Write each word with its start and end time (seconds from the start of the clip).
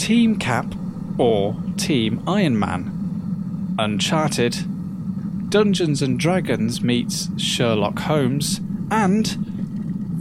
Team 0.00 0.38
Cap 0.38 0.74
or 1.18 1.54
Team 1.76 2.22
Iron 2.26 2.58
Man? 2.58 3.76
Uncharted, 3.78 5.50
Dungeons 5.50 6.00
and 6.00 6.18
Dragons 6.18 6.80
meets 6.80 7.28
Sherlock 7.38 7.98
Holmes, 7.98 8.62
and 8.90 9.26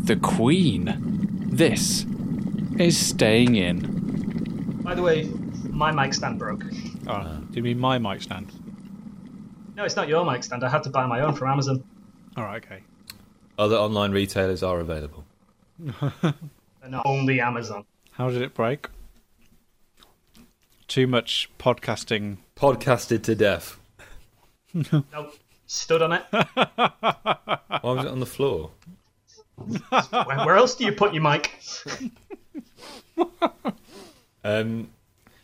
The 0.04 0.18
Queen. 0.18 1.48
This 1.50 2.06
is 2.78 2.98
Staying 2.98 3.56
In. 3.56 4.82
By 4.84 4.96
the 4.96 5.02
way, 5.02 5.30
my 5.70 5.94
mic 5.94 6.14
stand 6.14 6.40
broke. 6.40 6.66
Oh, 7.08 7.42
do 7.50 7.56
you 7.56 7.64
mean 7.64 7.80
my 7.80 7.98
mic 7.98 8.22
stand? 8.22 8.52
No, 9.78 9.86
it's 9.86 9.96
not 9.96 10.10
your 10.10 10.30
mic 10.30 10.44
stand. 10.44 10.62
I 10.66 10.70
had 10.70 10.84
to 10.84 10.90
buy 10.90 11.06
my 11.06 11.22
own 11.22 11.36
from 11.36 11.48
Amazon. 11.52 11.86
All 12.36 12.44
right, 12.44 12.62
okay. 12.64 12.84
Other 13.58 13.78
online 13.78 14.12
retailers 14.12 14.62
are 14.62 14.82
available. 14.82 15.24
They're 15.80 16.34
not 16.90 17.06
only 17.06 17.40
Amazon. 17.40 17.86
How 18.12 18.30
did 18.30 18.42
it 18.42 18.54
break? 18.54 18.90
Too 20.90 21.06
much 21.06 21.50
podcasting. 21.60 22.38
Podcasted 22.56 23.22
to 23.24 23.36
death. 23.36 23.80
Nope. 24.92 25.36
Stood 25.66 26.02
on 26.04 26.14
it. 26.14 26.24
Why 26.32 27.70
was 27.82 28.06
it 28.06 28.12
on 28.12 28.20
the 28.20 28.26
floor? 28.28 28.72
Where, 29.56 30.46
where 30.46 30.56
else 30.56 30.76
do 30.76 30.86
you 30.86 30.92
put 30.92 31.14
your 31.14 31.24
mic? 31.24 31.60
Um, 34.44 34.90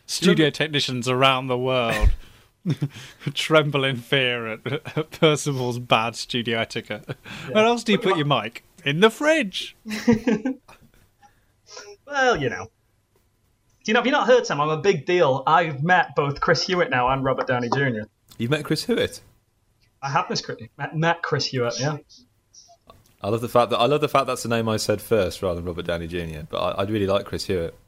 Studio 0.06 0.50
technicians 0.50 1.08
around 1.08 1.48
the 1.48 1.58
world 1.58 2.10
tremble 3.34 3.84
in 3.84 3.96
fear 3.96 4.46
at, 4.46 4.66
at 4.96 5.10
Percival's 5.10 5.80
bad 5.80 6.14
studio 6.14 6.60
etiquette. 6.60 7.16
Where 7.50 7.64
else 7.64 7.82
do 7.84 7.92
you 7.92 7.98
put 7.98 8.16
your 8.16 8.26
mic? 8.26 8.64
In 8.84 9.00
the 9.00 9.10
fridge. 9.10 9.76
Well, 12.06 12.36
you 12.40 12.48
know. 12.48 12.68
Do 13.86 13.90
you 13.90 13.94
know? 13.94 14.00
Have 14.00 14.06
you 14.06 14.12
not 14.12 14.26
heard, 14.26 14.44
Sam? 14.44 14.60
I'm 14.60 14.68
a 14.68 14.78
big 14.78 15.06
deal. 15.06 15.44
I've 15.46 15.80
met 15.84 16.16
both 16.16 16.40
Chris 16.40 16.60
Hewitt 16.66 16.90
now 16.90 17.08
and 17.08 17.22
Robert 17.22 17.46
Downey 17.46 17.68
Jr. 17.68 18.08
you've 18.36 18.50
met 18.50 18.64
Chris 18.64 18.82
Hewitt. 18.84 19.20
I 20.02 20.10
have 20.10 20.28
met 20.28 20.42
Chris, 20.42 20.58
met, 20.76 20.96
met 20.96 21.22
Chris 21.22 21.46
Hewitt. 21.46 21.78
Yeah. 21.78 21.98
I 23.22 23.28
love 23.28 23.42
the 23.42 23.48
fact 23.48 23.70
that 23.70 23.78
I 23.78 23.86
love 23.86 24.00
the 24.00 24.08
fact 24.08 24.26
that's 24.26 24.42
the 24.42 24.48
name 24.48 24.68
I 24.68 24.76
said 24.76 25.00
first 25.00 25.40
rather 25.40 25.54
than 25.54 25.66
Robert 25.66 25.86
Downey 25.86 26.08
Jr. 26.08 26.40
But 26.50 26.58
I, 26.58 26.82
I 26.82 26.84
really 26.86 27.06
like 27.06 27.26
Chris 27.26 27.44
Hewitt. 27.44 27.78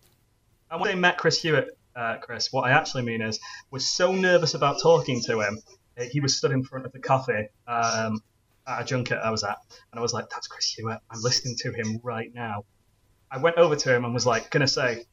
And 0.71 0.81
when 0.81 0.89
I 0.89 0.95
met 0.95 1.19
Chris 1.19 1.43
Hewitt, 1.43 1.77
uh, 1.97 2.19
Chris, 2.19 2.53
what 2.53 2.63
I 2.63 2.71
actually 2.71 3.03
mean 3.03 3.21
is, 3.21 3.41
was 3.73 3.85
so 3.85 4.13
nervous 4.13 4.55
about 4.55 4.81
talking 4.81 5.21
to 5.23 5.41
him. 5.41 5.59
uh, 5.99 6.05
He 6.05 6.21
was 6.21 6.37
stood 6.37 6.53
in 6.53 6.63
front 6.63 6.87
of 6.87 6.93
the 6.93 7.01
coffee 7.01 7.49
um, 7.67 8.21
at 8.69 8.83
a 8.83 8.85
junket 8.85 9.19
I 9.19 9.31
was 9.33 9.43
at, 9.43 9.59
and 9.91 9.99
I 9.99 10.01
was 10.01 10.13
like, 10.13 10.31
"That's 10.31 10.47
Chris 10.47 10.73
Hewitt. 10.75 11.01
I'm 11.11 11.23
listening 11.23 11.57
to 11.57 11.73
him 11.73 11.99
right 12.05 12.33
now." 12.33 12.67
I 13.33 13.39
went 13.39 13.57
over 13.57 13.75
to 13.75 13.93
him 13.93 14.05
and 14.05 14.15
was 14.15 14.27
like, 14.27 14.49
"Gonna 14.53 14.69
say." 14.69 15.05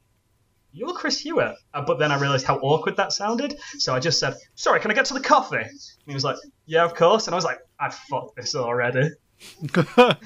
You're 0.76 0.92
Chris 0.92 1.18
Hewitt, 1.18 1.54
uh, 1.72 1.82
but 1.86 1.98
then 1.98 2.12
I 2.12 2.20
realised 2.20 2.44
how 2.44 2.58
awkward 2.58 2.96
that 2.98 3.10
sounded, 3.10 3.58
so 3.78 3.94
I 3.94 3.98
just 3.98 4.20
said, 4.20 4.34
"Sorry, 4.56 4.78
can 4.78 4.90
I 4.90 4.94
get 4.94 5.06
to 5.06 5.14
the 5.14 5.20
coffee?" 5.20 5.56
And 5.56 5.70
he 6.06 6.12
was 6.12 6.22
like, 6.22 6.36
"Yeah, 6.66 6.84
of 6.84 6.94
course." 6.94 7.26
And 7.26 7.34
I 7.34 7.36
was 7.36 7.46
like, 7.46 7.60
"I 7.80 7.88
fucked 7.88 8.36
this 8.36 8.54
already." 8.54 9.08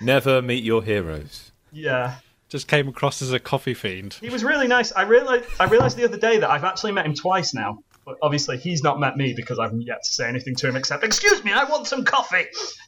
Never 0.00 0.40
meet 0.40 0.62
your 0.62 0.82
heroes. 0.84 1.50
Yeah, 1.72 2.16
Just 2.48 2.68
came 2.68 2.86
across 2.86 3.20
as 3.22 3.32
a 3.32 3.40
coffee 3.40 3.74
fiend. 3.74 4.14
He 4.14 4.30
was 4.30 4.44
really 4.44 4.68
nice. 4.68 4.92
I 4.92 5.02
realized 5.02 5.44
I 5.58 5.64
realized 5.64 5.96
the 5.96 6.04
other 6.04 6.16
day 6.16 6.38
that 6.38 6.48
I've 6.48 6.62
actually 6.64 6.92
met 6.92 7.04
him 7.04 7.14
twice 7.14 7.52
now. 7.52 7.80
But 8.06 8.16
obviously 8.22 8.56
he's 8.56 8.82
not 8.82 8.98
met 8.98 9.16
me 9.16 9.34
because 9.34 9.58
I've 9.58 9.74
yet 9.74 10.04
to 10.04 10.10
say 10.10 10.28
anything 10.28 10.54
to 10.56 10.68
him 10.68 10.76
except 10.76 11.04
"Excuse 11.04 11.44
me, 11.44 11.52
I 11.52 11.64
want 11.64 11.86
some 11.86 12.04
coffee." 12.04 12.46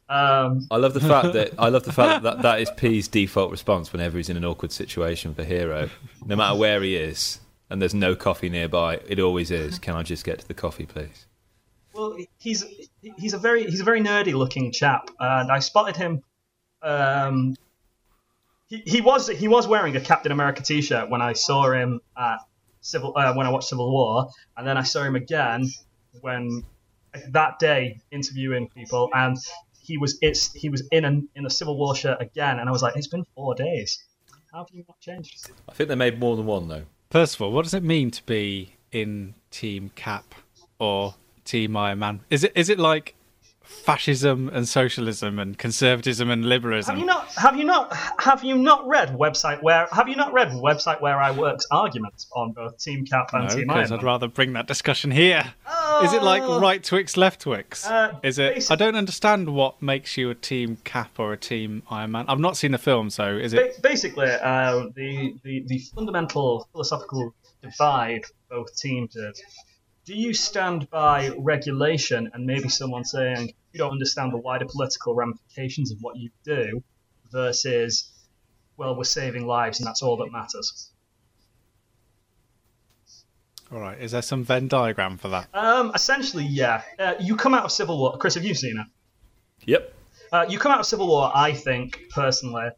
Um, 0.09 0.67
I 0.71 0.77
love 0.77 0.95
the 0.95 1.01
fact 1.01 1.35
that 1.35 1.53
I 1.59 1.69
love 1.69 1.85
the 1.85 1.93
fact 1.93 2.23
that, 2.23 2.43
that 2.43 2.61
is 2.61 2.71
P's 2.71 3.09
default 3.09 3.51
response 3.51 3.93
whenever 3.93 4.17
he's 4.17 4.31
in 4.31 4.37
an 4.39 4.45
awkward 4.45 4.73
situation 4.73 5.33
with 5.33 5.39
a 5.41 5.45
hero, 5.45 5.91
no 6.25 6.37
matter 6.37 6.57
where 6.57 6.81
he 6.83 6.97
is, 6.97 7.41
and 7.69 7.83
there's 7.83 7.95
no 7.95 8.17
coffee 8.17 8.49
nearby. 8.49 9.01
It 9.07 9.21
always 9.21 9.51
is. 9.51 9.79
Can 9.79 9.97
I 9.97 10.03
just 10.03 10.25
get 10.25 10.39
to 10.39 10.49
the 10.49 10.55
coffee, 10.55 10.87
please? 10.87 11.27
well, 11.99 12.17
he's 12.39 12.65
he's 13.17 13.35
a 13.35 13.39
very 13.39 13.65
he's 13.65 13.81
a 13.81 13.85
very 13.85 14.01
nerdy 14.01 14.33
looking 14.33 14.73
chap, 14.73 15.11
and 15.19 15.51
I 15.51 15.59
spotted 15.59 15.97
him. 15.97 16.23
Um, 16.83 17.57
he, 18.69 18.83
he 18.87 19.01
was 19.01 19.29
he 19.29 19.49
was 19.49 19.67
wearing 19.67 19.97
a 19.97 20.01
Captain 20.01 20.31
America 20.31 20.63
T-shirt 20.63 21.11
when 21.11 21.21
I 21.21 21.33
saw 21.33 21.71
him 21.73 22.01
at 22.17 22.39
Civil 22.81 23.13
uh, 23.17 23.35
when 23.35 23.47
I 23.47 23.51
watched 23.51 23.69
Civil 23.69 23.91
War, 23.91 24.29
and 24.57 24.67
then 24.67 24.77
I 24.77 24.83
saw 24.83 25.03
him 25.03 25.17
again 25.17 25.69
when 26.21 26.65
that 27.31 27.59
day 27.59 28.01
interviewing 28.11 28.69
people, 28.69 29.11
and 29.15 29.37
he 29.81 29.99
was 29.99 30.19
it's 30.21 30.53
he 30.53 30.69
was 30.69 30.87
in 30.91 31.05
a 31.05 31.21
in 31.35 31.47
a 31.47 31.51
Civil 31.51 31.77
War 31.77 31.95
shirt 31.95 32.21
again, 32.21 32.59
and 32.59 32.69
I 32.69 32.73
was 32.73 32.83
like, 32.83 32.97
it's 32.97 33.09
been 33.09 33.25
four 33.35 33.55
days. 33.55 34.05
How 34.53 34.61
have 34.61 34.69
you 34.73 34.85
not 34.89 35.01
changed? 35.01 35.51
I 35.69 35.73
think 35.73 35.89
they 35.89 35.95
made 35.95 36.19
more 36.19 36.37
than 36.37 36.47
one 36.47 36.69
though. 36.69 36.85
First 37.11 37.37
of 37.37 37.43
all, 37.43 37.53
what 37.53 37.65
does 37.65 37.75
it 37.75 37.83
mean 37.83 38.11
to 38.11 38.25
be 38.25 38.75
in 38.93 39.35
Team 39.51 39.91
Cap 39.95 40.35
or 40.79 41.15
Team 41.45 41.77
Iron 41.77 41.99
Man? 41.99 42.21
Is 42.31 42.45
it 42.45 42.53
is 42.55 42.69
it 42.69 42.79
like 42.79 43.15
fascism 43.69 44.49
and 44.53 44.67
socialism 44.69 45.39
and 45.39 45.57
conservatism 45.59 46.31
and 46.31 46.45
liberalism? 46.45 46.95
Have 46.97 47.01
you 47.01 47.07
not 47.07 47.27
have 47.35 47.57
you 47.57 47.65
not 47.65 47.95
have 48.19 48.43
you 48.45 48.57
not 48.57 48.87
read 48.89 49.11
website 49.11 49.63
where 49.63 49.87
have 49.93 50.09
you 50.09 50.17
not 50.17 50.33
read 50.33 50.49
website 50.49 51.01
where 51.01 51.19
I 51.19 51.31
work's 51.31 51.67
arguments 51.71 52.27
on 52.35 52.53
both 52.53 52.79
Team 52.79 53.05
Cap 53.07 53.31
and 53.35 53.49
No, 53.49 53.55
Team 53.55 53.71
Iron 53.71 53.93
I'd 53.93 54.03
rather 54.03 54.29
bring 54.29 54.53
that 54.55 54.67
discussion 54.67 55.11
here. 55.11 55.55
Is 56.03 56.13
it 56.13 56.23
like 56.23 56.43
Oh. 56.43 56.61
right 56.61 56.83
Twix, 56.83 57.17
left 57.17 57.41
Twix? 57.43 57.87
Uh, 57.87 58.19
is 58.23 58.39
it? 58.39 58.57
basi- 58.57 58.71
I 58.71 58.77
don't 58.77 58.95
understand 58.95 59.49
what 59.55 59.81
makes 59.83 60.17
you 60.17 60.31
a 60.31 60.35
Team 60.35 60.79
Cap 60.85 61.19
or 61.19 61.33
a 61.33 61.37
Team 61.37 61.83
Iron 61.91 62.13
Man. 62.13 62.25
I've 62.29 62.39
not 62.39 62.57
seen 62.57 62.73
the 62.73 62.79
film, 62.79 63.11
so 63.11 63.37
is 63.37 63.53
it? 63.53 63.83
Basically, 63.83 64.31
uh, 64.31 64.87
the, 64.95 65.35
the 65.43 65.65
the 65.67 65.79
fundamental 65.95 66.69
philosophical 66.73 67.35
divide 67.63 68.23
both 68.49 68.77
teams 68.77 69.17
is: 69.17 69.43
do 70.09 70.15
you 70.15 70.33
stand 70.33 70.89
by 70.89 71.29
regulation 71.37 72.31
and 72.33 72.47
maybe 72.47 72.71
someone 72.71 73.05
saying 73.05 73.53
you 73.73 73.79
don't 73.79 73.93
understand 73.93 74.33
the 74.33 74.39
wider 74.39 74.65
political 74.65 75.15
ramifications 75.15 75.93
of 75.93 75.99
what 76.01 76.17
you 76.17 76.31
do, 76.45 76.83
versus 77.31 78.11
well, 78.79 78.97
we're 78.97 79.05
saving 79.05 79.47
lives 79.47 79.81
and 79.81 79.87
that's 79.87 80.03
all 80.03 80.17
that 80.17 80.33
matters. 80.33 80.91
All 83.71 83.81
right. 83.81 84.01
Is 84.01 84.13
there 84.13 84.23
some 84.23 84.45
Venn 84.45 84.67
diagram 84.67 85.19
for 85.19 85.29
that? 85.29 85.49
Um, 85.53 85.93
essentially, 85.95 86.47
yeah. 86.47 86.81
Uh, 86.99 87.13
you 87.21 87.37
come 87.37 87.53
out 87.53 87.67
of 87.67 87.71
Civil 87.71 87.99
War. 87.99 88.17
Chris, 88.17 88.35
have 88.35 88.47
you 88.47 88.55
seen 88.55 88.79
it? 88.79 88.87
Yep. 89.67 89.93
Uh, 90.33 90.47
you 90.49 90.59
come 90.59 90.73
out 90.73 90.81
of 90.81 90.87
Civil 90.87 91.09
War, 91.09 91.31
I 91.35 91.53
think, 91.53 92.05
personally, 92.09 92.71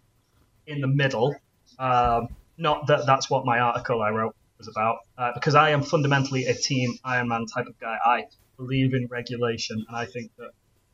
in 0.67 0.81
the 0.81 0.89
middle. 0.89 1.37
Um, 1.79 2.27
not 2.59 2.89
that 2.89 3.07
that's 3.07 3.31
what 3.31 3.45
my 3.45 3.61
article 3.61 4.03
I 4.03 4.11
wrote 4.11 4.35
was 4.61 4.69
about, 4.69 4.99
uh, 5.19 5.33
because 5.35 5.55
I 5.55 5.71
am 5.71 5.83
fundamentally 5.83 6.47
a 6.47 6.55
Team 6.55 6.99
Iron 7.05 7.29
Man 7.29 7.47
type 7.47 7.67
of 7.67 7.79
guy. 7.81 7.97
I 8.05 8.25
believe 8.57 8.95
in 8.95 9.07
regulation, 9.09 9.85
and 9.89 9.97
I 9.97 10.05
think 10.05 10.31
that 10.39 10.51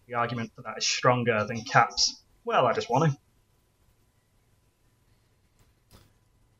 the 0.06 0.15
argument 0.15 0.53
for 0.54 0.62
that 0.62 0.78
is 0.78 0.87
stronger 0.87 1.44
than 1.44 1.62
Cap's. 1.62 2.22
Well, 2.44 2.66
I 2.66 2.72
just 2.72 2.88
want 2.88 3.12
to. 3.12 3.19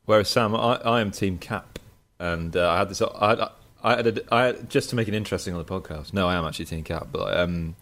Whereas 0.05 0.29
Sam, 0.29 0.55
I, 0.55 0.75
I 0.75 1.01
am 1.01 1.11
Team 1.11 1.37
Cap, 1.37 1.79
and 2.19 2.55
uh, 2.55 2.69
I 2.69 2.77
had 2.77 2.89
this. 2.89 3.01
I 3.01 3.29
had, 3.29 3.41
I 3.83 3.95
had, 3.95 4.07
a, 4.07 4.33
I 4.33 4.43
had 4.45 4.69
just 4.69 4.89
to 4.91 4.95
make 4.95 5.07
it 5.07 5.13
interesting 5.13 5.53
on 5.53 5.63
the 5.63 5.65
podcast. 5.65 6.13
No, 6.13 6.27
I 6.27 6.35
am 6.35 6.45
actually 6.45 6.65
Team 6.65 6.83
Cap, 6.83 7.07
but 7.11 7.37
um, 7.37 7.75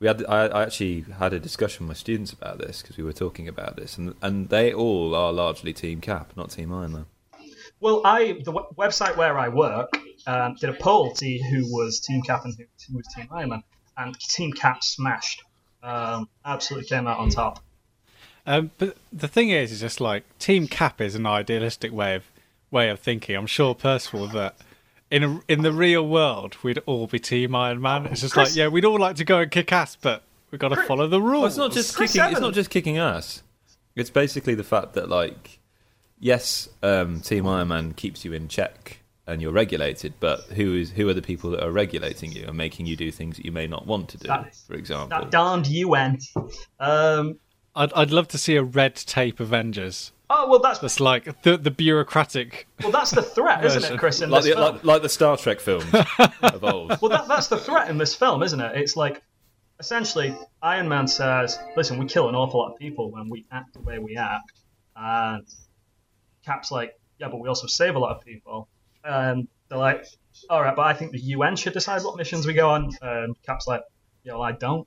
we 0.00 0.06
had. 0.06 0.24
I, 0.26 0.46
I 0.46 0.62
actually 0.62 1.02
had 1.18 1.32
a 1.32 1.40
discussion 1.40 1.86
with 1.86 1.96
my 1.96 1.98
students 1.98 2.32
about 2.32 2.58
this 2.58 2.82
because 2.82 2.96
we 2.96 3.04
were 3.04 3.12
talking 3.12 3.48
about 3.48 3.76
this, 3.76 3.96
and 3.98 4.14
and 4.20 4.48
they 4.48 4.72
all 4.72 5.14
are 5.14 5.32
largely 5.32 5.72
Team 5.72 6.00
Cap, 6.00 6.32
not 6.36 6.50
Team 6.50 6.72
Iron 6.72 6.92
Man. 6.92 7.06
Well, 7.84 8.00
I 8.02 8.32
the 8.32 8.50
w- 8.50 8.66
website 8.78 9.14
where 9.18 9.38
I 9.38 9.50
work 9.50 9.94
um, 10.26 10.54
did 10.58 10.70
a 10.70 10.72
poll 10.72 11.10
to 11.10 11.18
see 11.18 11.38
who 11.50 11.70
was 11.70 12.00
Team 12.00 12.22
Cap 12.22 12.46
and 12.46 12.54
who, 12.56 12.64
who 12.88 12.96
was 12.96 13.06
Team 13.14 13.28
Iron 13.30 13.50
Man, 13.50 13.62
and 13.98 14.18
Team 14.18 14.54
Cap 14.54 14.82
smashed. 14.82 15.42
Um, 15.82 16.30
absolutely 16.46 16.88
came 16.88 17.06
out 17.06 17.18
on 17.18 17.28
top. 17.28 17.62
Um, 18.46 18.70
but 18.78 18.96
the 19.12 19.28
thing 19.28 19.50
is, 19.50 19.70
is 19.70 19.80
just 19.80 20.00
like 20.00 20.24
Team 20.38 20.66
Cap 20.66 20.98
is 21.02 21.14
an 21.14 21.26
idealistic 21.26 21.92
way 21.92 22.14
of 22.14 22.24
way 22.70 22.88
of 22.88 23.00
thinking. 23.00 23.36
I'm 23.36 23.46
sure 23.46 23.74
Percival 23.74 24.28
that 24.28 24.56
in 25.10 25.22
a, 25.22 25.40
in 25.46 25.60
the 25.60 25.70
real 25.70 26.08
world 26.08 26.56
we'd 26.62 26.78
all 26.86 27.06
be 27.06 27.18
Team 27.18 27.54
Iron 27.54 27.82
Man. 27.82 28.06
It's 28.06 28.22
just 28.22 28.32
Chris- 28.32 28.48
like 28.48 28.56
yeah, 28.56 28.68
we'd 28.68 28.86
all 28.86 28.98
like 28.98 29.16
to 29.16 29.24
go 29.24 29.40
and 29.40 29.50
kick 29.50 29.70
ass, 29.74 29.94
but 29.94 30.22
we've 30.50 30.58
got 30.58 30.70
to 30.70 30.76
Chris- 30.76 30.88
follow 30.88 31.06
the 31.06 31.20
rules. 31.20 31.34
Well, 31.34 31.46
it's 31.48 31.56
not 31.58 31.72
just 31.72 31.94
Chris 31.94 32.14
kicking. 32.14 32.32
It's 32.32 32.40
not 32.40 32.54
just 32.54 32.70
kicking 32.70 32.96
ass. 32.96 33.42
It's 33.94 34.08
basically 34.08 34.54
the 34.54 34.64
fact 34.64 34.94
that 34.94 35.10
like, 35.10 35.58
yes, 36.18 36.68
um, 36.82 37.20
Team 37.20 37.46
Iron 37.46 37.68
Man 37.68 37.92
keeps 37.92 38.24
you 38.24 38.32
in 38.32 38.48
check 38.48 39.00
and 39.26 39.40
you're 39.40 39.52
regulated, 39.52 40.14
but 40.20 40.40
who 40.54 40.74
is 40.74 40.90
who 40.90 41.08
are 41.08 41.14
the 41.14 41.22
people 41.22 41.50
that 41.50 41.62
are 41.64 41.70
regulating 41.70 42.30
you 42.32 42.44
and 42.46 42.56
making 42.56 42.86
you 42.86 42.96
do 42.96 43.10
things 43.10 43.36
that 43.36 43.44
you 43.44 43.52
may 43.52 43.66
not 43.66 43.86
want 43.86 44.08
to 44.10 44.18
do? 44.18 44.28
That- 44.28 44.54
for 44.54 44.74
example, 44.74 45.18
That 45.18 45.30
darned 45.30 45.66
UN. 45.66 46.18
Um, 46.80 47.38
I'd 47.76 47.92
I'd 47.94 48.10
love 48.10 48.28
to 48.28 48.38
see 48.38 48.56
a 48.56 48.62
red 48.62 48.94
tape 48.96 49.40
Avengers. 49.40 50.12
oh 50.30 50.48
well, 50.48 50.60
that's 50.60 50.78
That's 50.78 51.00
like 51.00 51.42
the 51.42 51.56
the 51.56 51.70
bureaucratic. 51.70 52.66
well, 52.82 52.92
that's 52.92 53.10
the 53.10 53.22
threat, 53.22 53.64
isn't 53.64 53.84
it, 53.94 53.98
Chris? 53.98 54.20
In 54.20 54.30
like 54.30 54.42
this 54.44 54.54
the, 54.54 54.60
film? 54.60 54.74
like, 54.74 54.84
like 54.84 55.02
the 55.02 55.08
Star 55.08 55.36
Trek 55.36 55.58
films 55.60 55.86
of 56.42 56.62
old. 56.64 56.98
Well, 57.00 57.10
that, 57.10 57.26
that's 57.28 57.48
the 57.48 57.56
threat 57.58 57.88
in 57.90 57.98
this 57.98 58.14
film, 58.14 58.42
isn't 58.42 58.60
it? 58.60 58.76
It's 58.76 58.96
like 58.96 59.22
essentially 59.80 60.36
Iron 60.62 60.88
Man 60.88 61.08
says, 61.08 61.58
"Listen, 61.76 61.98
we 61.98 62.06
kill 62.06 62.28
an 62.28 62.34
awful 62.34 62.60
lot 62.60 62.72
of 62.72 62.78
people 62.78 63.10
when 63.10 63.28
we 63.28 63.44
act 63.50 63.72
the 63.74 63.80
way 63.80 63.98
we 63.98 64.16
act," 64.16 64.52
and 64.94 65.44
Cap's 66.44 66.70
like, 66.70 66.98
yeah, 67.18 67.28
but 67.28 67.38
we 67.40 67.48
also 67.48 67.66
save 67.66 67.94
a 67.94 67.98
lot 67.98 68.16
of 68.16 68.24
people. 68.24 68.68
And 69.04 69.48
they're 69.68 69.78
like, 69.78 70.06
all 70.50 70.62
right, 70.62 70.74
but 70.74 70.86
I 70.86 70.94
think 70.94 71.12
the 71.12 71.20
UN 71.20 71.56
should 71.56 71.72
decide 71.72 72.02
what 72.02 72.16
missions 72.16 72.46
we 72.46 72.54
go 72.54 72.70
on. 72.70 72.90
And 73.02 73.36
Cap's 73.42 73.66
like, 73.66 73.82
yeah, 74.22 74.32
well, 74.32 74.42
I 74.42 74.52
don't. 74.52 74.86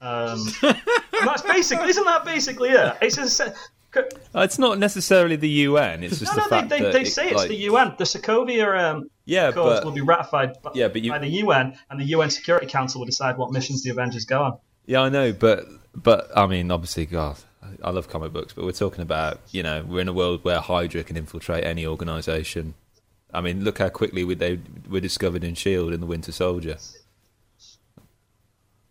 Um, 0.00 0.46
and 0.62 1.26
that's 1.26 1.42
basically, 1.42 1.88
isn't 1.88 2.04
that 2.04 2.24
basically 2.24 2.70
it? 2.70 2.96
It's 3.00 3.16
just, 3.16 3.40
uh, 3.40 4.00
it's 4.34 4.58
not 4.58 4.78
necessarily 4.78 5.36
the 5.36 5.48
UN. 5.48 6.02
It's 6.02 6.18
just 6.18 6.36
no, 6.36 6.42
the 6.42 6.48
fact 6.48 6.68
they, 6.68 6.80
that 6.80 6.92
they 6.92 7.04
say 7.04 7.26
it, 7.26 7.32
it's 7.32 7.36
like, 7.36 7.48
the 7.48 7.56
UN. 7.56 7.94
The 7.98 8.04
Sokovia 8.04 8.78
um, 8.78 9.10
yeah, 9.24 9.48
Accords 9.48 9.80
but 9.80 9.84
will 9.84 9.92
be 9.92 10.00
ratified 10.00 10.60
by, 10.62 10.70
yeah, 10.74 10.88
but 10.88 11.02
you, 11.02 11.10
by 11.10 11.18
the 11.18 11.28
UN, 11.28 11.76
and 11.90 12.00
the 12.00 12.04
UN 12.06 12.30
Security 12.30 12.66
Council 12.66 13.00
will 13.00 13.06
decide 13.06 13.36
what 13.36 13.50
missions 13.50 13.82
the 13.82 13.90
Avengers 13.90 14.24
go 14.24 14.42
on. 14.42 14.58
Yeah, 14.86 15.02
I 15.02 15.08
know, 15.08 15.32
but 15.32 15.66
but 15.94 16.30
I 16.36 16.46
mean, 16.46 16.70
obviously, 16.70 17.06
God, 17.06 17.36
I 17.82 17.90
love 17.90 18.08
comic 18.08 18.32
books, 18.32 18.52
but 18.52 18.64
we're 18.64 18.72
talking 18.72 19.02
about 19.02 19.40
you 19.50 19.62
know 19.62 19.84
we're 19.86 20.00
in 20.00 20.08
a 20.08 20.12
world 20.12 20.44
where 20.44 20.60
Hydra 20.60 21.02
can 21.04 21.16
infiltrate 21.16 21.64
any 21.64 21.86
organisation. 21.86 22.74
I 23.32 23.40
mean, 23.40 23.62
look 23.62 23.78
how 23.78 23.88
quickly 23.88 24.24
we, 24.24 24.34
they 24.34 24.58
were 24.88 25.00
discovered 25.00 25.44
in 25.44 25.54
Shield 25.54 25.92
in 25.92 26.00
the 26.00 26.06
Winter 26.06 26.32
Soldier, 26.32 26.76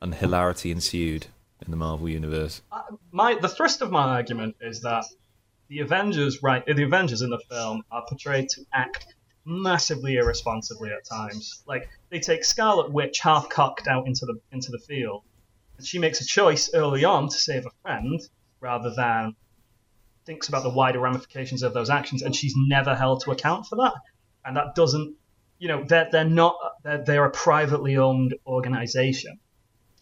and 0.01 0.15
hilarity 0.15 0.71
ensued 0.71 1.27
in 1.65 1.71
the 1.71 1.77
Marvel 1.77 2.09
universe. 2.09 2.61
Uh, 2.71 2.81
my 3.11 3.35
the 3.35 3.49
thrust 3.49 3.81
of 3.81 3.91
my 3.91 4.15
argument 4.15 4.55
is 4.61 4.81
that 4.81 5.05
the 5.67 5.79
Avengers, 5.79 6.41
right, 6.41 6.65
the 6.65 6.83
Avengers 6.83 7.21
in 7.21 7.29
the 7.29 7.39
film 7.49 7.83
are 7.91 8.03
portrayed 8.07 8.49
to 8.49 8.65
act 8.73 9.15
massively 9.45 10.15
irresponsibly 10.15 10.91
at 10.91 11.05
times. 11.05 11.63
Like 11.67 11.89
they 12.09 12.19
take 12.19 12.43
Scarlet 12.43 12.91
Witch 12.91 13.19
half 13.19 13.49
cocked 13.49 13.87
out 13.87 14.07
into 14.07 14.25
the 14.25 14.39
into 14.51 14.71
the 14.71 14.79
field, 14.79 15.23
and 15.77 15.85
she 15.85 15.99
makes 15.99 16.21
a 16.21 16.25
choice 16.25 16.69
early 16.73 17.03
on 17.03 17.29
to 17.29 17.35
save 17.35 17.65
a 17.65 17.71
friend 17.81 18.21
rather 18.61 18.93
than 18.95 19.35
thinks 20.25 20.47
about 20.47 20.63
the 20.63 20.69
wider 20.69 20.99
ramifications 20.99 21.63
of 21.63 21.73
those 21.73 21.89
actions, 21.89 22.21
and 22.21 22.35
she's 22.35 22.53
never 22.55 22.95
held 22.95 23.23
to 23.23 23.31
account 23.31 23.65
for 23.65 23.77
that. 23.77 23.93
And 24.45 24.55
that 24.57 24.75
doesn't, 24.75 25.15
you 25.57 25.67
know, 25.67 25.83
they're 25.83 26.07
they're 26.11 26.23
not 26.23 26.55
they're, 26.83 27.03
they're 27.03 27.25
a 27.25 27.31
privately 27.31 27.97
owned 27.97 28.35
organization. 28.45 29.39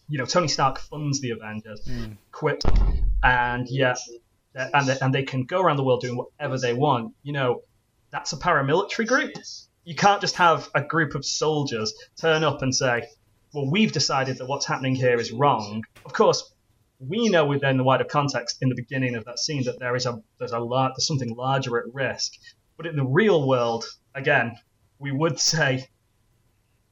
You 0.08 0.18
know, 0.18 0.24
Tony 0.24 0.48
Stark 0.48 0.78
funds 0.78 1.20
the 1.20 1.30
Avengers, 1.30 1.86
mm. 1.86 2.16
quit, 2.32 2.64
and 3.22 3.68
yeah, 3.68 3.94
and 4.54 4.88
they, 4.88 4.98
and 5.00 5.14
they 5.14 5.22
can 5.22 5.44
go 5.44 5.60
around 5.60 5.76
the 5.76 5.84
world 5.84 6.00
doing 6.00 6.16
whatever 6.16 6.58
they 6.58 6.74
want. 6.74 7.14
You 7.22 7.32
know, 7.32 7.62
that's 8.10 8.32
a 8.32 8.36
paramilitary 8.36 9.06
group. 9.06 9.32
You 9.84 9.94
can't 9.94 10.20
just 10.20 10.36
have 10.36 10.68
a 10.74 10.82
group 10.82 11.14
of 11.14 11.24
soldiers 11.24 11.94
turn 12.20 12.44
up 12.44 12.62
and 12.62 12.74
say, 12.74 13.08
well, 13.52 13.70
we've 13.70 13.92
decided 13.92 14.38
that 14.38 14.46
what's 14.46 14.66
happening 14.66 14.94
here 14.94 15.18
is 15.18 15.32
wrong. 15.32 15.84
Of 16.04 16.12
course, 16.12 16.52
we 16.98 17.28
know 17.28 17.44
within 17.44 17.76
the 17.76 17.84
wider 17.84 18.04
context 18.04 18.58
in 18.60 18.68
the 18.68 18.74
beginning 18.74 19.14
of 19.14 19.24
that 19.24 19.38
scene 19.38 19.64
that 19.64 19.78
there 19.78 19.94
is 19.94 20.06
a 20.06 20.20
there's 20.38 20.52
a 20.52 20.58
lar- 20.58 20.90
there's 20.90 21.06
something 21.06 21.34
larger 21.34 21.78
at 21.78 21.84
risk. 21.92 22.34
But 22.76 22.86
in 22.86 22.96
the 22.96 23.04
real 23.04 23.46
world, 23.46 23.84
again, 24.14 24.56
we 24.98 25.12
would 25.12 25.38
say, 25.38 25.88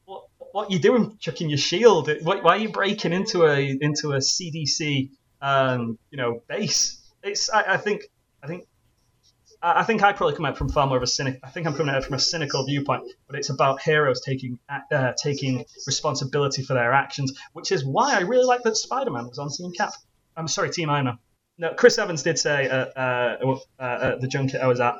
what 0.04 0.24
what 0.38 0.68
are 0.68 0.72
you 0.72 0.78
doing, 0.78 1.16
chucking 1.18 1.48
your 1.48 1.58
shield? 1.58 2.08
Why, 2.22 2.40
why 2.40 2.56
are 2.56 2.58
you 2.58 2.68
breaking 2.70 3.12
into 3.12 3.46
a 3.46 3.78
into 3.80 4.12
a 4.12 4.18
CDC 4.18 5.10
um, 5.40 5.98
you 6.10 6.18
know 6.18 6.42
base? 6.48 7.02
It's 7.22 7.50
I, 7.50 7.74
I 7.74 7.76
think 7.76 8.02
I 8.42 8.46
think 8.46 8.66
I 9.66 9.82
think 9.82 10.02
I 10.04 10.12
probably 10.12 10.36
come 10.36 10.44
out 10.44 10.56
from 10.56 10.68
far 10.68 10.86
more 10.86 10.96
of 10.96 11.02
a 11.02 11.08
cynic. 11.08 11.40
I 11.42 11.50
think 11.50 11.66
I'm 11.66 11.74
coming 11.74 11.92
out 11.92 12.04
from 12.04 12.14
a 12.14 12.20
cynical 12.20 12.64
viewpoint, 12.64 13.02
but 13.26 13.36
it's 13.36 13.50
about 13.50 13.82
heroes 13.82 14.20
taking 14.20 14.60
uh, 14.68 15.12
taking 15.20 15.64
responsibility 15.88 16.62
for 16.62 16.74
their 16.74 16.92
actions, 16.92 17.32
which 17.52 17.72
is 17.72 17.84
why 17.84 18.14
I 18.14 18.20
really 18.20 18.44
like 18.44 18.62
that 18.62 18.76
Spider-Man 18.76 19.26
was 19.26 19.40
on 19.40 19.50
Team 19.50 19.72
Cap. 19.72 19.92
I'm 20.36 20.46
sorry, 20.46 20.70
Team 20.70 20.88
Iron 20.88 21.06
Man. 21.06 21.18
No, 21.58 21.74
Chris 21.74 21.98
Evans 21.98 22.22
did 22.22 22.38
say 22.38 22.68
uh, 22.68 22.84
uh, 22.96 23.58
uh, 23.80 24.16
the 24.18 24.28
junket 24.28 24.60
I 24.60 24.68
was 24.68 24.78
at 24.78 24.96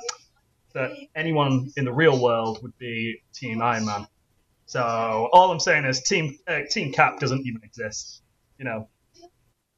that 0.74 0.90
anyone 1.14 1.70
in 1.76 1.84
the 1.84 1.92
real 1.92 2.20
world 2.20 2.60
would 2.62 2.76
be 2.76 3.22
Team 3.32 3.62
Iron 3.62 3.86
Man. 3.86 4.08
So 4.64 4.80
all 5.32 5.52
I'm 5.52 5.60
saying 5.60 5.84
is 5.84 6.02
Team 6.02 6.38
uh, 6.48 6.62
Team 6.68 6.92
Cap 6.92 7.20
doesn't 7.20 7.46
even 7.46 7.60
exist. 7.62 8.22
You 8.58 8.64
know, 8.64 8.88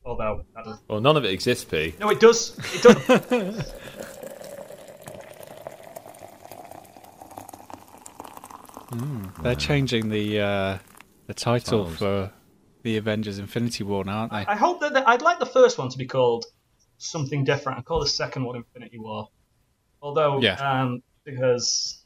although 0.02 0.44
well, 0.88 1.00
none 1.00 1.18
of 1.18 1.26
it 1.26 1.32
exists, 1.32 1.64
P. 1.64 1.94
No, 2.00 2.08
it 2.08 2.20
does. 2.20 2.58
It 2.72 2.82
does. 2.82 3.72
Mm, 8.90 9.42
they're 9.42 9.54
changing 9.54 10.08
the 10.08 10.40
uh, 10.40 10.78
the 11.26 11.34
title 11.34 11.84
Files. 11.84 11.98
for 11.98 12.32
the 12.82 12.96
Avengers 12.96 13.38
Infinity 13.38 13.84
War 13.84 14.04
now, 14.04 14.20
aren't 14.20 14.32
they? 14.32 14.46
I 14.46 14.56
hope 14.56 14.80
that 14.80 14.94
the, 14.94 15.08
I'd 15.08 15.22
like 15.22 15.38
the 15.38 15.46
first 15.46 15.78
one 15.78 15.88
to 15.90 15.98
be 15.98 16.06
called 16.06 16.46
something 16.96 17.44
different. 17.44 17.78
I 17.78 17.82
call 17.82 18.00
the 18.00 18.06
second 18.06 18.44
one 18.44 18.56
Infinity 18.56 18.98
War. 18.98 19.28
Although, 20.00 20.40
yeah. 20.40 20.54
um, 20.54 21.02
because 21.24 22.02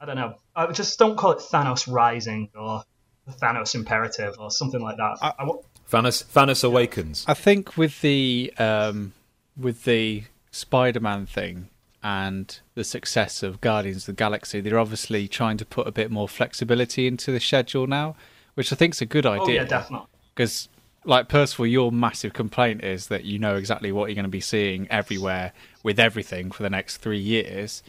I 0.00 0.06
don't 0.06 0.16
know, 0.16 0.36
I 0.54 0.70
just 0.72 0.98
don't 0.98 1.16
call 1.16 1.32
it 1.32 1.38
Thanos 1.38 1.90
Rising 1.90 2.50
or 2.56 2.82
the 3.26 3.32
Thanos 3.32 3.74
Imperative 3.74 4.34
or 4.38 4.50
something 4.50 4.80
like 4.80 4.96
that. 4.96 5.18
I, 5.20 5.32
I, 5.38 5.48
Thanos 5.90 6.24
Thanos 6.24 6.64
Awakens. 6.64 7.24
I 7.28 7.34
think 7.34 7.76
with 7.76 8.00
the 8.00 8.52
um, 8.58 9.12
with 9.56 9.84
the 9.84 10.24
Spider-Man 10.50 11.26
thing, 11.26 11.68
and 12.02 12.60
the 12.74 12.84
success 12.84 13.42
of 13.42 13.60
Guardians 13.60 14.02
of 14.02 14.06
the 14.06 14.12
Galaxy, 14.12 14.60
they're 14.60 14.78
obviously 14.78 15.28
trying 15.28 15.56
to 15.56 15.64
put 15.64 15.86
a 15.86 15.92
bit 15.92 16.10
more 16.10 16.28
flexibility 16.28 17.06
into 17.06 17.32
the 17.32 17.40
schedule 17.40 17.86
now, 17.86 18.16
which 18.54 18.72
I 18.72 18.76
think 18.76 18.94
is 18.94 19.00
a 19.00 19.06
good 19.06 19.26
idea. 19.26 19.60
Oh 19.60 19.62
yeah, 19.62 19.64
definitely. 19.64 20.06
Because, 20.34 20.68
like 21.04 21.28
Percival, 21.28 21.66
your 21.66 21.90
massive 21.90 22.32
complaint 22.32 22.84
is 22.84 23.08
that 23.08 23.24
you 23.24 23.38
know 23.38 23.56
exactly 23.56 23.92
what 23.92 24.06
you're 24.06 24.14
going 24.14 24.24
to 24.24 24.28
be 24.28 24.40
seeing 24.40 24.86
everywhere 24.90 25.52
with 25.82 25.98
everything 25.98 26.50
for 26.50 26.62
the 26.62 26.70
next 26.70 26.98
three 26.98 27.18
years. 27.18 27.82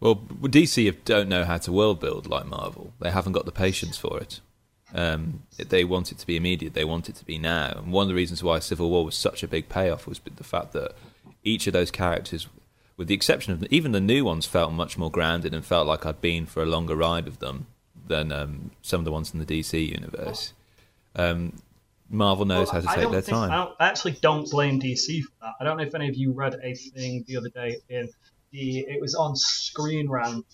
Well, 0.00 0.16
DC 0.16 1.04
don't 1.04 1.28
know 1.28 1.44
how 1.44 1.58
to 1.58 1.72
world 1.72 2.00
build 2.00 2.26
like 2.26 2.46
Marvel. 2.46 2.92
They 3.00 3.10
haven't 3.10 3.32
got 3.32 3.44
the 3.44 3.52
patience 3.52 3.98
for 3.98 4.18
it. 4.18 4.40
Um, 4.94 5.42
they 5.56 5.84
want 5.84 6.10
it 6.10 6.18
to 6.18 6.26
be 6.26 6.36
immediate. 6.36 6.74
They 6.74 6.84
want 6.84 7.08
it 7.08 7.16
to 7.16 7.24
be 7.24 7.38
now. 7.38 7.74
And 7.76 7.92
one 7.92 8.04
of 8.04 8.08
the 8.08 8.14
reasons 8.14 8.42
why 8.42 8.58
Civil 8.58 8.90
War 8.90 9.04
was 9.04 9.14
such 9.14 9.42
a 9.42 9.48
big 9.48 9.68
payoff 9.68 10.06
was 10.06 10.20
the 10.20 10.44
fact 10.44 10.72
that 10.72 10.94
each 11.44 11.66
of 11.66 11.72
those 11.72 11.90
characters 11.90 12.48
with 13.00 13.08
the 13.08 13.14
exception 13.14 13.54
of 13.54 13.64
even 13.70 13.92
the 13.92 14.00
new 14.00 14.26
ones, 14.26 14.44
felt 14.44 14.74
much 14.74 14.98
more 14.98 15.10
grounded 15.10 15.54
and 15.54 15.64
felt 15.64 15.86
like 15.86 16.04
I'd 16.04 16.20
been 16.20 16.44
for 16.44 16.62
a 16.62 16.66
longer 16.66 16.94
ride 16.94 17.24
with 17.24 17.38
them 17.38 17.66
than 18.06 18.30
um, 18.30 18.72
some 18.82 19.00
of 19.00 19.06
the 19.06 19.10
ones 19.10 19.32
in 19.32 19.40
the 19.40 19.46
DC 19.46 19.88
universe. 19.88 20.52
Um, 21.16 21.54
Marvel 22.10 22.44
knows 22.44 22.70
well, 22.70 22.82
how 22.82 22.92
to 22.92 23.00
take 23.00 23.10
their 23.10 23.22
think, 23.22 23.38
time. 23.38 23.50
I, 23.52 23.82
I, 23.82 23.88
actually 23.88 24.18
don't 24.20 24.50
blame 24.50 24.82
DC 24.82 25.22
for 25.22 25.32
that. 25.40 25.54
I 25.58 25.64
don't 25.64 25.78
know 25.78 25.84
if 25.84 25.94
any 25.94 26.10
of 26.10 26.14
you 26.14 26.32
read 26.32 26.56
a 26.62 26.74
thing 26.74 27.24
the 27.26 27.38
other 27.38 27.48
day 27.48 27.78
in 27.88 28.10
the 28.50 28.80
it 28.80 29.00
was 29.00 29.14
on 29.14 29.34
Screen 29.34 30.10
Rant, 30.10 30.44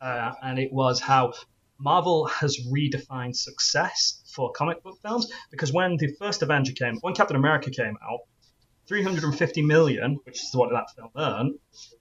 uh, 0.00 0.30
and 0.44 0.60
it 0.60 0.72
was 0.72 1.00
how 1.00 1.32
Marvel 1.76 2.26
has 2.26 2.56
redefined 2.72 3.34
success 3.34 4.22
for 4.32 4.52
comic 4.52 4.80
book 4.84 5.00
films 5.02 5.28
because 5.50 5.72
when 5.72 5.96
the 5.96 6.14
first 6.20 6.40
Avenger 6.40 6.70
came, 6.70 6.98
when 7.00 7.14
Captain 7.14 7.36
America 7.36 7.68
came 7.70 7.98
out, 8.00 8.20
350 8.86 9.62
million, 9.62 10.20
which 10.24 10.42
is 10.42 10.54
what 10.54 10.70
that 10.70 10.90
film 10.94 11.10
earned, 11.16 11.58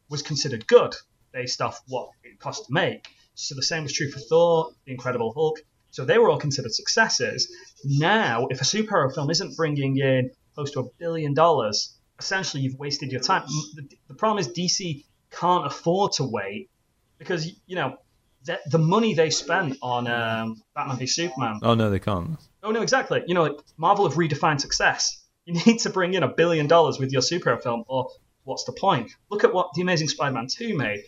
was 0.10 0.22
considered 0.22 0.68
good 0.68 0.96
based 1.32 1.62
off 1.62 1.82
what 1.88 2.10
it 2.24 2.40
cost 2.40 2.68
to 2.68 2.74
make. 2.74 3.08
So 3.36 3.56
the 3.56 3.64
same 3.64 3.84
was 3.84 3.94
true 3.94 4.10
for 4.10 4.20
Thor, 4.20 4.72
The 4.86 4.94
Incredible 4.94 5.34
Hulk. 5.34 5.60
So 5.92 6.06
they 6.06 6.18
were 6.18 6.30
all 6.30 6.40
considered 6.40 6.74
successes. 6.74 7.54
Now, 7.84 8.48
if 8.50 8.62
a 8.62 8.66
superhero 8.66 9.14
film 9.14 9.30
isn't 9.30 9.56
bringing 9.56 9.98
in 9.98 10.32
close 10.54 10.72
to 10.72 10.82
a 10.82 10.90
billion 10.98 11.34
dollars, 11.34 11.96
essentially 12.20 12.64
you've 12.64 12.80
wasted 12.80 13.12
your 13.12 13.22
time. 13.22 13.44
The, 13.76 13.88
the 14.08 14.14
problem 14.14 14.40
is 14.40 14.48
DC 14.50 15.04
can't 15.32 15.66
afford 15.66 16.14
to 16.14 16.24
wait 16.24 16.70
because 17.18 17.52
you 17.66 17.76
know 17.76 17.98
the, 18.46 18.60
the 18.68 18.78
money 18.78 19.14
they 19.14 19.30
spent 19.30 19.78
on 19.82 20.08
um, 20.08 20.62
Batman 20.76 20.98
v 20.98 21.08
Superman. 21.08 21.60
Oh 21.64 21.76
no, 21.76 21.90
they 21.90 22.00
can't. 22.00 22.40
Oh 22.64 22.72
no, 22.72 22.82
exactly. 22.82 23.24
You 23.28 23.34
know, 23.34 23.44
like 23.44 23.58
Marvel 23.78 24.08
have 24.08 24.18
redefined 24.18 24.62
success. 24.62 25.22
You 25.46 25.54
need 25.66 25.80
to 25.80 25.92
bring 25.92 26.16
in 26.16 26.24
a 26.24 26.28
billion 26.28 26.66
dollars 26.68 26.98
with 26.98 27.12
your 27.12 27.22
superhero 27.22 27.62
film, 27.62 27.84
or 27.88 28.10
what's 28.46 28.64
the 28.64 28.72
point? 28.72 29.12
Look 29.30 29.44
at 29.44 29.54
what 29.54 29.74
The 29.74 29.82
Amazing 29.82 30.08
Spider-Man 30.08 30.48
2 30.48 30.78
made. 30.78 31.04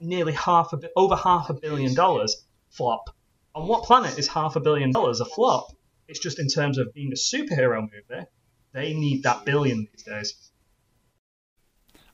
Nearly 0.00 0.32
half 0.32 0.72
a 0.72 0.78
bi- 0.78 0.88
over 0.96 1.14
half 1.14 1.50
a 1.50 1.54
billion 1.54 1.94
dollars 1.94 2.44
flop. 2.70 3.14
On 3.54 3.68
what 3.68 3.84
planet 3.84 4.18
is 4.18 4.26
half 4.28 4.56
a 4.56 4.60
billion 4.60 4.90
dollars 4.90 5.20
a 5.20 5.24
flop? 5.24 5.68
It's 6.08 6.18
just 6.18 6.38
in 6.38 6.48
terms 6.48 6.78
of 6.78 6.92
being 6.92 7.12
a 7.12 7.16
superhero 7.16 7.80
movie. 7.82 8.26
They 8.72 8.94
need 8.94 9.22
that 9.24 9.44
billion 9.44 9.88
these 9.92 10.02
days. 10.02 10.34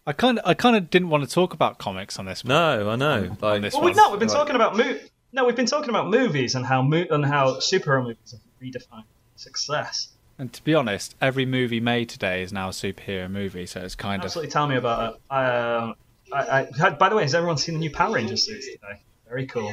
I 0.07 0.13
kind 0.13 0.39
of, 0.39 0.47
I 0.47 0.55
kind 0.55 0.77
of 0.77 0.91
didn't 0.91 1.09
want 1.09 1.25
to 1.25 1.31
talk 1.31 1.53
about 1.53 1.79
comics 1.79 2.19
on 2.19 2.27
this. 2.27 2.45
No, 2.45 2.91
I 2.91 2.97
know. 2.97 3.37
Like, 3.41 3.73
well, 3.73 3.83
we, 3.83 3.93
no, 3.93 4.11
we've 4.11 4.21
been 4.21 4.29
like... 4.29 4.37
talking 4.37 4.55
about 4.55 4.77
mo- 4.77 4.99
no, 5.33 5.45
we've 5.45 5.57
been 5.57 5.67
talking 5.67 5.91
about 5.91 6.09
movies 6.09 6.55
and 6.55 6.65
how 6.65 6.83
mo- 6.83 7.07
and 7.11 7.25
how 7.25 7.57
superhero 7.57 8.03
movies 8.03 8.33
have 8.33 8.41
redefined 8.63 9.05
success. 9.35 10.09
And 10.39 10.53
to 10.53 10.63
be 10.65 10.75
honest, 10.75 11.15
every 11.21 11.47
movie 11.47 11.81
made 11.81 12.09
today 12.09 12.43
is 12.43 12.53
now 12.53 12.69
a 12.69 12.73
superhero 12.73 13.31
movie, 13.31 13.67
so 13.67 13.81
it's 13.81 13.95
kind 13.95 14.23
Absolutely 14.23 14.49
of. 14.49 14.51
Absolutely, 14.51 14.53
tell 14.53 14.67
me 14.69 14.77
about 14.77 15.15
it. 15.15 15.21
Um, 15.35 15.95
I, 16.33 16.67
I, 16.81 16.91
by 16.91 17.09
the 17.09 17.17
way, 17.17 17.23
has 17.23 17.35
everyone 17.35 17.57
seen 17.57 17.77
the 17.77 17.81
new 17.81 17.91
Power 17.91 18.15
Rangers 18.15 18.45
suits 18.45 18.67
today? 18.67 19.01
Very 19.29 19.47
cool. 19.47 19.73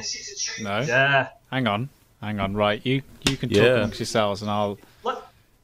No. 0.62 0.80
Yeah. 0.80 1.28
Hang 1.50 1.66
on, 1.66 1.90
hang 2.20 2.40
on. 2.40 2.54
Right, 2.54 2.84
you 2.84 3.02
you 3.28 3.36
can 3.36 3.50
talk 3.50 3.58
yeah. 3.58 3.76
amongst 3.76 4.00
yourselves, 4.00 4.42
and 4.42 4.50
I'll. 4.50 4.78
Let, 5.02 5.18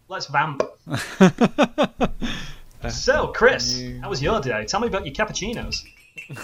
let's 0.08 0.26
vamp. 0.26 0.62
so, 2.90 3.28
Chris, 3.28 3.82
how 4.00 4.10
was 4.10 4.20
your 4.22 4.40
day? 4.40 4.64
Tell 4.66 4.80
me 4.80 4.88
about 4.88 5.06
your 5.06 5.14
cappuccinos. 5.14 5.82
I 6.30 6.34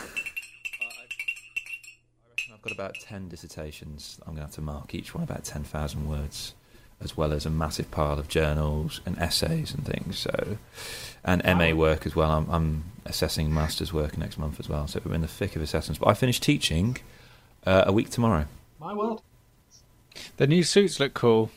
reckon 2.30 2.54
I've 2.54 2.62
got 2.62 2.72
about 2.72 2.94
10 3.00 3.28
dissertations. 3.28 4.18
I'm 4.22 4.34
going 4.34 4.38
to 4.38 4.42
have 4.42 4.54
to 4.54 4.60
mark 4.60 4.94
each 4.94 5.14
one 5.14 5.24
about 5.24 5.44
10,000 5.44 6.08
words, 6.08 6.54
as 7.00 7.16
well 7.16 7.32
as 7.32 7.44
a 7.44 7.50
massive 7.50 7.90
pile 7.90 8.18
of 8.18 8.28
journals 8.28 9.00
and 9.04 9.18
essays 9.18 9.74
and 9.74 9.84
things. 9.84 10.18
So, 10.18 10.58
and 11.24 11.42
MA 11.44 11.72
work 11.72 12.06
as 12.06 12.16
well. 12.16 12.30
I'm, 12.30 12.50
I'm 12.50 12.84
assessing 13.04 13.52
master's 13.52 13.92
work 13.92 14.16
next 14.16 14.38
month 14.38 14.58
as 14.58 14.68
well. 14.68 14.86
So 14.86 15.00
we're 15.04 15.14
in 15.14 15.20
the 15.20 15.28
thick 15.28 15.56
of 15.56 15.62
assessments. 15.62 15.98
But 15.98 16.08
I 16.08 16.14
finish 16.14 16.40
teaching 16.40 16.96
uh, 17.66 17.84
a 17.86 17.92
week 17.92 18.10
tomorrow. 18.10 18.46
My 18.80 18.94
world. 18.94 19.22
The 20.36 20.46
new 20.46 20.62
suits 20.62 20.98
look 20.98 21.14
cool. 21.14 21.50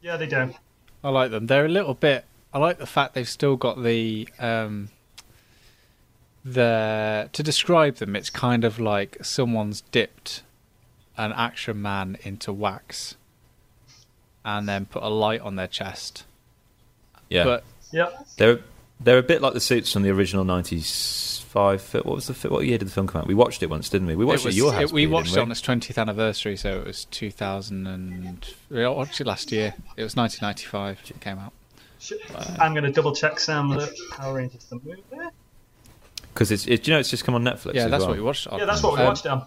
Yeah, 0.00 0.16
they 0.16 0.26
do. 0.26 0.54
I 1.02 1.10
like 1.10 1.30
them. 1.30 1.46
They're 1.46 1.66
a 1.66 1.70
little 1.70 1.94
bit. 1.94 2.24
I 2.52 2.58
like 2.58 2.78
the 2.78 2.86
fact 2.86 3.14
they've 3.14 3.28
still 3.28 3.56
got 3.56 3.82
the 3.82 4.28
um, 4.38 4.88
the 6.44 7.28
to 7.32 7.42
describe 7.42 7.96
them. 7.96 8.14
It's 8.14 8.30
kind 8.30 8.64
of 8.64 8.78
like 8.78 9.18
someone's 9.22 9.82
dipped 9.92 10.42
an 11.16 11.32
action 11.32 11.80
man 11.80 12.18
into 12.22 12.52
wax, 12.52 13.16
and 14.46 14.66
then 14.66 14.86
put 14.86 15.02
a 15.02 15.08
light 15.10 15.42
on 15.42 15.56
their 15.56 15.66
chest. 15.66 16.24
Yeah. 17.28 17.44
But 17.44 17.64
Yep. 17.92 18.26
They're 18.38 18.60
they're 18.98 19.18
a 19.18 19.22
bit 19.22 19.42
like 19.42 19.52
the 19.52 19.60
suits 19.60 19.92
from 19.92 20.02
the 20.02 20.10
original 20.10 20.44
'95. 20.44 21.82
fi- 21.82 21.98
What 21.98 22.14
was 22.14 22.26
the 22.28 22.34
fi- 22.34 22.48
what 22.48 22.64
year 22.66 22.78
did 22.78 22.88
the 22.88 22.90
film 22.92 23.06
come 23.06 23.20
out? 23.20 23.26
We 23.26 23.34
watched 23.34 23.62
it 23.62 23.68
once, 23.70 23.88
didn't 23.88 24.06
we? 24.08 24.16
We 24.16 24.24
watched 24.24 24.44
it, 24.44 24.48
was- 24.48 24.54
at 24.54 24.58
your 24.58 24.72
house. 24.72 24.90
we 24.92 25.02
Pete, 25.02 25.10
watched 25.12 25.28
it 25.28 25.30
didn't 25.34 25.42
on 25.46 25.50
its 25.52 25.60
20th 25.60 25.98
anniversary, 25.98 26.56
so 26.56 26.80
it 26.80 26.86
was 26.86 27.04
2000 27.06 27.86
and 27.86 28.46
we 28.70 28.86
watched 28.88 29.20
it 29.20 29.26
last 29.26 29.52
year. 29.52 29.74
It 29.96 30.02
was 30.02 30.16
1995. 30.16 30.98
It 31.10 31.20
came 31.20 31.38
out. 31.38 31.52
I'm 32.58 32.72
going 32.72 32.84
to 32.84 32.92
double 32.92 33.14
check 33.14 33.38
Sam 33.40 33.68
the 33.70 33.94
Power 34.12 34.34
Rangers 34.34 34.64
the 34.64 34.76
movie. 34.76 35.02
Because 36.32 36.50
it's 36.52 36.66
it, 36.66 36.86
you 36.86 36.92
know 36.94 37.00
it's 37.00 37.08
just 37.10 37.24
come 37.24 37.34
on 37.34 37.42
Netflix. 37.44 37.74
Yeah, 37.74 37.84
as 37.86 37.90
that's 37.90 38.00
well. 38.02 38.08
what 38.10 38.16
we 38.18 38.22
watched. 38.22 38.46
Yeah, 38.52 38.64
that's 38.64 38.82
what 38.82 38.92
we 38.94 39.00
Um, 39.00 39.06
watched. 39.06 39.26
Um, 39.26 39.44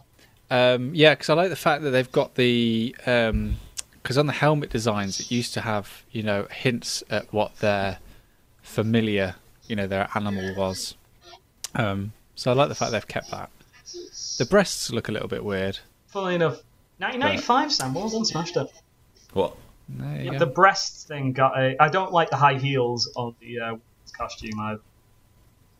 Um, 0.52 0.96
yeah, 0.96 1.14
because 1.14 1.30
I 1.30 1.34
like 1.36 1.50
the 1.50 1.56
fact 1.56 1.84
that 1.84 1.92
they've 1.92 2.12
got 2.12 2.34
the 2.36 2.96
because 4.02 4.18
on 4.18 4.26
the 4.28 4.34
helmet 4.34 4.70
designs 4.70 5.20
it 5.20 5.32
used 5.32 5.54
to 5.54 5.62
have 5.62 6.04
you 6.12 6.24
know 6.24 6.48
hints 6.52 7.04
at 7.10 7.32
what 7.34 7.56
their 7.58 8.00
familiar 8.62 9.36
you 9.68 9.76
know 9.76 9.88
their 9.88 10.10
animal 10.16 10.56
was. 10.56 10.96
Um, 11.76 12.14
so 12.36 12.52
I 12.52 12.54
like 12.54 12.70
the 12.70 12.76
fact 12.76 12.92
they've 12.92 13.08
kept 13.08 13.32
that. 13.32 13.50
The 14.38 14.46
breasts 14.46 14.92
look 14.92 15.10
a 15.10 15.12
little 15.12 15.28
bit 15.28 15.44
weird. 15.44 15.80
Funnily 16.08 16.36
enough, 16.36 16.62
1995, 16.98 17.72
Sam. 17.72 17.94
Well 17.94 18.10
done, 18.10 18.26
smashed 18.26 18.58
it. 18.58 18.68
What? 19.34 19.56
There 19.90 20.22
you 20.22 20.26
Yeah, 20.26 20.32
go. 20.34 20.40
the 20.40 20.46
breast 20.48 21.08
thing 21.08 21.34
got 21.34 21.58
a. 21.60 21.76
I 21.82 21.90
don't 21.90 22.12
like 22.12 22.30
the 22.30 22.36
high 22.38 22.56
heels 22.58 23.12
on 23.16 23.36
the 23.40 23.60
uh, 23.60 23.76
costume 24.18 24.60
either. 24.60 24.82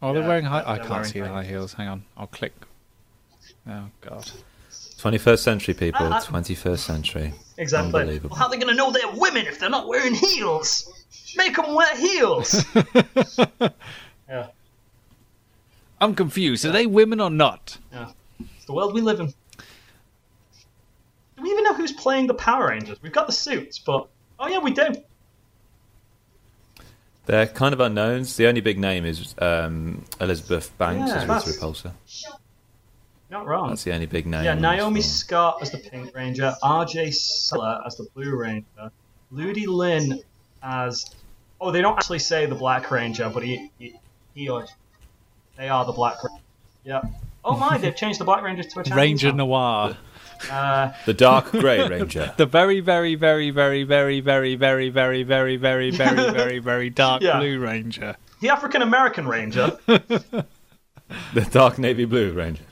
oh, 0.02 0.14
they're 0.14 0.22
yeah, 0.24 0.28
wearing 0.28 0.46
high. 0.46 0.64
I 0.66 0.80
can't 0.80 1.06
see 1.06 1.20
the 1.20 1.28
high 1.28 1.34
high 1.36 1.44
heels. 1.46 1.74
Hang 1.74 1.88
on, 1.88 2.06
I'll 2.18 2.28
click. 2.28 2.54
Oh 3.68 3.86
God. 4.02 4.32
21st 5.00 5.40
century 5.40 5.74
people. 5.74 6.06
Uh, 6.06 6.18
uh, 6.18 6.22
21st 6.22 6.80
century. 6.80 7.34
Exactly. 7.58 7.86
Unbelievable. 8.02 8.30
Well, 8.32 8.40
how 8.40 8.46
are 8.46 8.52
they 8.52 8.58
going 8.58 8.68
to 8.68 8.76
know 8.76 8.92
they're 8.92 9.10
women 9.16 9.48
if 9.48 9.60
they're 9.60 9.70
not 9.70 9.88
wearing 9.88 10.14
heels? 10.14 10.92
Make 11.38 11.56
them 11.56 11.74
wear 11.74 11.96
heels. 11.96 12.66
yeah, 14.30 14.48
I'm 16.02 16.16
confused. 16.16 16.66
Are 16.66 16.72
they 16.72 16.86
women 16.86 17.22
or 17.22 17.30
not? 17.30 17.78
yeah. 17.94 18.12
It's 18.40 18.66
the 18.66 18.74
world 18.74 18.94
we 18.94 19.02
live 19.02 19.20
in. 19.20 19.28
Do 19.28 19.34
we 21.44 21.50
even 21.52 21.64
know 21.64 21.74
who's 21.74 21.94
playing 21.94 22.28
the 22.28 22.34
Power 22.34 22.70
Rangers? 22.70 23.02
We've 23.02 23.12
got 23.14 23.28
the 23.28 23.34
suits, 23.34 23.80
but 23.80 24.08
oh 24.40 24.48
yeah, 24.48 24.60
we 24.60 24.72
do. 24.72 24.88
They're 27.26 27.48
kind 27.48 27.74
of 27.74 27.80
unknowns. 27.80 28.36
The 28.38 28.48
only 28.48 28.62
big 28.62 28.80
name 28.80 29.06
is 29.06 29.36
um, 29.38 30.04
Elizabeth 30.20 30.76
Banks 30.80 31.10
Yeah, 31.10 31.16
as 31.16 31.22
Rita 31.22 31.28
that's- 31.28 31.58
Repulsa. 31.60 31.92
Not 33.30 33.46
wrong. 33.46 33.70
That's 33.70 33.84
the 33.84 33.94
only 33.94 34.08
big 34.08 34.26
name. 34.26 34.44
Yeah, 34.44 34.56
Naomi 34.56 35.02
this. 35.02 35.20
Scott 35.20 35.60
as 35.62 35.70
the 35.72 35.78
Pink 35.78 36.16
Ranger, 36.16 36.56
R.J. 36.64 37.12
Cyler 37.12 37.82
as 37.86 37.96
the 37.96 38.08
Blue 38.16 38.36
Ranger, 38.36 38.92
Ludi 39.32 39.68
Lin 39.68 40.22
as. 40.64 41.06
Oh, 41.62 41.72
they 41.72 41.82
don't 41.82 41.96
actually 41.98 42.20
say 42.20 42.46
the 42.46 42.56
Black 42.56 42.90
Ranger, 42.90 43.30
but 43.30 43.44
he, 43.44 43.70
he, 43.78 43.94
he 44.34 44.50
or 44.50 44.66
they 45.58 45.70
are 45.70 45.86
the 45.86 45.92
Black 45.92 46.24
Ranger. 46.24 46.42
Yeah. 46.84 47.02
Oh 47.44 47.58
my, 47.58 47.78
they've 47.78 47.96
changed 47.96 48.20
the 48.20 48.24
Black 48.26 48.42
Rangers 48.44 48.68
to 48.68 48.80
a 48.80 48.84
Chinese 48.84 48.96
Ranger 48.98 49.28
one. 49.30 49.38
Noir. 49.38 49.98
Uh, 50.50 50.92
The 51.06 51.14
Dark 51.14 51.52
Grey 51.52 51.86
Ranger. 51.88 52.34
The 52.38 52.46
very, 52.46 52.80
very, 52.80 53.16
very, 53.16 53.52
very, 53.52 53.84
very, 53.84 54.22
very, 54.22 54.56
very, 54.56 54.90
very, 54.90 55.24
very, 55.24 55.58
very, 55.58 55.92
very, 55.92 55.92
very, 55.92 56.60
very 56.60 56.90
dark 56.90 57.22
Yeah. 57.22 57.40
blue 57.40 57.60
ranger. 57.60 58.16
the 58.40 58.50
African 58.50 58.82
American 58.82 59.28
Ranger. 59.28 59.78
the 59.86 60.46
Dark 61.52 61.78
Navy 61.78 62.06
Blue 62.06 62.32
Ranger. 62.32 62.64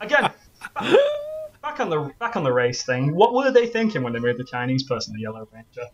Again, 0.00 0.22
back, 0.74 0.94
back 1.62 1.80
on 1.80 1.90
the 1.90 2.12
back 2.18 2.36
on 2.36 2.44
the 2.44 2.52
race 2.52 2.82
thing. 2.84 3.14
What 3.14 3.34
were 3.34 3.50
they 3.50 3.66
thinking 3.66 4.02
when 4.02 4.12
they 4.12 4.18
made 4.18 4.38
the 4.38 4.44
Chinese 4.44 4.82
person 4.82 5.14
the 5.14 5.20
Yellow 5.20 5.46
Ranger? 5.52 5.90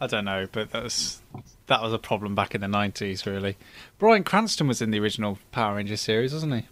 I 0.00 0.06
don't 0.06 0.24
know, 0.24 0.48
but 0.50 0.70
that's 0.70 1.20
that 1.68 1.80
was 1.82 1.92
a 1.92 1.98
problem 1.98 2.34
back 2.34 2.54
in 2.54 2.60
the 2.60 2.68
nineties, 2.68 3.24
really. 3.26 3.56
Bryan 3.98 4.24
Cranston 4.24 4.66
was 4.66 4.82
in 4.82 4.90
the 4.90 4.98
original 4.98 5.38
Power 5.52 5.76
Ranger 5.76 5.96
series, 5.96 6.32
wasn't 6.32 6.54
he? 6.54 6.66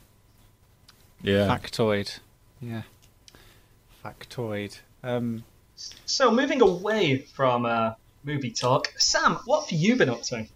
Yeah. 1.22 1.46
Factoid. 1.46 2.18
Yeah. 2.60 2.82
Factoid. 4.04 4.80
Um, 5.02 5.44
So 5.76 6.30
moving 6.30 6.60
away 6.60 7.18
from 7.18 7.64
uh, 7.66 7.94
movie 8.24 8.50
talk, 8.50 8.92
Sam, 8.98 9.36
what 9.44 9.70
have 9.70 9.78
you 9.78 9.96
been 9.96 10.10
up 10.10 10.22
to? 10.24 10.46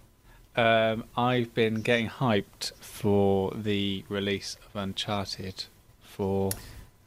Um, 0.58 1.04
I've 1.16 1.54
been 1.54 1.82
getting 1.82 2.08
hyped 2.08 2.72
for 2.80 3.52
the 3.54 4.04
release 4.08 4.56
of 4.66 4.80
Uncharted 4.80 5.64
for 6.02 6.50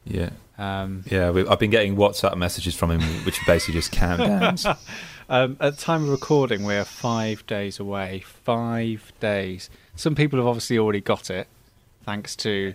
Yeah. 0.05 0.31
um, 0.57 1.03
Yeah, 1.07 1.31
we, 1.31 1.45
I've 1.47 1.59
been 1.59 1.69
getting 1.69 1.95
WhatsApp 1.95 2.35
messages 2.37 2.75
from 2.75 2.91
him, 2.91 3.01
which 3.25 3.39
basically 3.45 3.75
just 3.75 3.91
countdowns. 3.91 4.77
Um, 5.29 5.55
at 5.61 5.77
the 5.77 5.81
time 5.81 6.03
of 6.03 6.09
recording, 6.09 6.65
we're 6.65 6.83
five 6.83 7.47
days 7.47 7.79
away. 7.79 8.19
Five 8.19 9.13
days. 9.21 9.69
Some 9.95 10.13
people 10.13 10.37
have 10.39 10.45
obviously 10.47 10.77
already 10.77 10.99
got 10.99 11.29
it, 11.29 11.47
thanks 12.03 12.35
to 12.37 12.73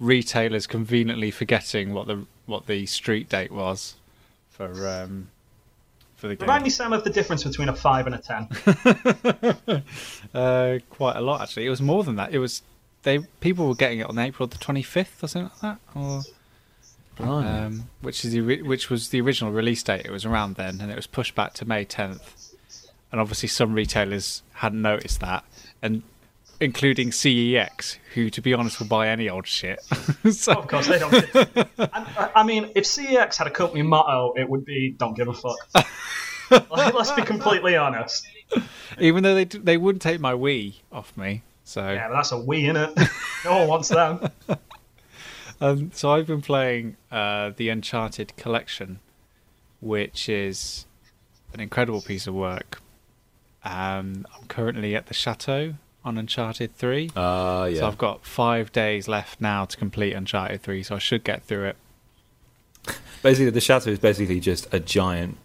retailers 0.00 0.66
conveniently 0.66 1.30
forgetting 1.30 1.94
what 1.94 2.08
the 2.08 2.26
what 2.46 2.66
the 2.66 2.84
street 2.86 3.28
date 3.28 3.52
was 3.52 3.94
for 4.50 4.88
um, 4.88 5.28
for 6.24 6.28
the 6.28 6.36
game. 6.36 6.46
Remind 6.46 6.64
me, 6.64 6.70
Sam, 6.70 6.94
of 6.94 7.04
the 7.04 7.10
difference 7.10 7.44
between 7.44 7.68
a 7.68 7.74
five 7.74 8.06
and 8.06 8.14
a 8.14 8.18
ten. 8.18 9.82
Uh, 10.34 10.78
quite 10.90 11.14
a 11.14 11.20
lot 11.20 11.42
actually. 11.42 11.64
It 11.64 11.70
was 11.70 11.80
more 11.80 12.02
than 12.02 12.16
that. 12.16 12.34
It 12.34 12.38
was 12.40 12.62
they 13.04 13.18
people 13.38 13.68
were 13.68 13.74
getting 13.76 14.00
it 14.00 14.08
on 14.08 14.18
April 14.18 14.48
the 14.48 14.58
twenty 14.58 14.82
fifth 14.82 15.22
or 15.22 15.28
something 15.28 15.50
like 15.62 15.78
that, 15.78 15.78
or 15.94 16.22
um, 17.24 17.88
which 18.00 18.24
is 18.24 18.32
the 18.32 18.62
which 18.62 18.90
was 18.90 19.10
the 19.10 19.20
original 19.20 19.52
release 19.52 19.82
date. 19.82 20.04
It 20.04 20.10
was 20.10 20.24
around 20.24 20.56
then, 20.56 20.80
and 20.80 20.90
it 20.90 20.96
was 20.96 21.06
pushed 21.06 21.36
back 21.36 21.52
to 21.54 21.64
May 21.64 21.84
tenth. 21.84 22.54
And 23.12 23.20
obviously, 23.20 23.48
some 23.48 23.74
retailers 23.74 24.42
hadn't 24.54 24.82
noticed 24.82 25.20
that, 25.20 25.44
and 25.80 26.02
including 26.60 27.10
CEX, 27.10 27.98
who, 28.14 28.30
to 28.30 28.40
be 28.40 28.54
honest, 28.54 28.78
will 28.80 28.86
buy 28.86 29.08
any 29.08 29.28
old 29.28 29.46
shit. 29.46 29.82
so, 30.30 30.54
Oh, 30.54 30.58
of 30.60 30.68
course, 30.68 30.86
they 30.88 30.98
don't. 30.98 31.68
I, 31.78 32.30
I 32.36 32.42
mean, 32.42 32.70
if 32.74 32.84
CEX 32.84 33.36
had 33.36 33.46
a 33.46 33.50
company 33.50 33.82
motto, 33.82 34.34
it 34.36 34.48
would 34.48 34.64
be 34.64 34.94
"Don't 34.96 35.16
give 35.16 35.28
a 35.28 35.32
fuck." 35.32 35.56
like, 36.50 36.94
let's 36.94 37.12
be 37.12 37.22
completely 37.22 37.76
honest. 37.76 38.26
even 39.00 39.22
though 39.22 39.34
they 39.34 39.44
they 39.44 39.76
wouldn't 39.76 40.02
take 40.02 40.20
my 40.20 40.32
Wii 40.32 40.74
off 40.92 41.16
me, 41.16 41.42
so 41.64 41.80
Yeah, 41.92 42.08
but 42.08 42.14
that's 42.14 42.32
a 42.32 42.38
we 42.38 42.66
in 42.66 42.76
it. 42.76 42.92
No 43.44 43.58
one 43.58 43.68
wants 43.68 43.88
them. 43.88 44.28
Um, 45.60 45.92
so 45.94 46.10
I've 46.10 46.26
been 46.26 46.42
playing 46.42 46.96
uh, 47.12 47.52
the 47.56 47.68
Uncharted 47.68 48.36
collection, 48.36 48.98
which 49.80 50.28
is 50.28 50.84
an 51.54 51.60
incredible 51.60 52.02
piece 52.02 52.26
of 52.26 52.34
work. 52.34 52.82
Um, 53.64 54.26
I'm 54.34 54.46
currently 54.48 54.96
at 54.96 55.06
the 55.06 55.14
chateau 55.14 55.74
on 56.04 56.18
Uncharted 56.18 56.74
Three, 56.76 57.10
Ah, 57.16 57.64
yeah. 57.64 57.80
so 57.80 57.86
I've 57.86 57.98
got 57.98 58.24
five 58.26 58.72
days 58.72 59.08
left 59.08 59.40
now 59.40 59.64
to 59.64 59.76
complete 59.76 60.12
Uncharted 60.12 60.62
Three, 60.62 60.82
so 60.82 60.96
I 60.96 60.98
should 60.98 61.24
get 61.24 61.42
through 61.44 61.64
it. 61.66 61.76
Basically, 63.22 63.50
the 63.50 63.60
chateau 63.60 63.90
is 63.90 63.98
basically 63.98 64.38
just 64.40 64.72
a 64.72 64.78
giant 64.80 65.38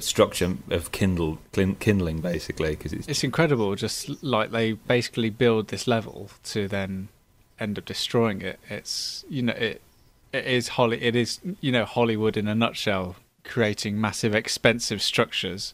structure 0.00 0.56
of 0.70 0.92
kindle, 0.92 1.38
kindling, 1.80 2.20
basically, 2.20 2.70
because 2.70 2.92
it's 2.92 3.08
It's 3.08 3.24
incredible, 3.24 3.74
just 3.74 4.22
like 4.22 4.50
they 4.50 4.72
basically 4.72 5.30
build 5.30 5.68
this 5.68 5.86
level 5.86 6.30
to 6.44 6.68
then 6.68 7.08
end 7.58 7.78
up 7.78 7.86
destroying 7.86 8.42
it. 8.42 8.58
It's 8.68 9.24
you 9.30 9.42
know 9.42 9.54
it 9.54 9.80
it 10.34 10.44
is 10.44 10.68
Holly 10.68 11.02
it 11.02 11.16
is 11.16 11.40
you 11.62 11.72
know 11.72 11.86
Hollywood 11.86 12.36
in 12.36 12.46
a 12.48 12.54
nutshell, 12.54 13.16
creating 13.44 13.98
massive 13.98 14.34
expensive 14.34 15.00
structures, 15.00 15.72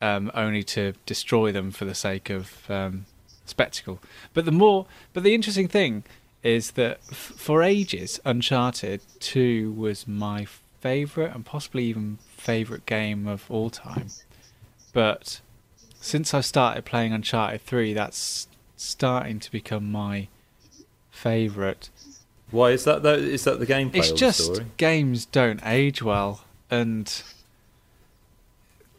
um, 0.00 0.30
only 0.32 0.62
to 0.62 0.94
destroy 1.04 1.52
them 1.52 1.70
for 1.70 1.84
the 1.84 1.94
sake 1.94 2.30
of 2.30 2.70
um, 2.70 3.04
spectacle. 3.48 4.00
But 4.34 4.44
the 4.44 4.52
more 4.52 4.86
but 5.12 5.22
the 5.22 5.34
interesting 5.34 5.68
thing 5.68 6.04
is 6.42 6.72
that 6.72 7.00
f- 7.10 7.16
for 7.36 7.62
ages 7.62 8.20
Uncharted 8.24 9.00
Two 9.20 9.72
was 9.72 10.06
my 10.06 10.46
favorite 10.80 11.34
and 11.34 11.44
possibly 11.44 11.84
even 11.84 12.18
favorite 12.36 12.86
game 12.86 13.26
of 13.26 13.50
all 13.50 13.70
time, 13.70 14.08
but 14.92 15.40
since 16.00 16.32
I 16.32 16.40
started 16.40 16.84
playing 16.84 17.12
Uncharted 17.12 17.62
3, 17.62 17.92
that's 17.92 18.46
starting 18.76 19.40
to 19.40 19.50
become 19.50 19.90
my 19.90 20.28
favourite. 21.10 21.90
Why 22.52 22.70
is 22.70 22.84
that? 22.84 23.02
Though 23.02 23.14
is 23.14 23.42
that 23.44 23.58
the 23.58 23.66
gameplay? 23.66 23.96
It's 23.96 24.12
just 24.12 24.44
story? 24.44 24.66
games 24.76 25.26
don't 25.26 25.60
age 25.64 26.02
well, 26.02 26.44
and 26.70 27.22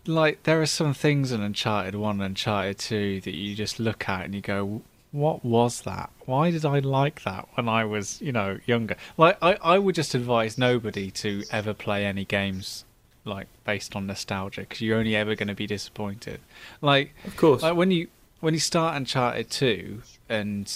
like 0.08 0.44
there 0.44 0.62
are 0.62 0.66
some 0.66 0.94
things 0.94 1.32
in 1.32 1.42
Uncharted 1.42 1.96
One 1.96 2.16
and 2.22 2.24
Uncharted 2.24 2.78
Two 2.80 3.22
that 3.22 3.34
you 3.36 3.56
just 3.56 3.80
look 3.80 4.08
at 4.10 4.26
and 4.26 4.34
you 4.36 4.42
go, 4.42 4.82
"What 5.12 5.44
was 5.46 5.82
that? 5.82 6.10
Why 6.26 6.52
did 6.52 6.66
I 6.66 6.80
like 6.80 7.24
that 7.24 7.48
when 7.56 7.68
I 7.70 7.84
was, 7.86 8.22
you 8.22 8.32
know, 8.32 8.60
younger?" 8.66 8.96
Like 9.18 9.38
I, 9.42 9.58
I 9.64 9.78
would 9.80 9.96
just 9.96 10.14
advise 10.16 10.58
nobody 10.58 11.12
to 11.12 11.44
ever 11.52 11.74
play 11.74 12.06
any 12.06 12.26
games 12.26 12.84
like 13.26 13.48
based 13.66 13.96
on 13.96 14.08
nostalgia 14.08 14.62
because 14.62 14.80
you're 14.82 14.98
only 14.98 15.16
ever 15.16 15.36
going 15.36 15.50
to 15.50 15.54
be 15.56 15.68
disappointed. 15.68 16.40
Like 16.82 17.14
Of 17.26 17.36
course. 17.36 17.62
like 17.62 17.76
when 17.76 17.92
you 17.92 18.08
when 18.40 18.54
you 18.54 18.60
start 18.60 18.96
Uncharted 18.96 19.50
Two 19.50 20.02
and 20.30 20.72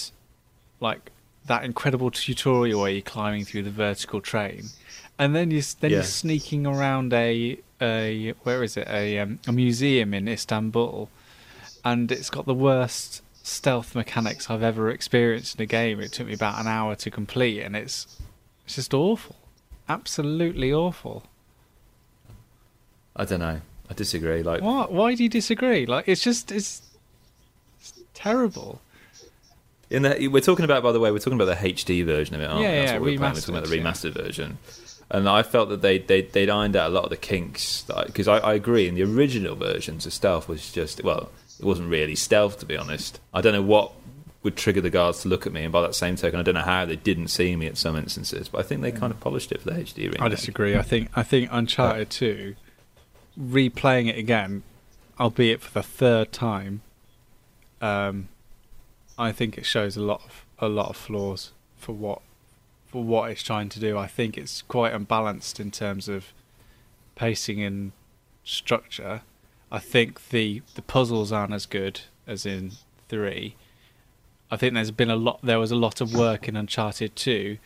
like 0.80 1.12
that 1.46 1.64
incredible 1.64 2.12
tutorial 2.12 2.82
where 2.82 2.92
you're 2.92 3.02
climbing 3.02 3.46
through 3.46 3.64
the 3.64 3.72
vertical 3.72 4.20
train, 4.22 4.66
and 5.18 5.36
then 5.36 5.50
you 5.52 5.62
then 5.80 5.92
Yeah. 5.92 5.98
you're 5.98 6.04
sneaking 6.04 6.68
around 6.68 7.14
a 7.14 7.58
a 7.82 8.34
where 8.44 8.64
is 8.64 8.78
it 8.78 8.88
a 8.88 9.20
um, 9.20 9.40
a 9.48 9.52
museum 9.52 10.14
in 10.14 10.28
Istanbul, 10.28 11.10
and 11.84 12.12
it's 12.12 12.30
got 12.30 12.46
the 12.46 12.54
worst 12.54 13.22
stealth 13.44 13.96
mechanics 13.96 14.50
I've 14.50 14.64
ever 14.64 14.90
experienced 14.90 15.56
in 15.56 15.64
a 15.64 15.66
game. 15.66 16.00
It 16.00 16.12
took 16.14 16.28
me 16.28 16.34
about 16.34 16.60
an 16.60 16.68
hour 16.68 16.96
to 16.96 17.10
complete, 17.12 17.62
and 17.62 17.76
it's 17.76 18.20
it's 18.66 18.76
just 18.76 18.94
awful, 18.94 19.36
absolutely 19.90 20.72
awful. 20.74 21.24
I 23.16 23.26
don't 23.26 23.40
know. 23.40 23.62
I 23.90 23.94
disagree. 23.94 24.44
Like 24.44 24.62
What? 24.62 24.92
Why 24.92 25.16
do 25.16 25.24
you 25.24 25.30
disagree? 25.30 25.86
Like 25.86 26.08
it's 26.08 26.24
just 26.24 26.52
it's, 26.52 26.82
it's 27.80 27.94
terrible. 28.14 28.82
in 29.90 30.04
the 30.04 30.28
we're 30.30 30.40
talking 30.42 30.64
about 30.66 30.82
by 30.84 30.92
the 30.94 31.00
way 31.00 31.12
we're 31.12 31.20
talking 31.20 31.40
about 31.40 31.46
the 31.60 31.68
HD 31.74 32.06
version 32.06 32.36
of 32.36 32.42
it, 32.42 32.46
aren't 32.50 32.62
Yeah, 32.62 32.70
we? 32.70 32.76
That's 32.78 32.92
yeah, 32.92 32.94
what 32.94 33.02
we're 33.02 33.18
playing. 33.18 33.34
We're 33.34 33.40
talking 33.42 33.56
about 33.58 33.68
the 33.70 33.78
remastered, 33.78 34.14
remastered 34.14 34.24
version. 34.24 34.58
And 35.14 35.28
I 35.28 35.44
felt 35.44 35.68
that 35.70 35.82
they 35.82 35.98
they 35.98 36.22
they'd 36.22 36.50
ironed 36.50 36.76
out 36.76 36.90
a 36.90 36.94
lot 36.94 37.04
of 37.04 37.10
the 37.10 37.18
kinks 37.18 37.84
because 38.06 38.30
I, 38.30 38.38
I 38.38 38.54
agree. 38.54 38.88
In 38.88 38.96
the 38.96 39.04
original 39.04 39.56
versions, 39.56 40.06
of 40.06 40.14
stealth 40.14 40.48
was 40.48 40.72
just 40.72 41.04
well, 41.04 41.30
it 41.60 41.66
wasn't 41.66 41.90
really 41.90 42.16
stealth 42.16 42.60
to 42.60 42.66
be 42.66 42.78
honest. 42.78 43.20
I 43.34 43.42
don't 43.42 43.54
know 43.54 43.62
what 43.62 43.92
would 44.44 44.56
trigger 44.56 44.80
the 44.80 44.90
guards 44.90 45.22
to 45.22 45.28
look 45.28 45.46
at 45.46 45.52
me, 45.52 45.64
and 45.64 45.72
by 45.72 45.82
that 45.82 45.96
same 45.96 46.16
token, 46.16 46.40
I 46.40 46.44
don't 46.44 46.56
know 46.56 46.62
how 46.62 46.86
they 46.86 46.96
didn't 46.96 47.28
see 47.28 47.56
me 47.58 47.68
at 47.68 47.78
some 47.78 47.98
instances. 47.98 48.48
But 48.48 48.60
I 48.60 48.64
think 48.64 48.82
they 48.82 48.92
kind 48.92 49.12
of 49.12 49.20
polished 49.20 49.52
it 49.52 49.62
for 49.62 49.70
the 49.70 49.82
HD 49.82 50.04
remake. 50.04 50.22
I 50.22 50.30
disagree. 50.30 50.78
I 50.78 50.82
think 50.82 51.10
I 51.14 51.24
think 51.24 51.50
Uncharted 51.52 52.10
Two, 52.10 52.56
replaying 53.38 54.08
it 54.08 54.18
again, 54.18 54.64
albeit 55.20 55.60
for 55.60 55.74
the 55.74 55.84
third 55.84 56.32
time, 56.32 56.84
um, 57.82 58.30
I 59.18 59.34
think 59.34 59.58
it 59.58 59.66
shows 59.66 59.98
a 59.98 60.02
lot 60.02 60.22
of 60.24 60.46
a 60.58 60.70
lot 60.70 60.88
of 60.88 60.96
flaws 60.96 61.52
for 61.76 61.92
what 61.92 62.22
for 62.92 63.04
what 63.04 63.32
it's 63.32 63.44
trying 63.44 63.70
to 63.70 63.80
do. 63.80 63.98
I 63.98 64.08
think 64.08 64.38
it's 64.38 64.62
quite 64.64 64.94
unbalanced 64.94 65.60
in 65.60 65.72
terms 65.72 66.08
of 66.08 66.34
pacing 67.16 67.62
and 67.62 67.92
structure. 68.44 69.22
I 69.72 69.80
think 69.80 70.30
the 70.30 70.62
the 70.76 70.82
puzzles 70.82 71.32
aren't 71.32 71.54
as 71.54 71.66
good 71.66 72.02
as 72.28 72.46
in 72.46 72.74
three. 73.08 73.56
I 74.50 74.58
think 74.58 74.74
there's 74.74 74.92
been 74.92 75.10
a 75.10 75.16
lot. 75.16 75.40
There 75.42 75.60
was 75.60 75.72
a 75.72 75.78
lot 75.78 76.02
of 76.02 76.14
work 76.14 76.48
in 76.48 76.56
Uncharted 76.58 77.16
Two 77.16 77.58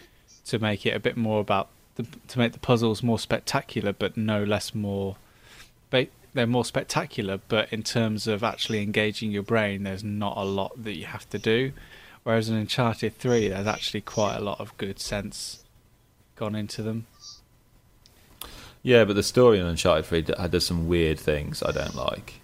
to 0.46 0.60
make 0.60 0.86
it 0.86 0.96
a 0.96 1.00
bit 1.00 1.18
more 1.18 1.42
about 1.42 1.70
the, 1.96 2.06
to 2.28 2.38
make 2.38 2.52
the 2.52 2.60
puzzles 2.60 3.02
more 3.02 3.18
spectacular, 3.18 3.94
but 3.94 4.16
no 4.16 4.44
less 4.44 4.76
more. 4.76 5.18
Ba- 5.90 6.08
they're 6.36 6.46
more 6.46 6.66
spectacular, 6.66 7.40
but 7.48 7.72
in 7.72 7.82
terms 7.82 8.28
of 8.28 8.44
actually 8.44 8.84
engaging 8.84 9.32
your 9.32 9.42
brain, 9.42 9.84
there's 9.84 10.04
not 10.04 10.38
a 10.38 10.44
lot 10.44 10.84
that 10.84 10.96
you 10.96 11.06
have 11.06 11.28
to 11.30 11.40
do. 11.40 11.72
Whereas 12.26 12.50
in 12.50 12.56
Uncharted 12.56 13.20
Three, 13.20 13.50
there's 13.50 13.68
actually 13.68 14.02
quite 14.02 14.36
a 14.36 14.42
lot 14.42 14.60
of 14.60 14.76
good 14.78 15.00
sense 15.00 15.64
gone 16.36 16.56
into 16.56 16.82
them. 16.82 17.06
Yeah, 18.82 19.06
but 19.06 19.16
the 19.16 19.22
story 19.22 19.60
in 19.60 19.66
Uncharted 19.68 20.06
3 20.06 20.22
does 20.48 20.66
some 20.66 20.88
weird 20.88 21.20
things 21.20 21.62
I 21.62 21.72
don't 21.72 21.94
like. 21.94 22.42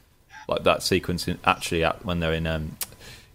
Like 0.48 0.63
that 0.65 0.84
sequence 0.84 1.28
in, 1.28 1.39
actually 1.44 1.84
at, 1.84 2.06
when 2.06 2.20
they're 2.20 2.34
in 2.34 2.46
um 2.46 2.78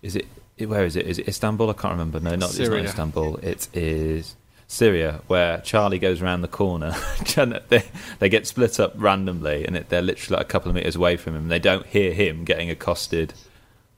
is 0.03 0.15
it 0.15 0.27
where 0.59 0.85
is 0.85 0.95
it? 0.95 1.09
Is 1.09 1.19
it 1.19 1.27
Istanbul? 1.27 1.69
I 1.69 1.73
can't 1.73 1.93
remember. 1.93 2.21
No, 2.21 2.37
not 2.37 2.51
it's 2.51 2.69
not 2.69 2.79
Istanbul. 2.79 3.39
It 3.39 3.69
is 3.75 4.37
Syria, 4.69 5.21
where 5.27 5.59
Charlie 5.59 5.99
goes 5.99 6.23
around 6.23 6.43
the 6.43 6.49
corner. 6.49 6.95
and 7.37 7.61
they 7.71 7.83
they 8.21 8.29
get 8.29 8.47
split 8.47 8.79
up 8.79 8.93
randomly, 8.95 9.67
and 9.67 9.77
it, 9.77 9.89
they're 9.89 10.01
literally 10.01 10.37
like 10.39 10.47
a 10.47 10.49
couple 10.49 10.69
of 10.69 10.77
meters 10.77 10.95
away 10.95 11.17
from 11.17 11.35
him. 11.35 11.43
And 11.43 11.51
they 11.51 11.59
don't 11.59 11.87
hear 11.87 12.13
him 12.13 12.45
getting 12.45 12.71
accosted 12.71 13.35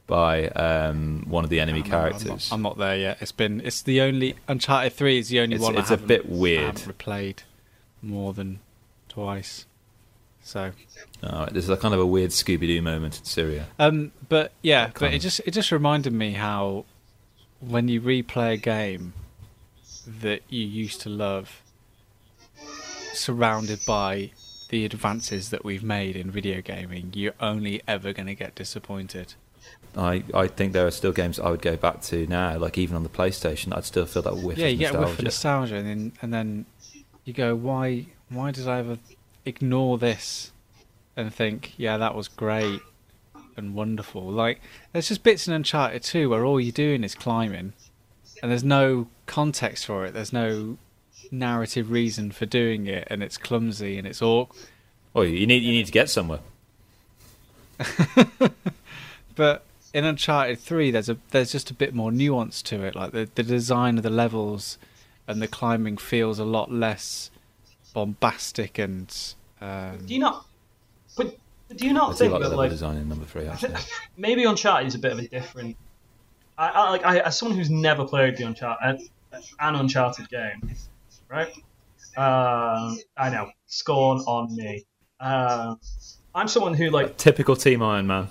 by 0.09 0.49
um, 0.49 1.25
one 1.29 1.45
of 1.45 1.51
the 1.51 1.61
enemy 1.61 1.83
I'm 1.85 1.89
not- 1.91 1.95
I'm 1.99 2.03
not- 2.03 2.11
characters. 2.21 2.53
I'm 2.53 2.63
not, 2.63 2.79
there 2.79 2.97
yet. 2.97 3.19
It's 3.21 3.31
been 3.31 3.61
it's 3.61 3.83
the 3.83 4.01
only 4.01 4.35
Uncharted 4.49 4.93
Three 4.95 5.19
is 5.19 5.29
the 5.29 5.39
only 5.39 5.55
It's- 5.55 5.65
one 5.71 5.79
it's 5.79 5.91
a 5.93 5.97
bit 5.97 6.29
weird. 6.29 6.75
replayed 6.77 7.39
more 8.03 8.33
than 8.33 8.59
twice. 9.09 9.67
So 10.43 10.73
All 11.23 11.41
right, 11.41 11.53
there's 11.53 11.69
a 11.69 11.77
kind 11.77 11.93
of 11.95 12.01
a 12.01 12.07
weird 12.07 12.31
Scooby 12.31 12.61
Doo 12.67 12.81
moment 12.83 13.19
in 13.19 13.25
Syria. 13.25 13.67
Um, 13.79 14.13
but 14.29 14.53
yeah, 14.63 14.91
but 14.99 15.13
it 15.13 15.19
just 15.21 15.41
it 15.47 15.51
just 15.53 15.71
reminded 15.71 16.13
me 16.15 16.33
how 16.33 16.87
when 17.61 17.87
you 17.89 18.01
replay 18.01 18.55
a 18.55 18.57
game 18.57 19.13
that 20.23 20.41
you 20.49 20.65
used 20.65 21.01
to 21.03 21.11
love, 21.11 21.61
surrounded 23.13 23.81
by 23.87 24.31
the 24.71 24.85
advances 24.85 25.51
that 25.51 25.65
we've 25.65 25.83
made 25.83 26.17
in 26.17 26.31
video 26.31 26.61
gaming, 26.63 27.11
you're 27.15 27.35
only 27.41 27.83
ever 27.87 28.13
going 28.13 28.27
to 28.27 28.35
get 28.35 28.55
disappointed. 28.55 29.35
I, 29.97 30.23
I 30.35 30.47
think 30.47 30.73
there 30.73 30.87
are 30.87 30.91
still 30.91 31.13
games 31.13 31.41
I 31.41 31.51
would 31.51 31.63
go 31.63 31.77
back 31.77 32.03
to 32.03 32.27
now, 32.27 32.57
like 32.59 32.79
even 32.79 32.97
on 32.97 33.03
the 33.03 33.09
PlayStation, 33.09 33.77
I'd 33.77 33.85
still 33.85 34.07
feel 34.07 34.23
that 34.23 34.37
whiff 34.37 34.59
yeah, 34.59 34.67
of 34.67 34.73
you 34.73 34.79
get 34.79 34.95
a 34.95 34.99
nostalgia. 34.99 35.09
whiff 35.11 35.19
of 35.19 35.25
nostalgia, 35.25 35.77
and 35.77 35.87
then 35.87 36.13
and 36.23 36.35
then 36.35 36.67
you 37.25 37.33
go, 37.33 37.55
why 37.55 38.07
why 38.29 38.51
did 38.51 38.69
I 38.69 38.79
ever 38.79 38.99
ignore 39.45 39.99
this 39.99 40.53
and 41.17 41.35
think, 41.35 41.75
yeah, 41.77 41.97
that 41.97 42.15
was 42.15 42.29
great 42.29 42.81
and 43.57 43.75
wonderful. 43.75 44.23
Like 44.23 44.61
there's 44.93 45.09
just 45.09 45.23
bits 45.23 45.49
in 45.49 45.55
Uncharted 45.55 46.03
2 46.03 46.31
where 46.31 46.45
all 46.45 46.61
you're 46.61 46.73
doing 46.73 47.03
is 47.05 47.15
climbing, 47.15 47.73
and 48.43 48.51
there's 48.51 48.65
no 48.65 49.09
context 49.27 49.87
for 49.87 50.05
it. 50.07 50.15
There's 50.15 50.33
no 50.33 50.79
narrative 51.31 51.91
reason 51.91 52.31
for 52.31 52.47
doing 52.47 52.87
it, 52.87 53.09
and 53.11 53.23
it's 53.23 53.37
clumsy 53.37 53.99
and 53.99 54.07
it's 54.07 54.23
awkward. 54.23 54.59
Oh, 55.15 55.23
you 55.23 55.47
need 55.47 55.63
you 55.63 55.73
need 55.73 55.87
to 55.87 55.93
get 55.93 56.11
somewhere. 56.11 56.41
But 59.39 59.63
in 59.93 60.05
Uncharted 60.05 60.59
Three, 60.59 60.91
there's 60.91 61.09
a 61.09 61.17
there's 61.31 61.53
just 61.53 61.71
a 61.71 61.75
bit 61.75 61.95
more 61.95 62.13
nuance 62.13 62.63
to 62.63 62.85
it. 62.85 62.95
Like 62.95 63.13
the 63.13 63.29
the 63.35 63.43
design 63.43 63.97
of 63.97 64.03
the 64.03 64.11
levels 64.11 64.79
and 65.27 65.43
the 65.43 65.49
climbing 65.49 65.97
feels 65.97 66.39
a 66.39 66.45
lot 66.45 66.71
less 66.71 67.31
bombastic 67.95 68.79
and. 68.79 69.15
Um, 69.61 69.99
Do 70.07 70.15
you 70.15 70.21
not? 70.21 70.47
But, 71.17 71.37
but 71.69 71.77
do 71.79 71.87
you 71.87 71.93
not 71.93 72.13
do 72.13 72.19
think 72.19 72.33
like 72.33 72.43
the 72.43 72.49
that 72.49 72.57
level 72.57 72.65
like 72.65 72.71
design 72.71 72.97
in 72.97 73.09
number 73.09 73.25
three. 73.25 73.47
Actually, 73.47 73.75
maybe 74.17 74.45
Uncharted 74.45 74.87
is 74.87 74.95
a 74.95 74.99
bit 74.99 75.13
of 75.13 75.19
a 75.19 75.29
different. 75.29 75.77
I, 76.57 76.69
I 76.69 76.91
like 76.91 77.05
I, 77.05 77.19
as 77.21 77.39
someone 77.39 77.57
who's 77.59 77.71
never 77.71 78.05
played 78.05 78.37
the 78.37 78.45
Uncharted 78.45 79.09
an 79.61 79.77
Uncharted 79.77 80.29
game, 80.29 80.75
right? 81.29 81.53
Um, 82.17 82.99
I 83.17 83.31
know 83.31 83.51
scorn 83.67 84.19
on 84.21 84.55
me. 84.57 84.85
Um, 85.21 85.79
I'm 86.35 86.49
someone 86.49 86.75
who 86.75 86.91
like 86.91 87.17
typical 87.17 87.57
Team 87.57 87.83
Iron 87.83 88.07
Man. 88.07 88.29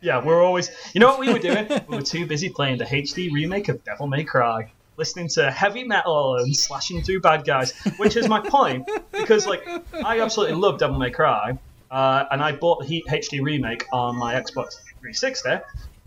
Yeah 0.00 0.24
we're 0.24 0.42
always 0.42 0.70
you 0.92 1.00
know 1.00 1.08
what 1.08 1.20
we 1.20 1.32
were 1.32 1.38
doing 1.38 1.68
we 1.88 1.96
were 1.96 2.02
too 2.02 2.26
busy 2.26 2.48
playing 2.48 2.78
the 2.78 2.84
HD 2.84 3.30
remake 3.32 3.68
of 3.68 3.82
Devil 3.84 4.06
May 4.06 4.24
Cry. 4.24 4.72
Listening 4.98 5.28
to 5.28 5.50
heavy 5.50 5.84
metal 5.84 6.36
and 6.36 6.54
slashing 6.54 7.00
through 7.02 7.20
bad 7.20 7.46
guys, 7.46 7.72
which 7.96 8.14
is 8.14 8.28
my 8.28 8.40
point, 8.40 8.86
because 9.10 9.46
like 9.46 9.66
I 10.04 10.20
absolutely 10.20 10.56
love 10.56 10.78
Devil 10.78 10.98
May 10.98 11.10
Cry, 11.10 11.58
uh, 11.90 12.24
and 12.30 12.42
I 12.42 12.52
bought 12.52 12.80
the 12.80 12.86
He- 12.86 13.04
HD 13.08 13.42
remake 13.42 13.86
on 13.90 14.16
my 14.16 14.34
Xbox 14.34 14.74
360, 15.00 15.48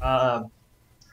um, 0.02 0.52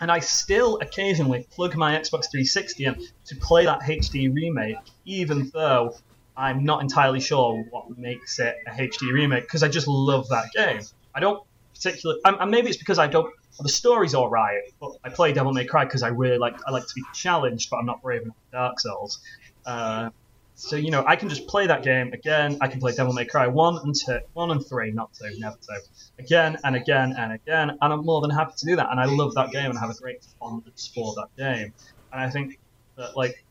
and 0.00 0.12
I 0.12 0.18
still 0.18 0.78
occasionally 0.82 1.46
plug 1.50 1.74
my 1.74 1.94
Xbox 1.94 2.30
360 2.30 2.84
in 2.84 3.06
to 3.24 3.36
play 3.36 3.64
that 3.64 3.80
HD 3.80 4.32
remake, 4.32 4.76
even 5.06 5.50
though 5.54 5.96
I'm 6.36 6.64
not 6.64 6.82
entirely 6.82 7.20
sure 7.20 7.64
what 7.70 7.96
makes 7.96 8.38
it 8.38 8.54
a 8.66 8.70
HD 8.70 9.12
remake, 9.12 9.44
because 9.44 9.62
I 9.62 9.68
just 9.68 9.88
love 9.88 10.28
that 10.28 10.52
game. 10.54 10.82
I 11.14 11.20
don't 11.20 11.42
particularly, 11.82 12.20
and 12.24 12.36
and 12.40 12.50
maybe 12.50 12.68
it's 12.68 12.76
because 12.76 12.98
I 12.98 13.06
don't. 13.06 13.32
The 13.60 13.68
story's 13.68 14.14
all 14.14 14.30
right, 14.30 14.62
but 14.80 14.92
I 15.04 15.08
play 15.10 15.32
Devil 15.32 15.52
May 15.52 15.64
Cry 15.64 15.84
because 15.84 16.02
I 16.02 16.08
really 16.08 16.38
like. 16.38 16.56
I 16.66 16.70
like 16.70 16.86
to 16.86 16.94
be 16.94 17.02
challenged, 17.14 17.70
but 17.70 17.78
I'm 17.78 17.86
not 17.86 18.02
brave 18.02 18.22
enough 18.22 18.36
for 18.50 18.56
Dark 18.56 18.80
Souls. 18.80 19.20
Uh, 19.66 20.10
so 20.54 20.76
you 20.76 20.90
know, 20.90 21.04
I 21.06 21.16
can 21.16 21.28
just 21.28 21.46
play 21.46 21.66
that 21.66 21.82
game 21.82 22.12
again. 22.12 22.58
I 22.60 22.68
can 22.68 22.80
play 22.80 22.92
Devil 22.92 23.12
May 23.12 23.24
Cry 23.24 23.46
one 23.46 23.78
and 23.78 23.94
two, 23.94 24.20
one 24.34 24.50
and 24.50 24.64
three, 24.64 24.90
not 24.92 25.12
two, 25.14 25.38
never 25.38 25.56
two, 25.56 25.80
again 26.18 26.58
and 26.64 26.76
again 26.76 27.14
and 27.18 27.32
again, 27.32 27.70
and 27.70 27.92
I'm 27.92 28.04
more 28.04 28.20
than 28.20 28.30
happy 28.30 28.52
to 28.58 28.66
do 28.66 28.76
that. 28.76 28.90
And 28.90 29.00
I 29.00 29.06
love 29.06 29.34
that 29.34 29.50
game 29.50 29.70
and 29.70 29.78
have 29.78 29.90
a 29.90 29.94
great 29.94 30.24
fondness 30.38 30.90
for 30.94 31.14
that 31.14 31.28
game. 31.36 31.72
And 32.12 32.20
I 32.20 32.30
think 32.30 32.58
that 32.96 33.16
like, 33.16 33.44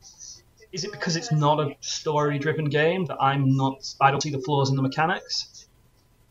is 0.72 0.84
it 0.84 0.92
because 0.92 1.16
it's 1.16 1.32
not 1.32 1.60
a 1.60 1.76
story-driven 1.80 2.66
game 2.66 3.04
that 3.06 3.18
I'm 3.20 3.56
not? 3.56 3.94
I 4.00 4.10
don't 4.10 4.22
see 4.22 4.30
the 4.30 4.40
flaws 4.40 4.70
in 4.70 4.76
the 4.76 4.82
mechanics. 4.82 5.48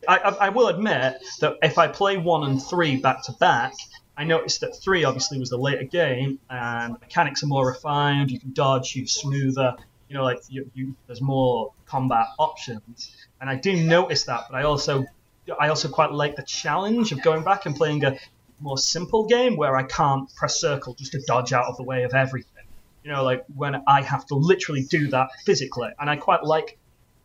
I, 0.08 0.18
I, 0.18 0.30
I 0.30 0.48
will 0.48 0.68
admit 0.68 1.22
that 1.40 1.56
if 1.62 1.78
I 1.78 1.88
play 1.88 2.16
one 2.16 2.48
and 2.48 2.62
three 2.62 2.96
back 2.96 3.22
to 3.24 3.32
back, 3.32 3.74
I 4.16 4.24
noticed 4.24 4.60
that 4.60 4.76
three 4.76 5.04
obviously 5.04 5.38
was 5.38 5.50
the 5.50 5.56
later 5.56 5.84
game, 5.84 6.38
and 6.50 6.94
mechanics 7.00 7.42
are 7.42 7.46
more 7.46 7.66
refined. 7.66 8.30
You 8.30 8.38
can 8.38 8.52
dodge, 8.52 8.94
you're 8.94 9.06
smoother. 9.06 9.76
You 10.08 10.18
know, 10.18 10.24
like 10.24 10.40
you, 10.48 10.70
you, 10.74 10.94
there's 11.06 11.22
more 11.22 11.72
combat 11.86 12.26
options, 12.38 13.16
and 13.40 13.48
I 13.48 13.54
do 13.54 13.74
notice 13.74 14.24
that. 14.24 14.44
But 14.50 14.58
I 14.58 14.64
also, 14.64 15.06
I 15.58 15.68
also 15.68 15.88
quite 15.88 16.12
like 16.12 16.36
the 16.36 16.42
challenge 16.42 17.12
of 17.12 17.22
going 17.22 17.44
back 17.44 17.64
and 17.64 17.74
playing 17.74 18.04
a 18.04 18.18
more 18.60 18.76
simple 18.76 19.26
game 19.26 19.56
where 19.56 19.74
I 19.74 19.84
can't 19.84 20.32
press 20.34 20.60
circle 20.60 20.94
just 20.94 21.12
to 21.12 21.22
dodge 21.26 21.54
out 21.54 21.64
of 21.64 21.78
the 21.78 21.82
way 21.82 22.02
of 22.02 22.12
everything. 22.12 22.64
You 23.02 23.10
know, 23.10 23.24
like 23.24 23.44
when 23.54 23.82
I 23.88 24.02
have 24.02 24.26
to 24.26 24.34
literally 24.34 24.82
do 24.82 25.08
that 25.08 25.30
physically, 25.46 25.88
and 25.98 26.10
I 26.10 26.16
quite 26.16 26.44
like 26.44 26.78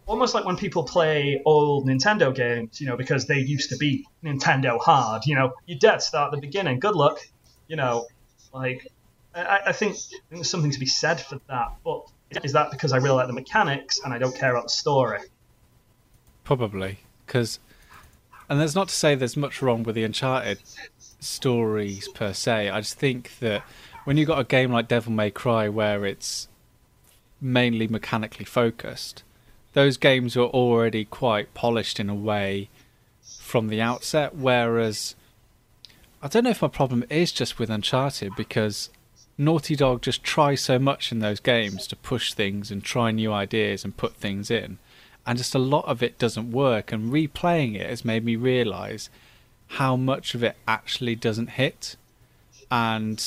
almost 0.08 0.34
like 0.34 0.46
when 0.46 0.56
people 0.56 0.84
play 0.84 1.42
old 1.46 1.86
Nintendo 1.86 2.34
games, 2.34 2.82
you 2.82 2.88
know, 2.88 2.98
because 2.98 3.28
they 3.28 3.40
used 3.40 3.70
to 3.70 3.78
be 3.78 4.08
Nintendo 4.24 4.80
hard. 4.80 5.24
You 5.26 5.36
know, 5.36 5.54
you're 5.66 5.78
dead 5.78 6.02
start 6.02 6.34
at 6.34 6.38
the 6.38 6.42
beginning. 6.42 6.80
Good 6.80 6.96
luck. 6.96 7.20
You 7.68 7.76
know, 7.76 8.08
like 8.54 8.88
I, 9.36 9.60
I 9.68 9.72
think 9.74 9.98
there's 10.30 10.50
something 10.50 10.72
to 10.72 10.80
be 10.80 10.86
said 10.86 11.20
for 11.20 11.40
that. 11.48 11.74
But 11.84 12.08
is 12.44 12.54
that 12.54 12.72
because 12.72 12.94
I 12.94 12.98
really 12.98 13.16
like 13.16 13.28
the 13.28 13.34
mechanics 13.34 14.00
and 14.04 14.14
I 14.14 14.18
don't 14.18 14.36
care 14.36 14.52
about 14.52 14.64
the 14.64 14.70
story? 14.70 15.20
Probably 16.44 17.00
because, 17.26 17.60
and 18.50 18.60
that's 18.60 18.76
not 18.76 18.88
to 18.88 18.96
say 18.96 19.14
there's 19.14 19.38
much 19.38 19.62
wrong 19.62 19.84
with 19.84 19.96
the 19.96 20.06
Uncharted 20.06 20.60
stories 21.20 22.08
per 22.08 22.32
se. 22.32 22.70
I 22.70 22.80
just 22.80 22.98
think 22.98 23.38
that 23.40 23.64
when 24.06 24.16
you've 24.16 24.28
got 24.28 24.40
a 24.40 24.46
game 24.46 24.72
like 24.72 24.88
Devil 24.88 25.12
May 25.12 25.30
Cry 25.30 25.68
where 25.68 26.06
it's 26.06 26.48
mainly 27.42 27.88
mechanically 27.88 28.46
focused 28.46 29.24
those 29.78 29.96
games 29.96 30.36
were 30.36 30.48
already 30.48 31.06
quite 31.06 31.54
polished 31.54 32.00
in 32.00 32.10
a 32.10 32.16
way 32.16 32.68
from 33.22 33.68
the 33.68 33.80
outset. 33.80 34.34
Whereas 34.34 35.14
I 36.20 36.28
don't 36.28 36.46
know 36.46 36.50
if 36.50 36.64
my 36.64 36.68
problem 36.68 37.04
is 37.12 37.32
just 37.32 37.60
with 37.60 37.70
Uncharted 37.70 38.36
because 38.36 38.90
Naughty 39.38 39.76
Dog 39.76 40.02
just 40.02 40.24
tries 40.24 40.62
so 40.62 40.80
much 40.80 41.12
in 41.12 41.20
those 41.20 41.40
games 41.40 41.86
to 41.86 41.96
push 41.96 42.34
things 42.34 42.72
and 42.72 42.84
try 42.84 43.12
new 43.12 43.32
ideas 43.32 43.86
and 43.86 43.96
put 43.96 44.16
things 44.16 44.50
in. 44.50 44.80
And 45.28 45.38
just 45.38 45.54
a 45.54 45.60
lot 45.60 45.86
of 45.86 46.02
it 46.02 46.18
doesn't 46.18 46.52
work. 46.52 46.92
And 46.92 47.14
replaying 47.14 47.76
it 47.76 47.88
has 47.88 48.04
made 48.04 48.26
me 48.26 48.36
realise 48.36 49.12
how 49.68 49.96
much 49.96 50.34
of 50.34 50.42
it 50.42 50.58
actually 50.68 51.16
doesn't 51.16 51.52
hit. 51.52 51.98
And 52.72 53.24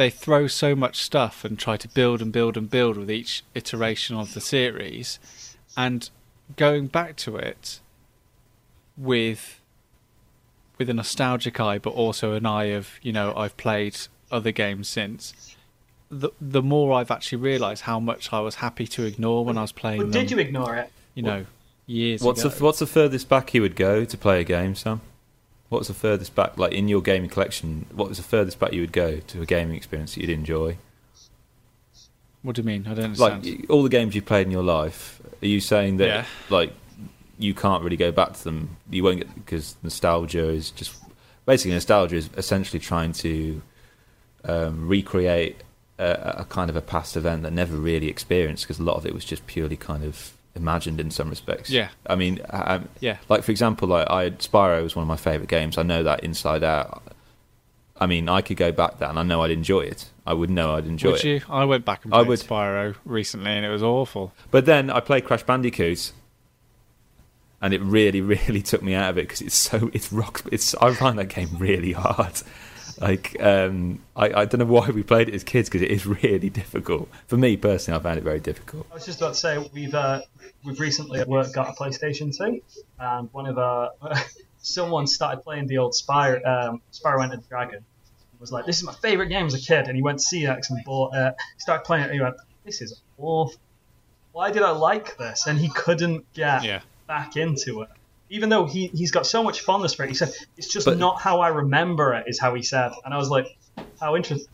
they 0.00 0.08
throw 0.08 0.46
so 0.46 0.74
much 0.74 0.96
stuff 0.96 1.44
and 1.44 1.58
try 1.58 1.76
to 1.76 1.86
build 1.86 2.22
and 2.22 2.32
build 2.32 2.56
and 2.56 2.70
build 2.70 2.96
with 2.96 3.10
each 3.10 3.44
iteration 3.54 4.16
of 4.16 4.32
the 4.32 4.40
series, 4.40 5.18
and 5.76 6.08
going 6.56 6.86
back 6.86 7.16
to 7.16 7.36
it 7.36 7.80
with 8.96 9.60
with 10.78 10.88
a 10.88 10.94
nostalgic 10.94 11.60
eye, 11.60 11.76
but 11.76 11.90
also 11.90 12.32
an 12.32 12.46
eye 12.46 12.70
of 12.72 12.98
you 13.02 13.12
know 13.12 13.34
I've 13.36 13.58
played 13.58 13.98
other 14.32 14.52
games 14.52 14.88
since. 14.88 15.54
The 16.10 16.30
the 16.40 16.62
more 16.62 16.94
I've 16.94 17.10
actually 17.10 17.42
realised 17.42 17.82
how 17.82 18.00
much 18.00 18.32
I 18.32 18.40
was 18.40 18.54
happy 18.54 18.86
to 18.86 19.04
ignore 19.04 19.44
when 19.44 19.58
I 19.58 19.62
was 19.62 19.72
playing. 19.72 20.00
But 20.00 20.12
them, 20.12 20.22
did 20.22 20.30
you 20.30 20.38
ignore 20.38 20.76
it? 20.76 20.90
You 21.14 21.24
know, 21.24 21.46
years 21.84 22.22
What's 22.22 22.40
ago. 22.40 22.48
the 22.48 22.64
what's 22.64 22.78
the 22.78 22.86
furthest 22.86 23.28
back 23.28 23.52
you 23.52 23.60
would 23.60 23.76
go 23.76 24.06
to 24.06 24.16
play 24.16 24.40
a 24.40 24.44
game, 24.44 24.74
Sam? 24.76 25.02
What's 25.70 25.88
the 25.88 25.94
furthest 25.94 26.34
back, 26.34 26.58
like 26.58 26.72
in 26.72 26.88
your 26.88 27.00
gaming 27.00 27.30
collection? 27.30 27.86
What 27.94 28.08
was 28.08 28.18
the 28.18 28.24
furthest 28.24 28.58
back 28.58 28.72
you 28.72 28.82
would 28.82 28.92
go 28.92 29.18
to 29.18 29.40
a 29.40 29.46
gaming 29.46 29.76
experience 29.76 30.14
that 30.14 30.20
you'd 30.20 30.30
enjoy? 30.30 30.76
what 32.42 32.56
do 32.56 32.62
you 32.62 32.66
mean? 32.66 32.86
I 32.86 32.94
don't 32.94 33.04
understand. 33.04 33.44
Like 33.46 33.70
all 33.70 33.82
the 33.82 33.88
games 33.88 34.14
you've 34.14 34.24
played 34.26 34.46
in 34.46 34.50
your 34.50 34.62
life, 34.62 35.20
are 35.42 35.46
you 35.46 35.60
saying 35.60 35.98
that 35.98 36.06
Yeah. 36.06 36.24
like 36.48 36.72
you 37.38 37.54
can't 37.54 37.82
really 37.82 37.96
go 37.96 38.10
back 38.12 38.32
to 38.34 38.44
them? 38.44 38.76
You 38.90 39.04
won't 39.04 39.18
get 39.18 39.34
because 39.34 39.76
nostalgia 39.82 40.48
is 40.48 40.70
just 40.70 40.94
basically 41.46 41.72
nostalgia 41.72 42.16
is 42.16 42.30
essentially 42.36 42.80
trying 42.80 43.12
to 43.12 43.62
um, 44.44 44.88
recreate 44.88 45.56
a, 45.98 46.38
a 46.40 46.44
kind 46.46 46.70
of 46.70 46.76
a 46.76 46.80
past 46.80 47.16
event 47.16 47.42
that 47.42 47.52
never 47.52 47.76
really 47.76 48.08
experienced 48.08 48.64
because 48.64 48.78
a 48.78 48.82
lot 48.82 48.96
of 48.96 49.04
it 49.06 49.12
was 49.14 49.24
just 49.24 49.46
purely 49.46 49.76
kind 49.76 50.02
of 50.02 50.32
imagined 50.54 51.00
in 51.00 51.10
some 51.10 51.30
respects. 51.30 51.70
Yeah. 51.70 51.88
I 52.06 52.16
mean, 52.16 52.40
I, 52.50 52.80
yeah, 53.00 53.18
like 53.28 53.42
for 53.42 53.50
example, 53.50 53.88
like 53.88 54.08
I 54.10 54.30
Spyro 54.30 54.82
was 54.82 54.96
one 54.96 55.02
of 55.02 55.08
my 55.08 55.16
favorite 55.16 55.48
games. 55.48 55.78
I 55.78 55.82
know 55.82 56.02
that 56.02 56.24
inside 56.24 56.64
out. 56.64 57.02
I 58.00 58.06
mean, 58.06 58.28
I 58.28 58.40
could 58.40 58.56
go 58.56 58.72
back 58.72 58.98
there 58.98 59.10
and 59.10 59.18
I 59.18 59.22
know 59.22 59.42
I'd 59.42 59.50
enjoy 59.50 59.80
it. 59.80 60.08
I 60.26 60.32
would 60.32 60.48
know 60.48 60.74
I'd 60.74 60.86
enjoy 60.86 61.12
would 61.12 61.24
it. 61.24 61.26
you? 61.26 61.40
I 61.50 61.64
went 61.64 61.84
back 61.84 62.04
and 62.04 62.14
I 62.14 62.18
played 62.18 62.28
would. 62.28 62.38
Spyro 62.40 62.94
recently, 63.04 63.50
and 63.50 63.64
it 63.64 63.68
was 63.68 63.82
awful. 63.82 64.32
But 64.50 64.64
then 64.64 64.88
I 64.90 65.00
played 65.00 65.24
Crash 65.24 65.42
Bandicoot, 65.42 66.12
and 67.60 67.74
it 67.74 67.82
really, 67.82 68.20
really 68.48 68.62
took 68.62 68.82
me 68.82 68.94
out 68.94 69.10
of 69.10 69.18
it 69.18 69.22
because 69.22 69.42
it's 69.42 69.54
so 69.54 69.90
it's 69.92 70.12
rock. 70.12 70.42
It's 70.50 70.74
I 70.76 70.94
find 70.94 71.18
that 71.18 71.28
game 71.28 71.50
really 71.58 71.92
hard. 71.92 72.42
Like 73.00 73.36
um, 73.42 74.00
I, 74.14 74.26
I 74.42 74.44
don't 74.44 74.58
know 74.58 74.64
why 74.66 74.90
we 74.90 75.02
played 75.02 75.28
it 75.28 75.34
as 75.34 75.42
kids 75.44 75.68
because 75.68 75.82
it 75.82 75.90
is 75.90 76.06
really 76.06 76.50
difficult. 76.50 77.08
For 77.26 77.36
me 77.36 77.56
personally, 77.56 77.98
I 77.98 78.02
found 78.02 78.18
it 78.18 78.24
very 78.24 78.40
difficult. 78.40 78.86
I 78.90 78.94
was 78.94 79.06
just 79.06 79.20
about 79.20 79.34
to 79.34 79.40
say 79.40 79.70
we've 79.72 79.94
uh, 79.94 80.20
we've 80.64 80.78
recently 80.78 81.20
at 81.20 81.28
work 81.28 81.52
got 81.52 81.68
a 81.70 81.72
PlayStation 81.72 82.36
2, 82.36 82.60
and 82.98 83.28
one 83.32 83.46
of 83.46 83.58
our 83.58 83.90
someone 84.58 85.06
started 85.06 85.42
playing 85.42 85.66
the 85.66 85.78
old 85.78 85.92
Spyro 85.94 86.44
um, 86.46 86.82
Spyro 86.92 87.22
Enter 87.24 87.36
the 87.36 87.42
Dragon. 87.48 87.84
Was 88.38 88.50
like, 88.52 88.64
this 88.64 88.78
is 88.78 88.84
my 88.84 88.94
favorite 88.94 89.28
game 89.28 89.44
as 89.44 89.52
a 89.52 89.58
kid, 89.60 89.86
and 89.86 89.94
he 89.94 90.00
went 90.02 90.18
to 90.20 90.24
CX 90.36 90.70
and 90.70 90.82
bought 90.82 91.14
it. 91.14 91.34
started 91.58 91.84
playing 91.84 92.04
it, 92.04 92.06
and 92.06 92.14
he 92.14 92.20
went, 92.22 92.36
this 92.64 92.80
is 92.80 92.98
awful. 93.18 93.60
Why 94.32 94.50
did 94.50 94.62
I 94.62 94.70
like 94.70 95.18
this? 95.18 95.46
And 95.46 95.58
he 95.58 95.68
couldn't 95.68 96.32
get 96.32 96.64
Yeah. 96.64 96.80
back 97.06 97.36
into 97.36 97.82
it. 97.82 97.90
Even 98.30 98.48
though 98.48 98.64
he, 98.64 98.86
he's 98.88 99.10
got 99.10 99.26
so 99.26 99.42
much 99.42 99.60
fondness 99.60 99.92
for 99.92 100.04
it, 100.04 100.08
he 100.08 100.14
said, 100.14 100.32
it's 100.56 100.68
just 100.68 100.86
But- 100.86 100.98
not 100.98 101.20
how 101.20 101.40
I 101.40 101.48
remember 101.48 102.14
it, 102.14 102.24
is 102.28 102.38
how 102.40 102.54
he 102.54 102.62
said. 102.62 102.92
And 103.04 103.12
I 103.12 103.16
was 103.18 103.28
like, 103.28 103.56
how 104.00 104.16
interesting. 104.16 104.48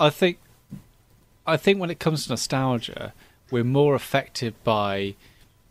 I 0.00 0.10
think 0.10 0.38
I 1.46 1.56
think 1.56 1.80
when 1.80 1.90
it 1.90 1.98
comes 1.98 2.24
to 2.24 2.30
nostalgia, 2.30 3.12
we're 3.50 3.64
more 3.64 3.94
affected 3.94 4.54
by 4.64 5.14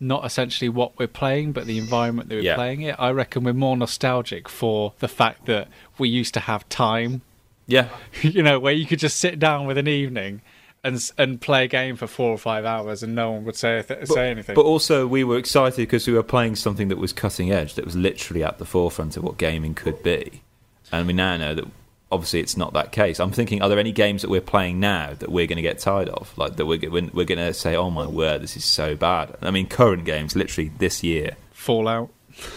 not 0.00 0.24
essentially 0.24 0.68
what 0.68 0.98
we're 0.98 1.06
playing, 1.08 1.52
but 1.52 1.66
the 1.66 1.78
environment 1.78 2.28
that 2.28 2.34
we're 2.36 2.42
Yeah. 2.42 2.54
playing 2.56 2.82
it. 2.82 2.94
I 2.98 3.10
reckon 3.10 3.44
we're 3.44 3.52
more 3.52 3.76
nostalgic 3.76 4.48
for 4.48 4.92
the 4.98 5.08
fact 5.08 5.46
that 5.46 5.68
we 5.96 6.08
used 6.08 6.34
to 6.34 6.40
have 6.40 6.68
time, 6.68 7.22
Yeah, 7.66 7.88
you 8.22 8.42
know, 8.42 8.58
where 8.58 8.72
you 8.72 8.86
could 8.86 8.98
just 8.98 9.18
sit 9.18 9.38
down 9.38 9.66
with 9.66 9.78
an 9.78 9.88
evening 9.88 10.40
and 10.84 11.10
and 11.18 11.40
play 11.40 11.64
a 11.64 11.68
game 11.68 11.96
for 11.96 12.06
four 12.06 12.30
or 12.30 12.38
five 12.38 12.64
hours, 12.64 13.02
and 13.02 13.14
no 13.14 13.32
one 13.32 13.44
would 13.44 13.56
say 13.56 13.82
th- 13.82 14.06
say 14.06 14.30
anything. 14.30 14.54
But 14.54 14.64
also, 14.64 15.06
we 15.06 15.24
were 15.24 15.38
excited 15.38 15.76
because 15.76 16.06
we 16.06 16.12
were 16.12 16.22
playing 16.22 16.56
something 16.56 16.88
that 16.88 16.98
was 16.98 17.12
cutting 17.12 17.50
edge, 17.50 17.74
that 17.74 17.84
was 17.84 17.96
literally 17.96 18.44
at 18.44 18.58
the 18.58 18.64
forefront 18.64 19.16
of 19.16 19.24
what 19.24 19.38
gaming 19.38 19.74
could 19.74 20.02
be. 20.02 20.42
And 20.90 21.06
we 21.06 21.12
now 21.12 21.36
know 21.36 21.54
that 21.54 21.66
obviously 22.10 22.40
it's 22.40 22.56
not 22.56 22.72
that 22.72 22.92
case. 22.92 23.20
I'm 23.20 23.32
thinking, 23.32 23.62
are 23.62 23.68
there 23.68 23.78
any 23.78 23.92
games 23.92 24.22
that 24.22 24.30
we're 24.30 24.40
playing 24.40 24.80
now 24.80 25.14
that 25.18 25.30
we're 25.30 25.46
going 25.46 25.56
to 25.56 25.62
get 25.62 25.78
tired 25.78 26.08
of? 26.08 26.36
Like 26.38 26.56
that 26.56 26.66
we're, 26.66 26.90
we're, 26.90 27.10
we're 27.12 27.24
going 27.24 27.38
to 27.38 27.52
say, 27.52 27.76
oh 27.76 27.90
my 27.90 28.06
word, 28.06 28.42
this 28.42 28.56
is 28.56 28.64
so 28.64 28.96
bad. 28.96 29.36
I 29.42 29.50
mean, 29.50 29.66
current 29.66 30.04
games, 30.04 30.34
literally 30.34 30.70
this 30.78 31.02
year. 31.02 31.36
Fallout. 31.52 32.10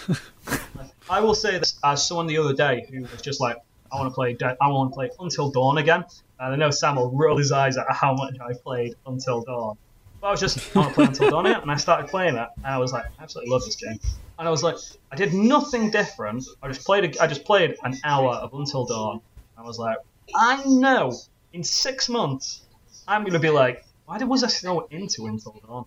I 1.10 1.20
will 1.20 1.36
say 1.36 1.58
this 1.58 1.78
as 1.84 2.06
someone 2.06 2.28
the 2.28 2.38
other 2.38 2.54
day 2.54 2.88
who 2.90 3.02
was 3.02 3.22
just 3.22 3.42
like, 3.42 3.58
I 3.92 3.98
want 3.98 4.10
to 4.10 4.16
play, 4.16 4.34
De- 4.34 4.58
I 4.62 4.70
want 4.70 4.92
to 4.92 4.96
play 4.96 5.10
Until 5.20 5.52
Dawn 5.52 5.78
again. 5.78 6.06
And 6.42 6.54
I 6.54 6.56
know 6.58 6.72
Sam 6.72 6.96
will 6.96 7.12
roll 7.12 7.38
his 7.38 7.52
eyes 7.52 7.78
at 7.78 7.86
how 7.90 8.14
much 8.16 8.36
I 8.42 8.54
played 8.54 8.96
Until 9.06 9.42
Dawn. 9.44 9.78
But 10.20 10.28
I 10.28 10.32
was 10.32 10.40
just, 10.40 10.76
I 10.76 10.80
want 10.80 10.90
to 10.90 10.96
play 10.96 11.06
Until 11.06 11.30
Dawn 11.30 11.46
again, 11.46 11.62
and 11.62 11.72
I 11.72 11.76
started 11.78 12.10
playing 12.10 12.36
it, 12.36 12.48
and 12.58 12.66
I 12.66 12.78
was 12.80 12.92
like, 12.92 13.06
I 13.20 13.24
absolutely 13.24 13.52
love 13.52 13.64
this 13.64 13.76
game. 13.76 14.00
And 14.40 14.48
I 14.48 14.52
was 14.52 14.64
like, 14.64 14.76
I 15.12 15.16
did 15.16 15.34
nothing 15.34 15.92
different. 15.92 16.44
I 16.64 16.68
just 16.68 16.84
played, 16.86 17.16
a, 17.16 17.22
I 17.24 17.28
just 17.28 17.46
played 17.46 17.76
an 17.84 17.96
hour 18.04 18.34
of 18.34 18.54
Until 18.54 18.86
Dawn. 18.86 19.22
I 19.58 19.62
was 19.62 19.78
like, 19.78 19.98
I 20.36 20.64
know 20.66 21.14
in 21.54 21.64
six 21.64 22.10
months 22.10 22.62
I'm 23.08 23.24
gonna 23.24 23.38
be 23.40 23.50
like, 23.52 23.86
why 24.06 24.18
did- 24.18 24.28
was 24.28 24.44
I 24.44 24.48
so 24.48 24.88
into 24.90 25.28
Until 25.28 25.62
Dawn? 25.68 25.86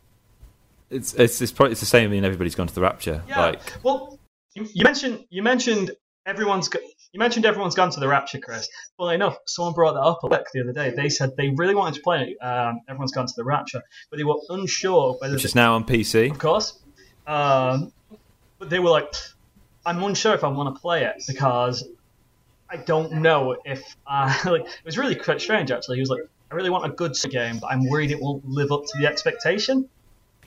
It's 0.90 1.14
it's 1.14 1.40
it's, 1.40 1.50
probably, 1.50 1.72
it's 1.72 1.80
the 1.80 1.86
same 1.86 2.12
in 2.12 2.24
everybody's 2.24 2.54
gone 2.54 2.68
to 2.68 2.74
the 2.74 2.80
Rapture. 2.80 3.22
Yeah. 3.26 3.40
Like, 3.40 3.60
Well, 3.82 4.18
you, 4.54 4.68
you 4.72 4.84
mentioned 4.84 5.24
you 5.30 5.42
mentioned 5.42 5.90
everyone's 6.26 6.68
go- 6.68 6.78
you 7.14 7.20
mentioned 7.20 7.46
everyone's 7.46 7.77
gone 7.77 7.90
to 7.90 8.00
the 8.00 8.09
Rapture, 8.09 8.40
Chris. 8.40 8.68
Well, 8.98 9.11
enough. 9.11 9.38
Someone 9.46 9.72
brought 9.72 9.92
that 9.92 10.00
up 10.00 10.18
at 10.24 10.31
work 10.33 10.46
the 10.53 10.62
other 10.62 10.72
day. 10.72 10.90
They 10.90 11.09
said 11.09 11.37
they 11.37 11.50
really 11.50 11.77
wanted 11.77 11.94
to 11.94 12.00
play. 12.03 12.37
Um, 12.38 12.81
everyone's 12.88 13.12
gone 13.12 13.27
to 13.27 13.33
the 13.37 13.44
Rapture, 13.44 13.83
but 14.11 14.16
they 14.16 14.24
were 14.24 14.35
unsure 14.48 15.14
whether. 15.20 15.35
which 15.35 15.44
is 15.44 15.55
now 15.55 15.74
on 15.77 15.85
PC. 15.85 16.33
of 16.33 16.40
course. 16.40 16.77
Um, 17.24 17.92
but 18.59 18.68
they 18.68 18.81
were 18.81 18.90
like, 18.90 19.14
I'm 19.87 20.03
unsure 20.03 20.35
if 20.35 20.42
I 20.42 20.48
want 20.48 20.74
to 20.74 20.81
play 20.81 21.05
it 21.05 21.22
because 21.29 21.87
I 22.68 22.79
don't 22.79 23.12
know 23.12 23.59
if 23.64 23.96
I 24.05 24.37
like. 24.50 24.62
It 24.62 24.85
was 24.85 24.98
really 24.98 25.14
quite 25.14 25.40
strange 25.40 25.70
actually. 25.70 25.98
He 25.98 26.00
was 26.00 26.11
like, 26.11 26.22
I 26.50 26.57
really 26.57 26.70
want 26.70 26.85
a 26.85 26.88
good 26.96 27.14
game, 27.31 27.59
but 27.61 27.68
I'm 27.68 27.88
worried 27.88 28.11
it 28.11 28.20
won't 28.20 28.44
live 28.44 28.72
up 28.72 28.83
to 28.87 28.98
the 28.98 29.07
expectation. 29.07 29.88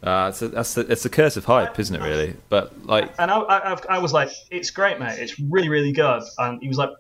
Uh, 0.04 0.28
it's 0.30 0.42
a, 0.42 0.48
that's 0.50 0.74
the, 0.76 0.82
it's 0.92 1.04
the 1.04 1.10
curse 1.10 1.38
of 1.38 1.46
hype, 1.46 1.78
isn't 1.80 1.96
it? 1.96 2.02
Really, 2.06 2.36
but 2.50 2.86
like, 2.86 3.12
And 3.20 3.32
I, 3.32 3.40
I, 3.40 3.74
I- 3.74 3.82
I 3.90 3.98
was 4.00 4.14
like, 4.14 4.30
it's 4.52 4.70
great, 4.72 5.00
mate. 5.00 5.18
It's 5.20 5.40
really, 5.40 5.70
really 5.70 5.92
good. 5.92 6.22
And 6.38 6.62
he 6.62 6.68
was 6.68 6.78
like, 6.78 6.92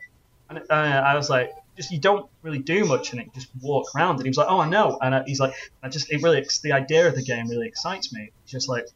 and 0.50 0.60
uh, 0.70 0.74
I 0.74 1.16
was 1.16 1.30
like, 1.30 1.52
just 1.76 1.92
you 1.92 2.00
don't 2.00 2.28
really 2.42 2.58
do 2.60 2.86
much 2.86 3.14
in 3.14 3.20
it. 3.20 3.26
You 3.28 3.32
just 3.36 3.50
walk 3.62 3.94
around. 3.96 4.16
And 4.16 4.24
he 4.24 4.30
was 4.30 4.38
like, 4.38 4.48
oh, 4.50 4.60
I 4.60 4.68
know. 4.68 4.98
And 5.02 5.14
uh, 5.14 5.24
he's 5.28 5.40
like, 5.40 5.54
I 5.84 5.90
just 5.90 6.12
it 6.12 6.24
really 6.24 6.44
the 6.64 6.72
idea 6.72 7.08
of 7.08 7.14
the 7.16 7.22
game 7.22 7.48
really 7.50 7.68
excites 7.68 8.12
me. 8.12 8.32
It's 8.44 8.52
just 8.52 8.68
like, 8.68 8.88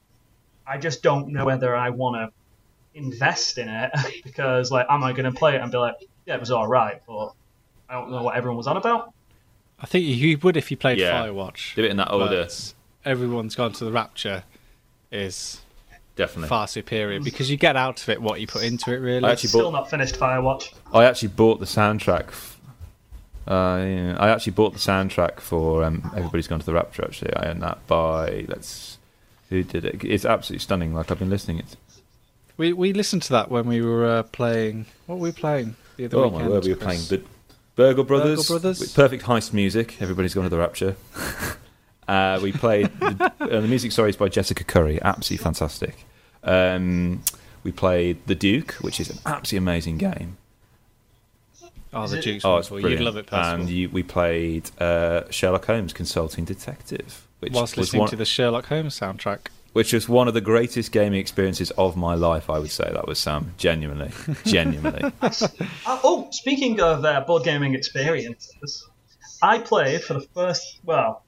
I 0.66 0.78
just 0.80 1.04
don't 1.04 1.28
know 1.30 1.46
whether 1.46 1.76
I 1.76 1.90
want 1.92 2.16
to 2.16 3.00
invest 3.00 3.58
in 3.58 3.70
it 3.70 3.92
because 4.24 4.72
like, 4.72 4.88
am 4.90 5.04
I 5.04 5.12
going 5.14 5.32
to 5.32 5.38
play 5.38 5.56
it 5.56 5.62
and 5.62 5.72
be 5.72 5.78
like, 5.78 5.96
yeah, 6.26 6.36
it 6.36 6.40
was 6.40 6.50
all 6.52 6.68
right, 6.68 7.02
but 7.08 7.34
I 7.90 7.94
don't 7.96 8.12
know 8.12 8.24
what 8.24 8.36
everyone 8.36 8.58
was 8.58 8.68
on 8.68 8.78
about. 8.78 9.14
I 9.80 9.86
think 9.86 10.06
you 10.06 10.38
would 10.40 10.58
if 10.58 10.72
you 10.72 10.78
played 10.78 10.98
Yeah. 11.00 11.12
Firewatch. 11.26 11.76
Do 11.76 11.84
it 11.84 11.92
in 11.92 11.98
that 11.98 12.12
order. 12.12 12.44
but 12.46 12.74
everyone's 13.06 13.56
gone 13.56 13.72
to 13.74 13.86
the 13.86 13.92
Rapture 13.92 14.44
is 15.12 15.62
Definitely. 16.16 16.50
far 16.50 16.68
superior 16.68 17.20
because 17.20 17.50
you 17.50 17.58
get 17.58 17.76
out 17.76 18.02
of 18.02 18.10
it 18.10 18.22
what 18.22 18.40
you 18.42 18.48
put 18.48 18.64
into 18.64 18.94
it. 18.94 18.98
Really, 18.98 19.24
I 19.26 19.32
actually 19.32 19.50
Still 19.50 19.72
not 19.72 19.90
finished 19.90 20.16
Firewatch. 20.16 20.74
I 20.94 21.06
actually 21.06 21.30
bought 21.30 21.60
the 21.60 21.66
soundtrack. 21.66 22.34
Uh, 23.48 23.84
yeah, 23.84 24.18
I 24.20 24.30
actually 24.30 24.54
bought 24.54 24.74
the 24.74 24.80
soundtrack 24.80 25.40
for 25.40 25.84
um, 25.84 26.12
Everybody's 26.16 26.48
Gone 26.48 26.60
to 26.60 26.66
the 26.66 26.74
Rapture. 26.74 27.04
Actually, 27.04 27.36
I 27.36 27.50
own 27.50 27.60
that 27.60 27.86
by 27.88 28.46
let's. 28.48 28.98
Who 29.50 29.64
did 29.64 29.84
it? 29.84 30.04
It's 30.04 30.24
absolutely 30.24 30.62
stunning. 30.62 30.94
Like 30.94 31.12
I've 31.12 31.20
been 31.20 31.30
listening. 31.30 31.60
it. 31.60 31.76
we 32.58 32.72
we 32.72 32.94
listened 32.94 33.24
to 33.24 33.34
that 33.34 33.50
when 33.50 33.68
we 33.68 33.82
were 33.82 34.06
uh, 34.06 34.24
playing. 34.24 34.86
What 35.08 35.18
were 35.18 35.24
we 35.24 35.32
playing 35.32 35.76
the 35.98 36.06
other 36.06 36.18
oh 36.18 36.28
weekend? 36.28 36.44
my 36.44 36.50
word, 36.50 36.64
we 36.64 36.70
were 36.70 36.76
Chris? 36.78 37.08
playing 37.08 37.22
the 37.24 37.28
Burgle 37.76 38.04
Brothers. 38.04 38.48
Brothers? 38.48 38.80
with 38.80 38.94
perfect 38.94 39.24
heist 39.24 39.54
music. 39.54 40.02
Everybody's 40.02 40.34
Gone 40.34 40.44
to 40.44 40.50
the 40.50 40.58
Rapture. 40.58 40.96
uh, 42.08 42.40
we 42.42 42.52
played 42.52 42.88
the, 43.00 43.32
uh, 43.40 43.48
the 43.62 43.68
music. 43.68 43.92
Sorry, 43.92 44.10
is 44.10 44.16
by 44.16 44.30
Jessica 44.30 44.64
Curry. 44.64 45.02
Absolutely 45.02 45.44
fantastic. 45.44 46.06
Um, 46.44 47.24
we 47.64 47.72
played 47.72 48.26
The 48.28 48.36
Duke, 48.36 48.74
which 48.82 49.00
is 49.00 49.10
an 49.10 49.20
absolutely 49.26 49.64
amazing 49.66 49.98
game. 49.98 50.38
Oh, 51.94 52.04
Is 52.04 52.12
the 52.12 52.20
it- 52.20 52.24
Duke's 52.24 52.46
Oh, 52.46 52.58
it's 52.58 52.72
wonderful. 52.72 52.82
brilliant. 52.82 53.00
You'd 53.02 53.06
love 53.06 53.18
it, 53.18 53.28
Percival. 53.28 53.62
And 53.62 53.70
you, 53.70 53.90
we 53.90 54.02
played 54.04 54.72
uh, 54.80 55.24
Sherlock 55.30 55.66
Holmes, 55.66 55.92
Consulting 55.94 56.46
Detective, 56.46 57.28
which 57.40 57.52
Whilst 57.54 57.76
was 57.78 57.88
listening 57.88 58.00
one, 58.02 58.10
to 58.12 58.16
the 58.16 58.26
Sherlock 58.26 58.68
Holmes 58.68 58.98
soundtrack. 58.98 59.48
which 59.74 59.92
was 59.92 60.08
one 60.08 60.28
of 60.30 60.34
the 60.34 60.40
greatest 60.42 60.92
gaming 60.94 61.20
experiences 61.20 61.70
of 61.72 61.98
my 61.98 62.16
life. 62.16 62.50
I 62.50 62.60
would 62.60 62.72
say 62.72 62.90
that 62.92 63.08
was 63.08 63.20
Sam. 63.20 63.54
Genuinely, 63.58 64.12
genuinely. 64.46 65.12
Uh, 65.22 65.30
oh, 65.86 66.30
speaking 66.32 66.80
of 66.80 67.04
uh, 67.04 67.22
board 67.22 67.44
gaming 67.44 67.76
experiences, 67.76 68.88
I 69.44 69.60
played 69.60 70.02
for 70.02 70.14
the 70.14 70.22
first, 70.34 70.80
well, 70.86 71.24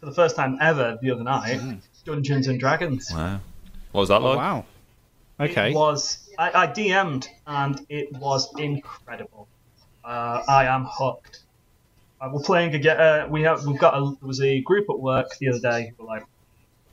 for 0.00 0.06
the 0.06 0.12
first 0.14 0.36
time 0.36 0.58
ever 0.60 0.98
the 1.00 1.10
other 1.10 1.24
night, 1.24 1.60
Dungeons 2.04 2.46
and 2.48 2.58
Dragons. 2.60 3.10
wow. 3.12 3.40
What 3.92 4.00
was 4.02 4.08
that 4.10 4.20
Oh, 4.22 4.26
like? 4.26 4.36
wow. 4.36 4.64
Okay. 5.40 5.70
It 5.70 5.74
was 5.74 6.28
I, 6.38 6.62
I 6.62 6.66
DM'd 6.66 7.28
and 7.46 7.84
it 7.88 8.12
was 8.12 8.52
incredible. 8.58 9.48
Uh, 10.04 10.42
I 10.48 10.64
am 10.66 10.86
hooked. 10.90 11.42
Uh, 12.20 12.30
we're 12.32 12.42
playing 12.42 12.74
again. 12.74 12.98
Uh, 13.00 13.26
we 13.30 13.42
have 13.42 13.64
we've 13.66 13.78
got 13.78 13.94
a 13.94 14.00
there 14.20 14.26
was 14.26 14.40
a 14.40 14.60
group 14.60 14.86
at 14.90 14.98
work 14.98 15.36
the 15.38 15.48
other 15.50 15.60
day. 15.60 15.92
Who 15.96 16.04
were 16.04 16.08
like, 16.08 16.24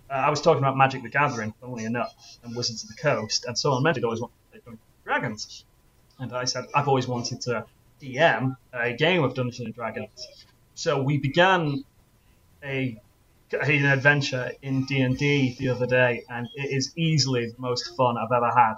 uh, 0.10 0.14
I 0.14 0.30
was 0.30 0.42
talking 0.42 0.60
about 0.60 0.78
Magic 0.78 1.02
the 1.02 1.10
Gathering, 1.10 1.54
funnily 1.60 1.86
enough, 1.86 2.14
and 2.44 2.56
Wizards 2.56 2.84
of 2.84 2.90
the 2.90 2.96
Coast, 3.02 3.46
and 3.46 3.58
someone 3.58 3.82
mentioned 3.84 4.06
always 4.06 4.22
wanted 4.22 4.34
to 4.36 4.52
play 4.52 4.62
Dungeons 4.66 4.82
and 4.98 5.04
Dragons, 5.04 5.66
and 6.20 6.34
I 6.34 6.46
said 6.46 6.66
I've 6.76 6.88
always 6.88 7.08
wanted 7.08 7.42
to 7.42 7.66
DM 8.02 8.56
a 8.74 8.94
game 8.94 9.24
of 9.24 9.34
Dungeons 9.34 9.60
and 9.66 9.74
Dragons. 9.74 10.28
So 10.76 11.02
we 11.02 11.18
began 11.18 11.84
a 12.66 13.00
an 13.62 13.86
adventure 13.86 14.52
in 14.62 14.86
D 14.86 15.02
and 15.02 15.18
D 15.18 15.56
the 15.60 15.70
other 15.70 15.86
day, 15.86 16.24
and 16.30 16.48
it 16.56 16.76
is 16.76 16.92
easily 16.98 17.48
the 17.48 17.56
most 17.60 17.96
fun 17.96 18.18
I've 18.18 18.32
ever 18.36 18.50
had. 18.50 18.76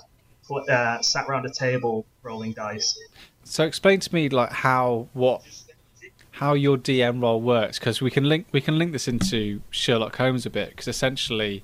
Uh, 0.50 1.02
sat 1.02 1.28
around 1.28 1.46
a 1.46 1.52
table 1.52 2.06
rolling 2.24 2.54
dice. 2.54 2.98
So 3.44 3.66
explain 3.66 4.00
to 4.00 4.14
me 4.14 4.30
like 4.30 4.52
how 4.52 5.08
what 5.14 5.42
how 6.32 6.54
your 6.54 6.78
DM 6.78 7.22
role 7.22 7.42
works 7.42 7.80
because 7.80 8.02
we 8.02 8.12
can 8.12 8.24
link 8.24 8.48
we 8.52 8.62
can 8.62 8.78
link 8.78 8.92
this 8.92 9.08
into 9.08 9.62
Sherlock 9.72 10.16
Holmes 10.16 10.46
a 10.46 10.50
bit 10.50 10.70
because 10.70 10.88
essentially 10.88 11.64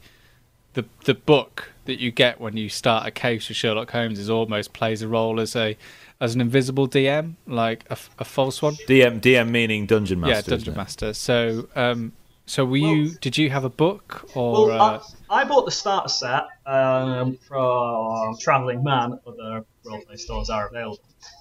the 0.74 0.84
the 1.06 1.14
book 1.14 1.72
that 1.86 2.00
you 2.00 2.12
get 2.12 2.42
when 2.42 2.58
you 2.58 2.68
start 2.68 3.08
a 3.08 3.12
case 3.12 3.48
with 3.48 3.58
Sherlock 3.58 3.92
Holmes 3.92 4.20
is 4.20 4.30
almost 4.30 4.74
plays 4.74 5.02
a 5.02 5.08
role 5.08 5.40
as 5.40 5.56
a 5.56 5.78
as 6.24 6.34
an 6.36 6.40
invisible 6.42 6.88
DM 6.88 7.34
like 7.46 7.84
a 7.90 8.24
false 8.24 8.62
one. 8.62 8.76
DM 8.88 9.20
DM 9.20 9.50
meaning 9.50 9.86
Dungeon 9.86 10.22
Master. 10.22 10.36
yeah, 10.52 10.58
dungeon 10.58 10.76
master. 10.76 11.14
So 11.14 11.68
um 11.76 12.14
so 12.46 12.64
were 12.64 12.72
Well- 12.80 12.80
you 12.96 13.10
did 13.26 13.38
you 13.38 13.50
have 13.50 13.66
a 13.66 13.70
book 13.70 14.26
or 14.34 14.68
Well, 14.68 14.82
uh, 14.82 15.00
I, 15.30 15.42
I 15.42 15.44
bought 15.44 15.66
the 15.66 15.72
starter 15.72 16.08
set 16.08 16.44
um, 16.66 17.36
from 17.48 18.38
Travelling 18.38 18.84
Man. 18.84 19.20
Other 19.28 19.66
roleplay 19.86 20.18
stores 20.18 20.50
are 20.50 20.68
available, 20.68 21.00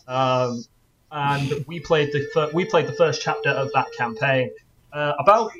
um, 0.08 0.64
and 1.12 1.64
we 1.68 1.78
played 1.78 2.12
the 2.12 2.28
fir- 2.34 2.50
we 2.52 2.64
played 2.64 2.86
the 2.88 2.92
first 2.92 3.22
chapter 3.22 3.50
of 3.50 3.70
that 3.74 3.88
campaign. 3.96 4.50
Uh, 4.92 5.12
about 5.18 5.52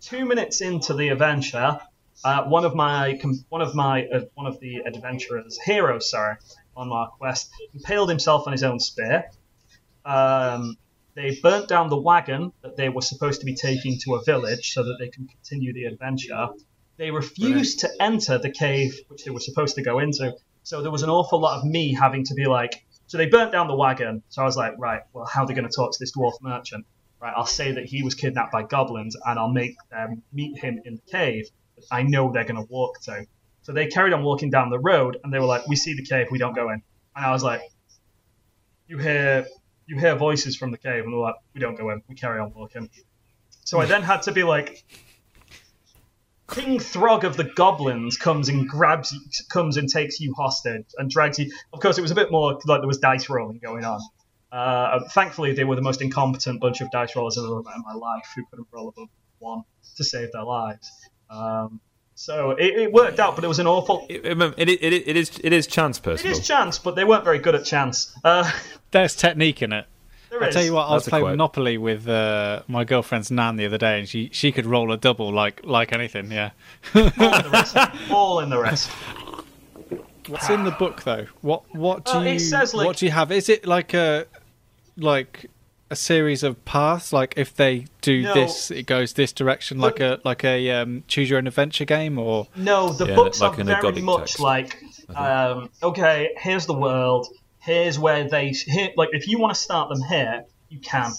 two 0.00 0.24
minutes 0.24 0.60
into 0.60 0.94
the 0.94 1.08
adventure, 1.10 1.78
uh, 2.24 2.44
one 2.44 2.64
of 2.64 2.74
my 2.74 3.20
one 3.48 3.62
of 3.62 3.74
my 3.76 4.06
uh, 4.06 4.20
one 4.34 4.46
of 4.46 4.58
the 4.60 4.76
adventurers 4.86 5.58
heroes, 5.64 6.10
sorry, 6.10 6.36
on 6.80 6.92
our 6.92 7.08
quest, 7.08 7.50
impaled 7.74 8.08
himself 8.08 8.46
on 8.46 8.52
his 8.52 8.62
own 8.62 8.80
spear. 8.80 9.30
Um, 10.04 10.76
they 11.14 11.38
burnt 11.42 11.68
down 11.68 11.90
the 11.90 12.00
wagon 12.00 12.52
that 12.62 12.76
they 12.76 12.88
were 12.88 13.02
supposed 13.02 13.40
to 13.40 13.46
be 13.46 13.54
taking 13.54 13.98
to 14.04 14.14
a 14.14 14.24
village 14.24 14.72
so 14.72 14.82
that 14.82 14.96
they 14.98 15.08
can 15.08 15.26
continue 15.26 15.72
the 15.72 15.84
adventure. 15.84 16.48
They 16.96 17.10
refused 17.10 17.80
to 17.80 17.90
enter 18.00 18.38
the 18.38 18.50
cave 18.50 18.94
which 19.08 19.24
they 19.24 19.30
were 19.30 19.40
supposed 19.40 19.74
to 19.76 19.82
go 19.82 19.98
into. 19.98 20.34
So 20.62 20.82
there 20.82 20.90
was 20.90 21.02
an 21.02 21.10
awful 21.10 21.40
lot 21.40 21.58
of 21.58 21.64
me 21.64 21.94
having 21.94 22.24
to 22.24 22.34
be 22.34 22.46
like, 22.46 22.84
so 23.06 23.18
they 23.18 23.26
burnt 23.26 23.52
down 23.52 23.66
the 23.66 23.74
wagon. 23.74 24.22
So 24.28 24.42
I 24.42 24.44
was 24.44 24.56
like, 24.56 24.74
right, 24.78 25.02
well, 25.12 25.26
how 25.26 25.42
are 25.42 25.46
they 25.46 25.54
going 25.54 25.68
to 25.68 25.74
talk 25.74 25.92
to 25.92 25.98
this 25.98 26.12
dwarf 26.16 26.34
merchant? 26.40 26.86
Right, 27.20 27.34
I'll 27.36 27.44
say 27.44 27.72
that 27.72 27.84
he 27.84 28.02
was 28.02 28.14
kidnapped 28.14 28.52
by 28.52 28.62
goblins 28.62 29.16
and 29.26 29.38
I'll 29.38 29.52
make 29.52 29.74
them 29.90 30.22
meet 30.32 30.58
him 30.58 30.80
in 30.84 30.94
the 30.94 31.10
cave 31.10 31.50
I 31.90 32.02
know 32.02 32.32
they're 32.32 32.44
going 32.44 32.56
to 32.56 32.70
walk 32.70 33.00
to. 33.02 33.26
So 33.62 33.72
they 33.72 33.86
carried 33.86 34.12
on 34.12 34.22
walking 34.22 34.50
down 34.50 34.70
the 34.70 34.78
road 34.78 35.18
and 35.22 35.32
they 35.32 35.38
were 35.38 35.46
like, 35.46 35.66
we 35.68 35.76
see 35.76 35.94
the 35.94 36.04
cave, 36.04 36.28
we 36.30 36.38
don't 36.38 36.54
go 36.54 36.70
in. 36.70 36.82
And 37.16 37.26
I 37.26 37.30
was 37.30 37.42
like, 37.42 37.62
you 38.86 38.98
hear 38.98 39.46
you 39.86 39.98
hear 39.98 40.14
voices 40.14 40.56
from 40.56 40.70
the 40.70 40.78
cave 40.78 41.04
and 41.04 41.12
they're 41.12 41.20
like, 41.20 41.34
we 41.52 41.60
don't 41.60 41.76
go 41.76 41.90
in, 41.90 42.02
we 42.08 42.14
carry 42.14 42.40
on 42.40 42.52
walking. 42.54 42.88
So 43.64 43.80
I 43.80 43.86
then 43.86 44.02
had 44.02 44.22
to 44.22 44.32
be 44.32 44.44
like, 44.44 44.84
King 46.48 46.78
Throg 46.78 47.24
of 47.24 47.36
the 47.36 47.44
Goblins 47.44 48.16
comes 48.16 48.48
and 48.48 48.68
grabs 48.68 49.12
you, 49.12 49.20
comes 49.50 49.76
and 49.76 49.88
takes 49.88 50.20
you 50.20 50.34
hostage 50.34 50.86
and 50.96 51.08
drags 51.10 51.38
you. 51.38 51.52
Of 51.72 51.80
course, 51.80 51.98
it 51.98 52.02
was 52.02 52.10
a 52.10 52.14
bit 52.14 52.30
more 52.30 52.58
like 52.66 52.80
there 52.80 52.88
was 52.88 52.98
dice 52.98 53.28
rolling 53.28 53.58
going 53.58 53.84
on. 53.84 54.00
Uh, 54.50 55.00
thankfully, 55.10 55.52
they 55.52 55.62
were 55.62 55.76
the 55.76 55.82
most 55.82 56.02
incompetent 56.02 56.60
bunch 56.60 56.80
of 56.80 56.90
dice 56.90 57.14
rollers 57.14 57.38
I've 57.38 57.44
ever 57.44 57.62
met 57.62 57.76
in 57.76 57.82
my 57.82 57.94
life 57.94 58.32
who 58.34 58.44
couldn't 58.50 58.66
roll 58.72 58.88
above 58.88 59.08
one 59.38 59.62
to 59.96 60.04
save 60.04 60.32
their 60.32 60.42
lives. 60.42 60.90
Um, 61.28 61.80
so 62.14 62.50
it, 62.50 62.64
it 62.78 62.92
worked 62.92 63.18
out, 63.18 63.34
but 63.34 63.44
it 63.44 63.48
was 63.48 63.58
an 63.58 63.66
awful. 63.66 64.06
It, 64.08 64.24
it, 64.26 64.68
it, 64.68 64.82
it 65.08 65.16
is 65.16 65.40
it 65.42 65.52
is 65.52 65.66
chance 65.66 65.98
It 65.98 66.02
personal. 66.02 66.32
is 66.36 66.46
chance, 66.46 66.78
but 66.78 66.94
they 66.96 67.04
weren't 67.04 67.24
very 67.24 67.38
good 67.38 67.54
at 67.54 67.64
chance. 67.64 68.14
Uh, 68.24 68.50
there's 68.90 69.14
technique 69.16 69.62
in 69.62 69.72
it. 69.72 69.86
there 70.30 70.42
I'll 70.42 70.48
is. 70.48 70.54
tell 70.54 70.64
you 70.64 70.74
what, 70.74 70.86
I 70.86 70.92
was 70.92 71.02
That's 71.04 71.06
a 71.08 71.10
playing 71.10 71.24
quote. 71.24 71.32
Monopoly 71.32 71.78
with 71.78 72.06
uh, 72.08 72.62
my 72.68 72.84
girlfriend's 72.84 73.30
nan 73.30 73.56
the 73.56 73.66
other 73.66 73.78
day, 73.78 73.98
and 73.98 74.08
she, 74.08 74.28
she 74.32 74.52
could 74.52 74.66
roll 74.66 74.92
a 74.92 74.96
double 74.96 75.32
like 75.32 75.60
like 75.64 75.92
anything. 75.92 76.30
Yeah. 76.30 76.50
All 76.94 77.02
in 77.04 77.42
the 77.42 77.50
rest. 77.52 77.76
All 78.10 78.40
in 78.40 78.50
the 78.50 78.58
rest. 78.60 78.90
What's 80.28 80.48
in 80.50 80.64
the 80.64 80.70
book 80.72 81.02
though? 81.02 81.26
What 81.40 81.62
what 81.74 82.04
do 82.04 82.12
Uh, 82.12 82.22
it 82.22 82.32
you 82.34 82.38
says, 82.38 82.74
like- 82.74 82.86
what 82.86 82.98
do 82.98 83.06
you 83.06 83.12
have? 83.12 83.32
Is 83.32 83.48
it 83.48 83.66
like 83.66 83.94
a 83.94 84.26
like 84.96 85.46
a 85.90 85.96
series 85.96 86.42
of 86.42 86.64
paths? 86.64 87.12
Like 87.12 87.34
if 87.36 87.54
they 87.54 87.86
do 88.00 88.22
No. 88.22 88.34
this, 88.34 88.70
it 88.70 88.86
goes 88.86 89.14
this 89.14 89.32
direction, 89.32 89.78
like 89.78 90.00
a 90.00 90.20
like 90.24 90.44
a 90.44 90.70
um, 90.70 91.04
choose 91.08 91.28
your 91.28 91.38
own 91.38 91.46
adventure 91.46 91.84
game, 91.84 92.18
or 92.18 92.48
No, 92.56 92.92
the 92.92 93.06
Yeah, 93.06 93.16
books 93.16 93.40
like 93.40 93.58
are 93.58 93.60
an 93.60 93.66
very 93.66 93.82
agodic 93.82 94.02
much 94.02 94.20
text. 94.20 94.40
like, 94.40 94.78
um, 95.14 95.70
okay, 95.82 96.30
here's 96.38 96.66
the 96.66 96.74
world. 96.74 97.26
Here's 97.58 97.98
where 97.98 98.28
they 98.28 98.48
here, 98.50 98.90
like. 98.96 99.10
If 99.12 99.28
you 99.28 99.38
want 99.38 99.54
to 99.54 99.60
start 99.60 99.88
them 99.90 100.00
here, 100.02 100.44
you 100.68 100.80
can. 100.80 101.12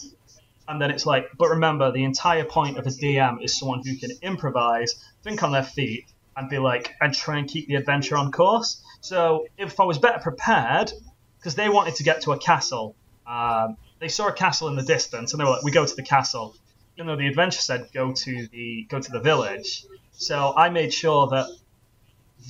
And 0.68 0.82
then 0.82 0.90
it's 0.90 1.06
like, 1.06 1.26
but 1.38 1.50
remember, 1.50 1.92
the 1.92 2.04
entire 2.04 2.46
point 2.46 2.78
of 2.78 2.88
a 2.88 2.90
DM 2.90 3.44
is 3.44 3.60
someone 3.60 3.82
who 3.86 3.98
can 3.98 4.12
improvise, 4.22 4.96
think 5.24 5.44
on 5.44 5.52
their 5.52 5.64
feet, 5.64 6.06
and 6.38 6.50
be 6.50 6.60
like, 6.60 6.94
and 7.02 7.14
try 7.14 7.38
and 7.40 7.48
keep 7.48 7.68
the 7.68 7.76
adventure 7.76 8.16
on 8.16 8.32
course. 8.32 8.82
So 9.02 9.46
if 9.58 9.80
I 9.80 9.84
was 9.84 9.98
better 9.98 10.20
prepared, 10.20 10.94
because 11.40 11.56
they 11.56 11.68
wanted 11.68 11.96
to 11.96 12.04
get 12.04 12.22
to 12.22 12.32
a 12.32 12.38
castle, 12.40 12.96
um, 13.28 13.76
they 14.02 14.08
saw 14.08 14.28
a 14.28 14.34
castle 14.34 14.68
in 14.68 14.76
the 14.76 14.84
distance, 14.84 15.32
and 15.32 15.40
they 15.40 15.46
were 15.46 15.52
like, 15.52 15.64
we 15.64 15.72
go 15.72 15.86
to 15.86 15.96
the 15.96 16.04
castle. 16.04 16.56
Even 16.98 17.08
though 17.08 17.16
the 17.16 17.28
adventure 17.28 17.62
said 17.62 17.88
go 17.94 18.12
to 18.12 18.48
the 18.48 18.86
go 18.90 19.00
to 19.00 19.12
the 19.12 19.20
village, 19.22 19.86
so 20.12 20.54
I 20.58 20.70
made 20.70 20.94
sure 20.94 21.28
that 21.28 21.48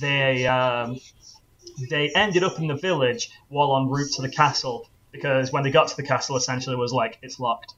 they 0.00 0.46
um, 0.46 0.98
they 1.90 2.10
ended 2.10 2.42
up 2.42 2.58
in 2.58 2.66
the 2.66 2.74
village 2.74 3.30
while 3.48 3.76
en 3.76 3.88
route 3.88 4.12
to 4.14 4.22
the 4.22 4.30
castle 4.30 4.88
because 5.12 5.52
when 5.52 5.62
they 5.62 5.70
got 5.70 5.88
to 5.88 5.96
the 5.96 6.02
castle, 6.02 6.36
essentially 6.36 6.74
it 6.74 6.78
was 6.78 6.92
like 6.92 7.18
it's 7.22 7.38
locked, 7.38 7.74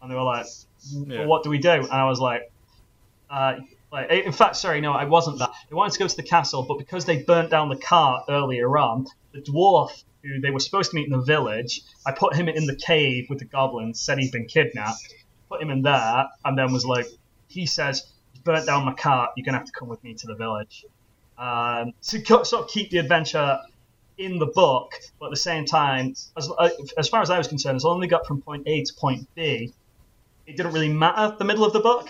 and 0.00 0.10
they 0.10 0.14
were 0.14 0.22
like, 0.22 0.46
Yeah. 0.90 1.26
"What 1.26 1.42
do 1.42 1.50
we 1.50 1.58
do?" 1.58 1.68
And 1.68 1.92
I 1.92 2.06
was 2.06 2.20
like, 2.20 2.50
uh, 3.28 3.56
"Like, 3.92 4.10
in 4.10 4.32
fact, 4.32 4.56
sorry, 4.56 4.80
no, 4.80 4.92
I 4.92 5.04
wasn't 5.04 5.40
that. 5.40 5.50
They 5.68 5.74
wanted 5.74 5.92
to 5.94 5.98
go 5.98 6.08
to 6.08 6.16
the 6.16 6.22
castle, 6.22 6.62
but 6.62 6.78
because 6.78 7.04
they 7.04 7.22
burnt 7.22 7.50
down 7.50 7.68
the 7.68 7.76
cart 7.76 8.24
earlier 8.28 8.78
on, 8.78 9.06
the 9.32 9.40
dwarf 9.40 10.02
who 10.24 10.40
they 10.40 10.50
were 10.50 10.60
supposed 10.60 10.90
to 10.90 10.96
meet 10.96 11.06
in 11.06 11.12
the 11.12 11.20
village, 11.20 11.82
I 12.06 12.12
put 12.12 12.34
him 12.34 12.48
in 12.48 12.66
the 12.66 12.76
cave 12.76 13.26
with 13.28 13.38
the 13.38 13.44
goblins, 13.44 14.00
said 14.00 14.18
he'd 14.18 14.32
been 14.32 14.46
kidnapped, 14.46 15.14
put 15.48 15.60
him 15.60 15.70
in 15.70 15.82
there, 15.82 16.28
and 16.44 16.58
then 16.58 16.72
was 16.72 16.86
like, 16.86 17.06
he 17.48 17.66
says, 17.66 18.06
burnt 18.42 18.66
down 18.66 18.84
my 18.84 18.94
cart, 18.94 19.30
you're 19.36 19.44
gonna 19.44 19.58
have 19.58 19.66
to 19.66 19.72
come 19.72 19.88
with 19.88 20.02
me 20.02 20.14
to 20.14 20.26
the 20.26 20.34
village. 20.34 20.84
Um, 21.36 21.92
to 22.02 22.24
sort 22.44 22.52
of 22.52 22.68
keep 22.68 22.90
the 22.90 22.98
adventure 22.98 23.58
in 24.18 24.38
the 24.38 24.46
book, 24.46 24.92
but 25.18 25.26
at 25.26 25.30
the 25.30 25.36
same 25.36 25.64
time, 25.64 26.14
as, 26.36 26.50
uh, 26.58 26.70
as 26.96 27.08
far 27.08 27.20
as 27.20 27.30
I 27.30 27.38
was 27.38 27.48
concerned, 27.48 27.76
as 27.76 27.84
long 27.84 27.98
as 27.98 28.06
they 28.06 28.10
got 28.10 28.26
from 28.26 28.40
point 28.40 28.66
A 28.66 28.82
to 28.84 28.94
point 28.94 29.28
B, 29.34 29.72
it 30.46 30.56
didn't 30.56 30.72
really 30.72 30.92
matter 30.92 31.34
the 31.36 31.44
middle 31.44 31.64
of 31.64 31.72
the 31.72 31.80
book 31.80 32.08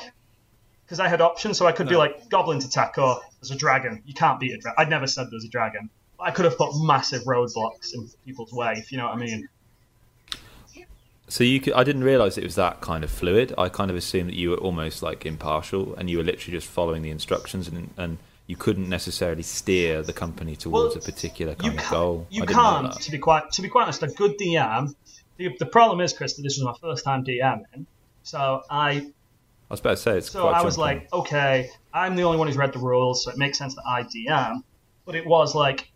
because 0.84 1.00
I 1.00 1.08
had 1.08 1.20
options, 1.20 1.56
so 1.56 1.66
I 1.66 1.72
could 1.72 1.88
be 1.88 1.96
like 1.96 2.28
goblins 2.28 2.64
attack 2.64 2.98
or 2.98 3.20
there's 3.40 3.50
a 3.50 3.56
dragon. 3.56 4.02
You 4.04 4.12
can't 4.12 4.38
beat 4.38 4.52
a 4.52 4.58
dragon. 4.58 4.74
I'd 4.76 4.90
never 4.90 5.06
said 5.06 5.28
there's 5.30 5.44
a 5.44 5.48
dragon. 5.48 5.88
I 6.18 6.30
could 6.30 6.44
have 6.44 6.56
put 6.56 6.70
massive 6.80 7.22
roadblocks 7.24 7.94
in 7.94 8.08
people's 8.24 8.52
way, 8.52 8.74
if 8.76 8.92
you 8.92 8.98
know 8.98 9.06
what 9.06 9.16
I 9.16 9.18
mean. 9.18 9.48
So 11.28 11.42
you 11.42 11.60
could, 11.60 11.72
I 11.72 11.84
didn't 11.84 12.04
realize 12.04 12.36
it 12.36 12.44
was 12.44 12.54
that 12.56 12.80
kind 12.80 13.02
of 13.02 13.10
fluid. 13.10 13.54
I 13.56 13.68
kind 13.68 13.90
of 13.90 13.96
assumed 13.96 14.28
that 14.28 14.36
you 14.36 14.50
were 14.50 14.58
almost 14.58 15.02
like 15.02 15.24
impartial 15.24 15.94
and 15.96 16.10
you 16.10 16.18
were 16.18 16.24
literally 16.24 16.56
just 16.56 16.68
following 16.68 17.02
the 17.02 17.10
instructions 17.10 17.66
and 17.66 17.90
and 17.96 18.18
you 18.46 18.56
couldn't 18.56 18.88
necessarily 18.88 19.42
steer 19.42 20.02
the 20.02 20.12
company 20.12 20.54
towards 20.54 20.94
Well, 20.94 21.02
a 21.02 21.04
particular 21.04 21.54
kind 21.54 21.78
of 21.78 21.90
goal. 21.90 22.26
You 22.30 22.44
can't. 22.44 22.92
To 22.92 23.10
be 23.10 23.18
quite 23.18 23.50
to 23.52 23.62
be 23.62 23.68
quite 23.68 23.84
honest, 23.84 24.02
a 24.02 24.08
good 24.08 24.36
DM. 24.38 24.94
The, 25.38 25.56
the 25.58 25.66
problem 25.66 26.00
is, 26.00 26.12
Kris, 26.12 26.34
that 26.34 26.42
this 26.42 26.58
was 26.58 26.64
my 26.64 26.74
first 26.80 27.04
time 27.04 27.24
DMing, 27.24 27.86
so 28.22 28.62
I 28.70 28.90
I 28.90 29.02
was 29.70 29.80
about 29.80 29.90
to 29.90 29.96
say 29.96 30.18
it's 30.18 30.30
so 30.30 30.48
I 30.48 30.62
was 30.62 30.76
like, 30.76 31.12
okay, 31.12 31.70
I'm 31.92 32.16
the 32.16 32.22
only 32.22 32.38
one 32.38 32.48
who's 32.48 32.56
read 32.56 32.72
the 32.72 32.78
rules, 32.78 33.24
so 33.24 33.30
it 33.30 33.38
makes 33.38 33.58
sense 33.58 33.74
that 33.74 33.84
I 33.86 34.02
DM. 34.02 34.62
But 35.06 35.16
it 35.16 35.26
was 35.26 35.54
like 35.54 35.90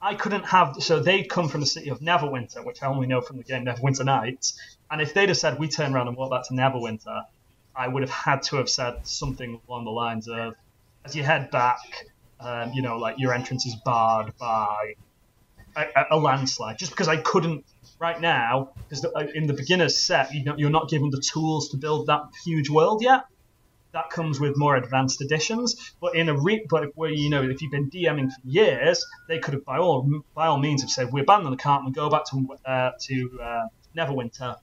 I 0.00 0.14
couldn't 0.14 0.44
have. 0.44 0.76
So 0.80 1.00
they'd 1.00 1.28
come 1.28 1.48
from 1.48 1.60
the 1.60 1.66
city 1.66 1.90
of 1.90 2.00
Neverwinter, 2.00 2.64
which 2.64 2.82
I 2.82 2.86
only 2.86 3.06
know 3.06 3.20
from 3.20 3.36
the 3.38 3.42
game 3.42 3.64
Neverwinter 3.64 4.04
Nights. 4.04 4.58
And 4.90 5.00
if 5.00 5.14
they'd 5.14 5.28
have 5.28 5.38
said 5.38 5.58
we 5.58 5.68
turn 5.68 5.94
around 5.94 6.08
and 6.08 6.16
walk 6.16 6.30
back 6.30 6.46
to 6.48 6.54
Neverwinter, 6.54 7.24
I 7.74 7.88
would 7.88 8.02
have 8.02 8.10
had 8.10 8.42
to 8.44 8.56
have 8.56 8.68
said 8.68 9.06
something 9.06 9.60
along 9.68 9.84
the 9.84 9.90
lines 9.90 10.28
of, 10.28 10.54
as 11.04 11.14
you 11.14 11.22
head 11.22 11.50
back, 11.50 12.06
um, 12.40 12.72
you 12.72 12.82
know, 12.82 12.96
like 12.96 13.18
your 13.18 13.32
entrance 13.32 13.66
is 13.66 13.74
barred 13.76 14.36
by 14.38 14.94
a, 15.76 16.06
a- 16.10 16.16
landslide. 16.16 16.78
Just 16.78 16.92
because 16.92 17.08
I 17.08 17.16
couldn't 17.16 17.64
right 17.98 18.20
now, 18.20 18.70
because 18.88 19.04
in 19.34 19.46
the 19.46 19.54
beginner's 19.54 19.96
set, 19.96 20.32
you 20.32 20.44
know, 20.44 20.56
you're 20.56 20.70
not 20.70 20.88
given 20.88 21.10
the 21.10 21.20
tools 21.20 21.70
to 21.70 21.76
build 21.76 22.06
that 22.06 22.22
huge 22.44 22.70
world 22.70 23.02
yet 23.02 23.24
that 23.92 24.10
comes 24.10 24.38
with 24.38 24.56
more 24.56 24.76
advanced 24.76 25.20
editions. 25.22 25.94
But 26.00 26.14
in 26.14 26.28
a 26.28 26.38
re- 26.38 26.66
but 26.68 26.96
where 26.96 27.10
you 27.10 27.30
know 27.30 27.42
if 27.42 27.62
you've 27.62 27.72
been 27.72 27.90
DMing 27.90 28.30
for 28.30 28.40
years, 28.44 29.04
they 29.28 29.38
could 29.38 29.54
have 29.54 29.64
by 29.64 29.78
all 29.78 30.08
by 30.34 30.46
all 30.46 30.58
means 30.58 30.82
have 30.82 30.90
said 30.90 31.12
we 31.12 31.20
abandon 31.20 31.50
the 31.50 31.56
cart 31.56 31.84
and 31.84 31.94
go 31.94 32.10
back 32.10 32.24
to 32.26 32.56
uh, 32.64 32.90
to 33.00 33.40
uh, 33.42 33.66
Neverwinter, 33.96 34.56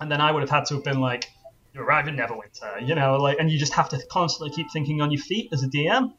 and 0.00 0.10
then 0.10 0.20
I 0.20 0.30
would 0.30 0.42
have 0.42 0.50
had 0.50 0.66
to 0.66 0.74
have 0.74 0.84
been 0.84 1.00
like 1.00 1.28
you 1.74 1.80
arrive 1.80 2.06
in 2.08 2.16
Neverwinter, 2.16 2.86
you 2.86 2.94
know, 2.94 3.16
like 3.16 3.38
and 3.38 3.50
you 3.50 3.58
just 3.58 3.74
have 3.74 3.88
to 3.90 4.00
constantly 4.10 4.54
keep 4.54 4.70
thinking 4.70 5.00
on 5.00 5.10
your 5.10 5.20
feet 5.22 5.48
as 5.52 5.62
a 5.62 5.68
DM. 5.68 6.12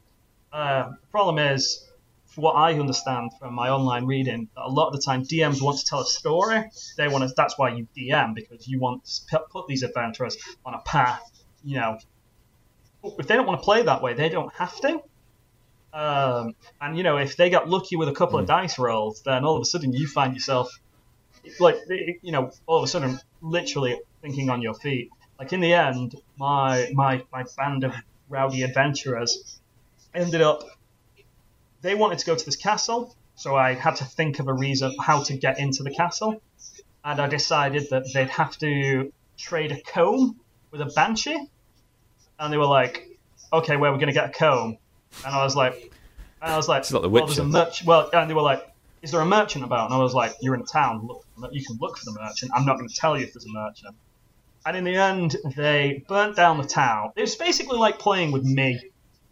Uh, 0.52 0.90
the 0.90 1.06
problem 1.10 1.38
is. 1.38 1.88
For 2.26 2.40
what 2.40 2.56
I 2.56 2.80
understand 2.80 3.30
from 3.38 3.54
my 3.54 3.68
online 3.68 4.06
reading, 4.06 4.48
that 4.56 4.64
a 4.64 4.68
lot 4.68 4.88
of 4.88 4.92
the 4.94 5.00
time 5.00 5.22
DMs 5.22 5.62
want 5.62 5.78
to 5.78 5.84
tell 5.84 6.00
a 6.00 6.04
story. 6.04 6.64
They 6.96 7.06
want 7.06 7.22
to. 7.28 7.32
That's 7.36 7.56
why 7.56 7.68
you 7.76 7.86
DM 7.96 8.34
because 8.34 8.66
you 8.66 8.80
want 8.80 9.04
to 9.04 9.20
put- 9.30 9.50
put 9.50 9.66
these 9.68 9.84
adventurers 9.84 10.36
on 10.66 10.74
a 10.74 10.80
path. 10.80 11.22
You 11.62 11.76
know, 11.76 11.98
if 13.04 13.26
they 13.26 13.36
don't 13.36 13.46
want 13.46 13.60
to 13.60 13.64
play 13.64 13.82
that 13.82 14.02
way, 14.02 14.14
they 14.14 14.28
don't 14.28 14.52
have 14.54 14.80
to. 14.80 15.02
Um, 15.92 16.54
and 16.80 16.96
you 16.96 17.02
know, 17.02 17.18
if 17.18 17.36
they 17.36 17.50
get 17.50 17.68
lucky 17.68 17.96
with 17.96 18.08
a 18.08 18.12
couple 18.12 18.38
of 18.38 18.46
dice 18.46 18.78
rolls, 18.78 19.22
then 19.22 19.44
all 19.44 19.56
of 19.56 19.62
a 19.62 19.64
sudden 19.64 19.92
you 19.92 20.08
find 20.08 20.34
yourself, 20.34 20.70
like, 21.60 21.76
you 21.88 22.32
know, 22.32 22.50
all 22.66 22.78
of 22.78 22.84
a 22.84 22.88
sudden, 22.88 23.20
literally 23.40 24.00
thinking 24.22 24.50
on 24.50 24.62
your 24.62 24.74
feet. 24.74 25.10
Like 25.38 25.52
in 25.52 25.60
the 25.60 25.72
end, 25.72 26.16
my 26.38 26.90
my 26.94 27.22
my 27.32 27.44
band 27.56 27.84
of 27.84 27.94
rowdy 28.28 28.62
adventurers 28.62 29.60
ended 30.14 30.40
up. 30.40 30.64
They 31.82 31.94
wanted 31.94 32.18
to 32.20 32.26
go 32.26 32.34
to 32.34 32.44
this 32.44 32.56
castle, 32.56 33.14
so 33.34 33.54
I 33.54 33.74
had 33.74 33.96
to 33.96 34.04
think 34.04 34.38
of 34.38 34.48
a 34.48 34.54
reason 34.54 34.96
how 34.98 35.22
to 35.24 35.36
get 35.36 35.58
into 35.58 35.82
the 35.82 35.90
castle, 35.90 36.40
and 37.04 37.20
I 37.20 37.26
decided 37.26 37.90
that 37.90 38.12
they'd 38.12 38.30
have 38.30 38.56
to 38.58 39.12
trade 39.36 39.70
a 39.70 39.80
comb 39.82 40.40
with 40.70 40.80
a 40.80 40.86
banshee 40.86 41.50
and 42.38 42.52
they 42.52 42.56
were 42.56 42.66
like, 42.66 43.08
"Okay, 43.52 43.76
where 43.76 43.90
are 43.90 43.92
we 43.92 43.98
going 43.98 44.12
to 44.12 44.14
get 44.14 44.30
a 44.30 44.32
comb?" 44.32 44.78
And 45.24 45.34
I 45.34 45.44
was 45.44 45.54
like, 45.56 45.74
and 46.42 46.52
I 46.52 46.56
was 46.56 46.68
like, 46.68 46.80
It's 46.80 46.92
like 46.92 47.02
The 47.02 47.08
"Well, 47.08 47.26
there's 47.26 47.38
a 47.38 47.44
Witcher. 47.44 47.52
merch." 47.52 47.84
Well, 47.84 48.10
and 48.12 48.28
they 48.28 48.34
were 48.34 48.42
like, 48.42 48.66
"Is 49.02 49.10
there 49.10 49.20
a 49.20 49.26
merchant 49.26 49.64
about?" 49.64 49.86
And 49.90 49.94
I 49.94 50.02
was 50.02 50.14
like, 50.14 50.34
"You're 50.40 50.54
in 50.54 50.60
a 50.60 50.66
town. 50.66 51.06
Look, 51.36 51.52
you 51.52 51.64
can 51.64 51.78
look 51.80 51.96
for 51.98 52.04
the 52.04 52.18
merchant. 52.20 52.50
I'm 52.54 52.64
not 52.66 52.76
going 52.76 52.88
to 52.88 52.94
tell 52.94 53.16
you 53.18 53.24
if 53.24 53.32
there's 53.32 53.46
a 53.46 53.52
merchant." 53.52 53.96
And 54.66 54.76
in 54.76 54.84
the 54.84 54.96
end, 54.96 55.36
they 55.56 56.04
burnt 56.08 56.36
down 56.36 56.56
the 56.58 56.66
town. 56.66 57.12
It 57.16 57.20
was 57.20 57.34
basically 57.36 57.76
like 57.78 57.98
playing 57.98 58.32
with 58.32 58.44
me 58.44 58.80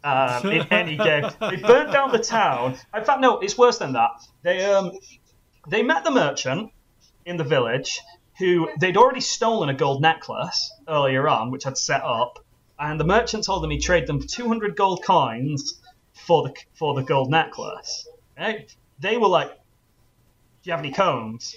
um, 0.04 0.46
in 0.50 0.66
any 0.70 0.96
game. 0.96 1.24
They 1.40 1.56
burnt 1.56 1.90
down 1.92 2.12
the 2.12 2.18
town. 2.18 2.76
In 2.94 3.04
fact, 3.04 3.20
no, 3.20 3.38
it's 3.40 3.56
worse 3.56 3.78
than 3.78 3.94
that. 3.94 4.10
They 4.42 4.64
um, 4.64 4.92
they 5.68 5.82
met 5.82 6.04
the 6.04 6.10
merchant 6.10 6.70
in 7.24 7.36
the 7.36 7.44
village 7.44 8.00
who 8.38 8.68
they'd 8.80 8.96
already 8.96 9.20
stolen 9.20 9.68
a 9.68 9.74
gold 9.74 10.02
necklace 10.02 10.72
earlier 10.88 11.28
on, 11.28 11.50
which 11.50 11.66
I'd 11.66 11.78
set 11.78 12.02
up, 12.02 12.41
and 12.82 12.98
the 12.98 13.04
merchant 13.04 13.44
told 13.44 13.62
them 13.62 13.70
he'd 13.70 13.80
trade 13.80 14.08
them 14.08 14.20
200 14.20 14.76
gold 14.76 15.04
coins 15.04 15.80
for 16.26 16.42
the 16.42 16.54
for 16.74 16.94
the 16.94 17.02
gold 17.02 17.30
necklace. 17.30 18.08
Right? 18.36 18.74
They 18.98 19.16
were 19.16 19.28
like, 19.28 19.50
"Do 19.50 19.56
you 20.64 20.72
have 20.72 20.80
any 20.80 20.92
combs?" 20.92 21.54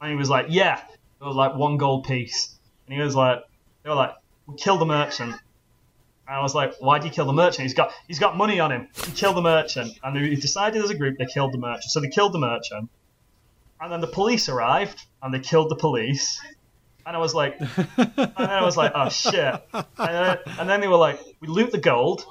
And 0.00 0.10
he 0.10 0.16
was 0.16 0.28
like, 0.28 0.46
"Yeah." 0.48 0.82
It 1.20 1.24
was 1.24 1.36
like 1.36 1.54
one 1.54 1.76
gold 1.76 2.04
piece, 2.04 2.58
and 2.86 2.96
he 2.96 3.00
was 3.00 3.14
like, 3.14 3.42
"They 3.82 3.90
were 3.90 3.96
like, 3.96 4.14
we 4.46 4.56
killed 4.56 4.80
the 4.80 4.86
merchant." 4.86 5.34
And 6.26 6.36
I 6.36 6.40
was 6.40 6.54
like, 6.54 6.74
"Why 6.80 6.98
do 6.98 7.06
you 7.06 7.12
kill 7.12 7.26
the 7.26 7.32
merchant? 7.32 7.62
He's 7.62 7.74
got 7.74 7.92
he's 8.08 8.18
got 8.18 8.36
money 8.36 8.58
on 8.58 8.72
him. 8.72 8.88
He 9.06 9.12
killed 9.12 9.36
the 9.36 9.42
merchant." 9.42 9.96
And 10.02 10.16
they 10.16 10.34
decided 10.34 10.82
as 10.82 10.90
a 10.90 10.96
group 10.96 11.16
they 11.16 11.26
killed 11.26 11.52
the 11.52 11.58
merchant. 11.58 11.90
So 11.92 12.00
they 12.00 12.08
killed 12.08 12.32
the 12.32 12.40
merchant, 12.40 12.90
and 13.80 13.92
then 13.92 14.00
the 14.00 14.08
police 14.08 14.48
arrived 14.48 15.06
and 15.22 15.32
they 15.32 15.38
killed 15.38 15.70
the 15.70 15.76
police. 15.76 16.40
And 17.06 17.14
I 17.14 17.20
was 17.20 17.34
like, 17.34 17.56
and 17.60 18.12
then 18.16 18.32
I 18.36 18.64
was 18.64 18.76
like, 18.76 18.90
oh 18.94 19.08
shit. 19.08 19.62
And 19.72 19.86
then, 19.96 20.38
and 20.58 20.68
then 20.68 20.80
they 20.80 20.88
were 20.88 20.96
like, 20.96 21.20
we 21.40 21.46
loot 21.46 21.70
the 21.70 21.78
gold. 21.78 22.26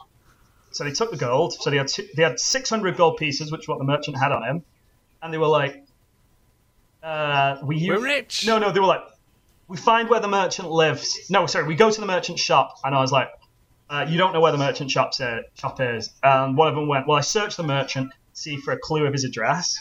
So 0.71 0.83
they 0.83 0.91
took 0.91 1.11
the 1.11 1.17
gold. 1.17 1.53
So 1.53 1.69
they 1.69 1.77
had 1.77 1.87
two, 1.87 2.05
they 2.17 2.23
had 2.23 2.37
600 2.37 2.97
gold 2.97 3.15
pieces, 3.15 3.51
which 3.53 3.61
is 3.61 3.67
what 3.69 3.77
the 3.77 3.85
merchant 3.85 4.17
had 4.17 4.33
on 4.33 4.43
him. 4.43 4.63
And 5.23 5.33
they 5.33 5.37
were 5.37 5.47
like, 5.47 5.81
uh, 7.01 7.57
we 7.63 7.77
use, 7.77 7.97
We're 7.97 8.03
rich. 8.03 8.45
No, 8.45 8.57
no, 8.57 8.71
they 8.73 8.81
were 8.81 8.85
like, 8.85 9.03
we 9.69 9.77
find 9.77 10.09
where 10.09 10.19
the 10.19 10.27
merchant 10.27 10.69
lives. 10.69 11.29
No, 11.29 11.45
sorry, 11.45 11.65
we 11.65 11.75
go 11.75 11.89
to 11.89 12.01
the 12.01 12.05
merchant 12.05 12.37
shop. 12.37 12.79
And 12.83 12.93
I 12.93 12.99
was 12.99 13.13
like, 13.13 13.29
uh, 13.89 14.05
you 14.09 14.17
don't 14.17 14.33
know 14.33 14.41
where 14.41 14.51
the 14.51 14.57
merchant 14.57 14.91
shop's, 14.91 15.21
uh, 15.21 15.43
shop 15.53 15.79
is. 15.79 16.09
And 16.21 16.57
one 16.57 16.67
of 16.67 16.75
them 16.75 16.89
went, 16.89 17.07
well, 17.07 17.17
I 17.17 17.21
searched 17.21 17.55
the 17.55 17.63
merchant, 17.63 18.11
see 18.33 18.57
for 18.57 18.73
a 18.73 18.77
clue 18.77 19.05
of 19.05 19.13
his 19.13 19.23
address 19.23 19.79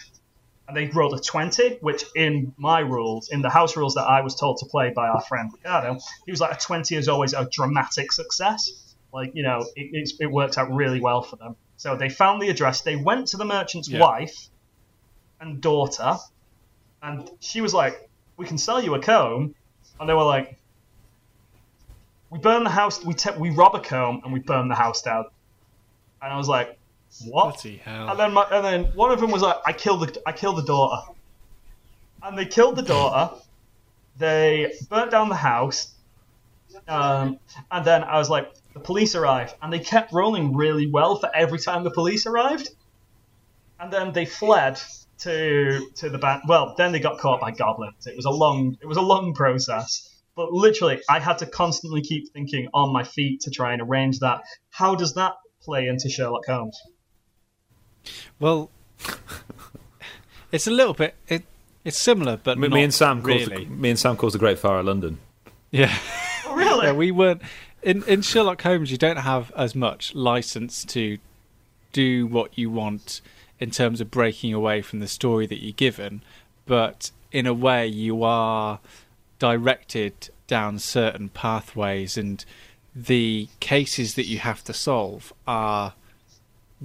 and 0.66 0.76
they 0.76 0.86
rolled 0.86 1.12
a 1.14 1.20
20, 1.22 1.78
which 1.80 2.04
in 2.16 2.54
my 2.56 2.80
rules, 2.80 3.28
in 3.28 3.42
the 3.42 3.50
house 3.50 3.76
rules 3.76 3.94
that 3.94 4.04
I 4.04 4.22
was 4.22 4.34
told 4.34 4.58
to 4.58 4.66
play 4.66 4.90
by 4.94 5.08
our 5.08 5.20
friend 5.22 5.50
Ricardo, 5.52 5.98
he 6.24 6.32
was 6.32 6.40
like 6.40 6.56
a 6.56 6.58
20 6.60 6.96
is 6.96 7.08
always 7.08 7.34
a 7.34 7.46
dramatic 7.50 8.12
success. 8.12 8.94
Like, 9.12 9.32
you 9.34 9.42
know, 9.42 9.60
it, 9.76 9.90
it's, 9.92 10.14
it 10.20 10.26
worked 10.26 10.56
out 10.58 10.72
really 10.72 11.00
well 11.00 11.20
for 11.22 11.36
them. 11.36 11.56
So 11.76 11.96
they 11.96 12.08
found 12.08 12.40
the 12.40 12.48
address, 12.48 12.80
they 12.80 12.96
went 12.96 13.28
to 13.28 13.36
the 13.36 13.44
merchant's 13.44 13.88
Yeah. 13.88 14.00
wife 14.00 14.48
and 15.40 15.60
daughter, 15.60 16.16
and 17.02 17.30
she 17.40 17.60
was 17.60 17.74
like, 17.74 18.08
We 18.38 18.46
can 18.46 18.56
sell 18.56 18.82
you 18.82 18.94
a 18.94 19.00
comb. 19.00 19.54
And 20.00 20.08
they 20.08 20.14
were 20.14 20.24
like, 20.24 20.56
We 22.30 22.38
burn 22.38 22.64
the 22.64 22.70
house, 22.70 23.04
we, 23.04 23.12
te- 23.14 23.36
we 23.38 23.50
rob 23.50 23.74
a 23.74 23.80
comb, 23.80 24.22
and 24.24 24.32
we 24.32 24.40
burn 24.40 24.68
the 24.68 24.74
house 24.74 25.02
down. 25.02 25.26
And 26.22 26.32
I 26.32 26.36
was 26.38 26.48
like, 26.48 26.78
What? 27.22 27.64
And 28.10 28.18
then, 28.18 28.32
my, 28.32 28.46
and 28.50 28.64
then 28.64 28.84
one 28.94 29.10
of 29.12 29.20
them 29.20 29.30
was 29.30 29.42
like, 29.42 29.56
"I 29.64 29.72
killed 29.72 30.00
the, 30.08 30.22
I 30.26 30.32
killed 30.32 30.56
the 30.56 30.64
daughter," 30.64 31.12
and 32.22 32.36
they 32.36 32.46
killed 32.46 32.76
the 32.76 32.82
daughter. 32.82 33.36
They 34.18 34.72
burnt 34.88 35.10
down 35.10 35.28
the 35.28 35.34
house, 35.36 35.94
um, 36.88 37.38
and 37.70 37.84
then 37.84 38.04
I 38.04 38.18
was 38.18 38.30
like, 38.30 38.52
the 38.74 38.80
police 38.80 39.14
arrived, 39.14 39.54
and 39.62 39.72
they 39.72 39.78
kept 39.78 40.12
rolling 40.12 40.56
really 40.56 40.90
well 40.90 41.16
for 41.16 41.30
every 41.34 41.58
time 41.58 41.84
the 41.84 41.90
police 41.90 42.26
arrived, 42.26 42.70
and 43.78 43.92
then 43.92 44.12
they 44.12 44.26
fled 44.26 44.80
to 45.18 45.88
to 45.96 46.10
the 46.10 46.18
band. 46.18 46.42
Well, 46.48 46.74
then 46.76 46.92
they 46.92 47.00
got 47.00 47.18
caught 47.18 47.40
by 47.40 47.52
goblins. 47.52 48.06
It 48.06 48.16
was 48.16 48.24
a 48.24 48.30
long, 48.30 48.76
it 48.82 48.86
was 48.86 48.96
a 48.96 49.02
long 49.02 49.34
process. 49.34 50.10
But 50.36 50.52
literally, 50.52 51.00
I 51.08 51.20
had 51.20 51.38
to 51.38 51.46
constantly 51.46 52.02
keep 52.02 52.32
thinking 52.32 52.68
on 52.74 52.92
my 52.92 53.04
feet 53.04 53.42
to 53.42 53.50
try 53.50 53.72
and 53.72 53.80
arrange 53.80 54.18
that. 54.18 54.40
How 54.70 54.96
does 54.96 55.14
that 55.14 55.34
play 55.62 55.86
into 55.86 56.08
Sherlock 56.08 56.46
Holmes? 56.46 56.76
Well, 58.40 58.70
it's 60.52 60.66
a 60.66 60.70
little 60.70 60.94
bit. 60.94 61.14
It, 61.28 61.44
it's 61.84 61.98
similar, 61.98 62.38
but 62.42 62.58
Me, 62.58 62.68
not 62.68 62.74
me 62.74 62.82
and 62.84 62.94
Sam 62.94 63.22
caused 63.22 63.50
really. 63.50 63.64
the, 63.64 63.70
me 63.70 63.90
and 63.90 63.98
Sam 63.98 64.16
caused 64.16 64.34
the 64.34 64.38
Great 64.38 64.58
Fire 64.58 64.78
of 64.78 64.86
London. 64.86 65.18
Yeah. 65.70 65.94
Oh, 66.46 66.54
really? 66.54 66.86
yeah, 66.86 66.92
we 66.92 67.10
weren't 67.10 67.42
in 67.82 68.02
in 68.04 68.22
Sherlock 68.22 68.62
Holmes. 68.62 68.90
You 68.90 68.98
don't 68.98 69.18
have 69.18 69.52
as 69.56 69.74
much 69.74 70.14
license 70.14 70.84
to 70.86 71.18
do 71.92 72.26
what 72.26 72.56
you 72.58 72.70
want 72.70 73.20
in 73.60 73.70
terms 73.70 74.00
of 74.00 74.10
breaking 74.10 74.52
away 74.52 74.82
from 74.82 74.98
the 75.00 75.06
story 75.06 75.46
that 75.46 75.62
you're 75.62 75.72
given, 75.72 76.22
but 76.66 77.10
in 77.30 77.46
a 77.46 77.54
way, 77.54 77.86
you 77.86 78.22
are 78.24 78.80
directed 79.38 80.30
down 80.46 80.78
certain 80.78 81.28
pathways, 81.28 82.16
and 82.16 82.44
the 82.94 83.48
cases 83.60 84.14
that 84.14 84.26
you 84.26 84.38
have 84.38 84.62
to 84.64 84.72
solve 84.72 85.32
are 85.46 85.94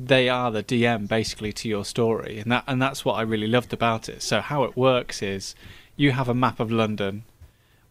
they 0.06 0.30
are 0.30 0.52
the 0.52 0.64
DM 0.64 1.08
basically 1.08 1.52
to 1.54 1.68
your 1.68 1.84
story, 1.84 2.40
and 2.40 2.52
that 2.52 2.64
and 2.68 2.82
that's 2.82 3.04
what 3.04 3.14
I 3.14 3.22
really 3.22 3.48
loved 3.48 3.74
about 3.74 4.08
it. 4.08 4.22
So 4.22 4.40
how 4.42 4.64
it 4.64 4.78
works 4.78 5.22
is 5.22 5.56
you 5.96 6.12
have 6.12 6.30
a 6.30 6.34
map 6.34 6.60
of 6.60 6.72
London, 6.72 7.24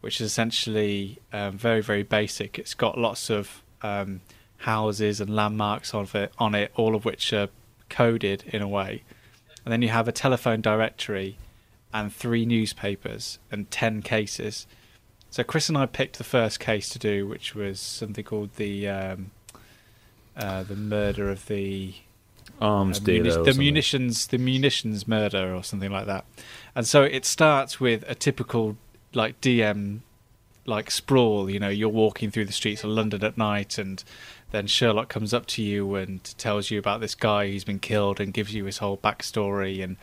which 0.01 0.21
is 0.21 0.27
essentially 0.27 1.19
um, 1.33 1.59
very 1.59 1.83
very 1.83 2.03
basic. 2.03 2.59
It's 2.59 2.75
got 2.75 2.99
lots 2.99 3.31
of 3.31 3.63
um, 3.83 4.21
houses 4.59 5.21
and 5.21 5.35
landmarks 5.35 5.93
of 5.95 6.15
it 6.15 6.33
on 6.39 6.55
it, 6.55 6.73
all 6.77 6.95
of 6.95 7.05
which 7.05 7.33
are 7.33 7.49
coded 7.91 8.45
in 8.47 8.63
a 8.63 8.69
way, 8.69 9.03
and 9.65 9.73
then 9.73 9.83
you 9.83 9.89
have 9.89 10.09
a 10.09 10.13
telephone 10.13 10.61
directory 10.61 11.37
and 11.93 12.13
three 12.13 12.47
newspapers 12.47 13.39
and 13.51 13.71
ten 13.71 14.03
cases. 14.03 14.67
So 15.31 15.45
Kris 15.45 15.69
and 15.69 15.77
I 15.77 15.85
picked 15.85 16.17
the 16.17 16.25
first 16.25 16.59
case 16.59 16.89
to 16.91 16.99
do, 16.99 17.27
which 17.27 17.55
was 17.55 17.81
something 17.81 18.25
called 18.25 18.57
the 18.57 18.89
um, 18.89 19.31
uh, 20.39 20.63
the 20.63 20.77
murder 20.77 21.31
of 21.31 21.47
the 21.47 21.95
Arms 22.61 22.99
uh, 22.99 23.05
dealer. 23.05 23.23
muni- 23.25 23.53
the 23.53 23.59
munitions 23.59 24.27
the 24.29 24.39
munitions 24.39 25.07
murder 25.07 25.55
or 25.55 25.63
something 25.63 25.91
like 25.91 26.07
that. 26.07 26.25
And 26.75 26.87
so 26.87 27.03
it 27.03 27.25
starts 27.25 27.79
with 27.81 28.05
a 28.09 28.15
typical 28.15 28.77
like 29.15 29.41
DM 29.41 30.01
like 30.65 30.91
sprawl. 30.91 31.51
You 31.51 31.59
know, 31.59 31.69
you're 31.69 31.89
walking 31.89 32.31
through 32.31 32.45
the 32.45 32.53
streets 32.53 32.85
of 32.85 32.91
London 32.91 33.25
at 33.25 33.37
night, 33.37 33.79
and 33.79 34.03
then 34.51 34.67
Sherlock 34.67 35.09
comes 35.09 35.35
up 35.35 35.47
to 35.47 35.63
you 35.63 35.95
and 35.95 36.23
tells 36.39 36.71
you 36.71 36.79
about 36.79 37.01
this 37.01 37.15
guy 37.15 37.51
who's 37.51 37.65
been 37.65 37.79
killed 37.79 38.21
and 38.21 38.33
gives 38.33 38.55
you 38.55 38.65
his 38.65 38.79
whole 38.79 38.99
backstory. 38.99 39.83
And 39.83 39.97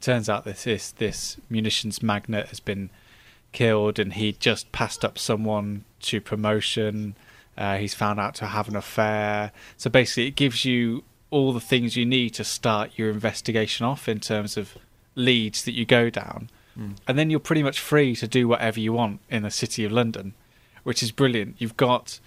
turns 0.00 0.28
out 0.28 0.44
that 0.44 0.58
this 0.58 0.90
this 0.92 1.36
munitions 1.48 2.02
magnate 2.02 2.48
has 2.48 2.60
been 2.60 2.90
killed, 3.52 3.98
and 3.98 4.14
he 4.14 4.32
just 4.32 4.72
passed 4.72 5.04
up 5.04 5.18
someone 5.18 5.84
to 6.00 6.20
promotion. 6.20 7.14
Uh, 7.56 7.76
he's 7.78 7.94
found 7.94 8.20
out 8.20 8.34
to 8.36 8.46
have 8.46 8.68
an 8.68 8.76
affair. 8.76 9.52
So 9.76 9.88
basically, 9.90 10.26
it 10.26 10.36
gives 10.36 10.64
you 10.64 11.04
all 11.30 11.52
the 11.52 11.60
things 11.60 11.96
you 11.96 12.06
need 12.06 12.30
to 12.30 12.44
start 12.44 12.92
your 12.96 13.10
investigation 13.10 13.86
off 13.86 14.08
in 14.08 14.20
terms 14.20 14.56
of 14.56 14.76
leads 15.14 15.64
that 15.64 15.72
you 15.72 15.84
go 15.84 16.10
down. 16.10 16.50
And 17.08 17.18
then 17.18 17.30
you're 17.30 17.40
pretty 17.40 17.62
much 17.62 17.80
free 17.80 18.14
to 18.16 18.28
do 18.28 18.46
whatever 18.46 18.78
you 18.78 18.92
want 18.92 19.20
in 19.30 19.42
the 19.42 19.50
city 19.50 19.84
of 19.84 19.92
London, 19.92 20.34
which 20.82 21.02
is 21.02 21.10
brilliant. 21.10 21.56
You've 21.58 21.76
got 21.76 22.20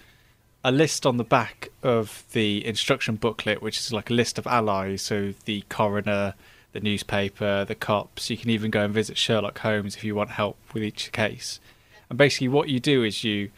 a 0.64 0.72
list 0.72 1.06
on 1.06 1.16
the 1.16 1.24
back 1.24 1.70
of 1.82 2.24
the 2.32 2.66
instruction 2.66 3.14
booklet, 3.14 3.62
which 3.62 3.78
is 3.78 3.92
like 3.92 4.10
a 4.10 4.14
list 4.14 4.38
of 4.38 4.46
allies. 4.48 5.02
So 5.02 5.34
the 5.44 5.62
coroner, 5.68 6.34
the 6.72 6.80
newspaper, 6.80 7.64
the 7.64 7.76
cops. 7.76 8.28
You 8.28 8.36
can 8.36 8.50
even 8.50 8.70
go 8.70 8.84
and 8.84 8.92
visit 8.92 9.16
Sherlock 9.16 9.58
Holmes 9.60 9.96
if 9.96 10.04
you 10.04 10.14
want 10.16 10.30
help 10.30 10.58
with 10.74 10.82
each 10.82 11.12
case. 11.12 11.60
And 12.08 12.18
basically, 12.18 12.48
what 12.48 12.68
you 12.68 12.80
do 12.80 13.04
is 13.04 13.22
you 13.22 13.50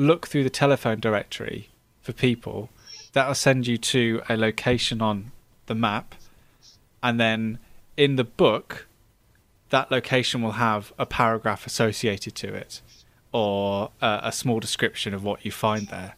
look 0.00 0.26
through 0.26 0.44
the 0.44 0.50
telephone 0.50 0.98
directory 0.98 1.68
for 2.00 2.12
people. 2.12 2.70
That'll 3.12 3.34
send 3.34 3.66
you 3.66 3.76
to 3.78 4.22
a 4.28 4.36
location 4.36 5.00
on 5.02 5.32
the 5.66 5.74
map. 5.74 6.14
And 7.02 7.20
then 7.20 7.58
in 7.96 8.16
the 8.16 8.24
book, 8.24 8.86
that 9.68 9.90
location 9.90 10.42
will 10.42 10.52
have 10.52 10.92
a 10.98 11.06
paragraph 11.06 11.66
associated 11.66 12.34
to 12.36 12.52
it 12.54 12.80
or 13.32 13.90
uh, 14.00 14.20
a 14.22 14.32
small 14.32 14.58
description 14.58 15.14
of 15.14 15.22
what 15.22 15.44
you 15.44 15.52
find 15.52 15.88
there. 15.88 16.16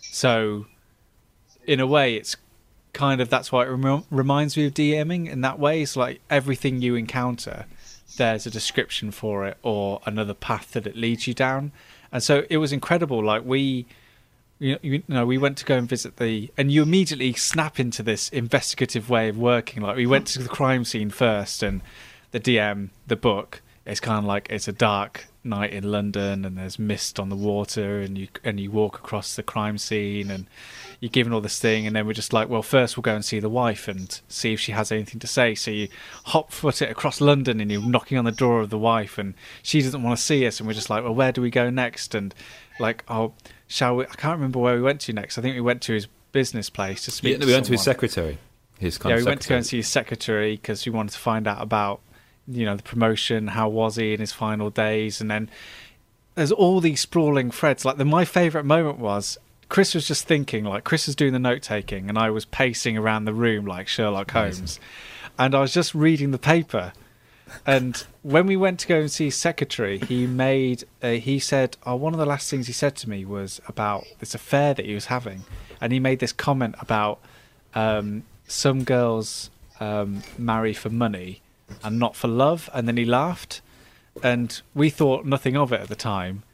So, 0.00 0.66
in 1.66 1.80
a 1.80 1.86
way, 1.86 2.14
it's 2.14 2.36
kind 2.92 3.20
of 3.20 3.28
that's 3.28 3.52
why 3.52 3.64
it 3.64 3.68
rem- 3.68 4.04
reminds 4.10 4.56
me 4.56 4.66
of 4.66 4.74
DMing 4.74 5.28
in 5.28 5.42
that 5.42 5.58
way. 5.58 5.82
It's 5.82 5.96
like 5.96 6.20
everything 6.30 6.80
you 6.80 6.94
encounter, 6.94 7.66
there's 8.16 8.46
a 8.46 8.50
description 8.50 9.10
for 9.10 9.44
it 9.46 9.58
or 9.62 10.00
another 10.06 10.34
path 10.34 10.72
that 10.72 10.86
it 10.86 10.96
leads 10.96 11.26
you 11.26 11.34
down. 11.34 11.72
And 12.14 12.22
so 12.22 12.44
it 12.48 12.58
was 12.58 12.72
incredible. 12.72 13.22
Like 13.22 13.44
we, 13.44 13.86
you 14.60 14.78
you 14.82 15.02
know, 15.08 15.26
we 15.26 15.36
went 15.36 15.58
to 15.58 15.64
go 15.64 15.76
and 15.76 15.88
visit 15.88 16.16
the, 16.16 16.48
and 16.56 16.70
you 16.70 16.80
immediately 16.80 17.32
snap 17.32 17.80
into 17.80 18.04
this 18.04 18.28
investigative 18.28 19.10
way 19.10 19.28
of 19.28 19.36
working. 19.36 19.82
Like 19.82 19.96
we 19.96 20.06
went 20.06 20.28
to 20.28 20.38
the 20.38 20.48
crime 20.48 20.84
scene 20.84 21.10
first, 21.10 21.62
and 21.64 21.82
the 22.30 22.38
DM, 22.38 22.90
the 23.08 23.16
book, 23.16 23.62
it's 23.84 23.98
kind 23.98 24.18
of 24.18 24.24
like 24.24 24.46
it's 24.48 24.68
a 24.68 24.72
dark 24.72 25.26
night 25.42 25.72
in 25.72 25.90
London, 25.90 26.44
and 26.44 26.56
there's 26.56 26.78
mist 26.78 27.18
on 27.18 27.30
the 27.30 27.36
water, 27.36 28.00
and 28.00 28.16
you 28.16 28.28
and 28.44 28.60
you 28.60 28.70
walk 28.70 28.96
across 28.96 29.34
the 29.34 29.42
crime 29.42 29.76
scene, 29.76 30.30
and 30.30 30.46
you're 31.00 31.10
given 31.10 31.32
all 31.32 31.40
this 31.40 31.58
thing, 31.58 31.86
and 31.86 31.94
then 31.94 32.06
we're 32.06 32.12
just 32.12 32.32
like, 32.32 32.48
well, 32.48 32.62
first 32.62 32.96
we'll 32.96 33.02
go 33.02 33.14
and 33.14 33.24
see 33.24 33.40
the 33.40 33.48
wife 33.48 33.88
and 33.88 34.20
see 34.28 34.52
if 34.52 34.60
she 34.60 34.72
has 34.72 34.90
anything 34.90 35.20
to 35.20 35.26
say. 35.26 35.54
So 35.54 35.70
you 35.70 35.88
hop 36.26 36.52
foot 36.52 36.82
it 36.82 36.90
across 36.90 37.20
London, 37.20 37.60
and 37.60 37.70
you're 37.70 37.82
knocking 37.82 38.18
on 38.18 38.24
the 38.24 38.32
door 38.32 38.60
of 38.60 38.70
the 38.70 38.78
wife, 38.78 39.18
and 39.18 39.34
she 39.62 39.82
doesn't 39.82 40.02
want 40.02 40.18
to 40.18 40.22
see 40.22 40.46
us, 40.46 40.60
and 40.60 40.66
we're 40.66 40.74
just 40.74 40.90
like, 40.90 41.02
well, 41.02 41.14
where 41.14 41.32
do 41.32 41.40
we 41.42 41.50
go 41.50 41.70
next? 41.70 42.14
And 42.14 42.34
like, 42.78 43.04
oh, 43.08 43.32
shall 43.66 43.96
we? 43.96 44.04
I 44.04 44.14
can't 44.14 44.36
remember 44.36 44.58
where 44.58 44.76
we 44.76 44.82
went 44.82 45.00
to 45.02 45.12
next. 45.12 45.38
I 45.38 45.42
think 45.42 45.54
we 45.54 45.60
went 45.60 45.82
to 45.82 45.92
his 45.92 46.06
business 46.32 46.70
place 46.70 47.04
to 47.04 47.10
speak. 47.10 47.32
Yeah, 47.32 47.38
to 47.38 47.46
we 47.46 47.52
went 47.52 47.66
to 47.66 47.72
his 47.72 47.82
secretary. 47.82 48.38
His 48.78 48.98
kind 48.98 49.12
Yeah, 49.12 49.18
we 49.18 49.24
went 49.24 49.40
to 49.42 49.48
go 49.48 49.56
and 49.56 49.66
see 49.66 49.78
his 49.78 49.88
secretary 49.88 50.56
because 50.56 50.84
we 50.84 50.92
wanted 50.92 51.12
to 51.12 51.18
find 51.18 51.46
out 51.46 51.62
about, 51.62 52.00
you 52.48 52.66
know, 52.66 52.76
the 52.76 52.82
promotion. 52.82 53.48
How 53.48 53.68
was 53.68 53.96
he 53.96 54.12
in 54.12 54.20
his 54.20 54.32
final 54.32 54.68
days? 54.68 55.20
And 55.20 55.30
then 55.30 55.48
there's 56.34 56.52
all 56.52 56.80
these 56.80 57.00
sprawling 57.00 57.50
threads. 57.50 57.84
Like 57.84 57.96
the 57.96 58.04
my 58.04 58.24
favourite 58.24 58.64
moment 58.64 58.98
was 58.98 59.38
Kris 59.74 59.92
was 59.92 60.06
just 60.06 60.28
thinking, 60.28 60.62
like 60.62 60.84
Kris 60.84 61.08
was 61.08 61.16
doing 61.16 61.32
the 61.32 61.40
note 61.40 61.60
taking, 61.60 62.08
and 62.08 62.16
I 62.16 62.30
was 62.30 62.44
pacing 62.44 62.96
around 62.96 63.24
the 63.24 63.34
room 63.34 63.66
like 63.66 63.88
Sherlock 63.88 64.30
Holmes, 64.30 64.78
and 65.36 65.52
I 65.52 65.58
was 65.58 65.74
just 65.74 65.96
reading 65.96 66.30
the 66.30 66.38
paper. 66.38 66.92
And 67.66 67.96
when 68.22 68.46
we 68.46 68.56
went 68.56 68.78
to 68.78 68.86
go 68.86 69.00
and 69.00 69.10
see 69.10 69.24
his 69.24 69.34
secretary, 69.34 69.98
he 69.98 70.28
made 70.28 70.84
uh, 71.02 71.14
he 71.14 71.40
said, 71.40 71.76
"Oh, 71.84 71.96
one 71.96 72.12
of 72.12 72.20
the 72.20 72.24
last 72.24 72.48
things 72.48 72.68
he 72.68 72.72
said 72.72 72.94
to 72.98 73.10
me 73.10 73.24
was 73.24 73.60
about 73.66 74.04
this 74.20 74.32
affair 74.32 74.74
that 74.74 74.86
he 74.86 74.94
was 74.94 75.06
having," 75.06 75.42
and 75.80 75.92
he 75.92 75.98
made 75.98 76.20
this 76.20 76.32
comment 76.32 76.76
about 76.78 77.18
um, 77.74 78.22
some 78.46 78.84
girls 78.84 79.50
um, 79.80 80.22
marry 80.38 80.72
for 80.72 80.88
money 80.88 81.42
and 81.82 81.98
not 81.98 82.14
for 82.14 82.28
love, 82.28 82.70
and 82.72 82.86
then 82.86 82.96
he 82.96 83.04
laughed, 83.04 83.60
and 84.22 84.62
we 84.72 84.88
thought 84.88 85.26
nothing 85.26 85.56
of 85.56 85.72
it 85.72 85.80
at 85.80 85.88
the 85.88 85.96
time. 85.96 86.44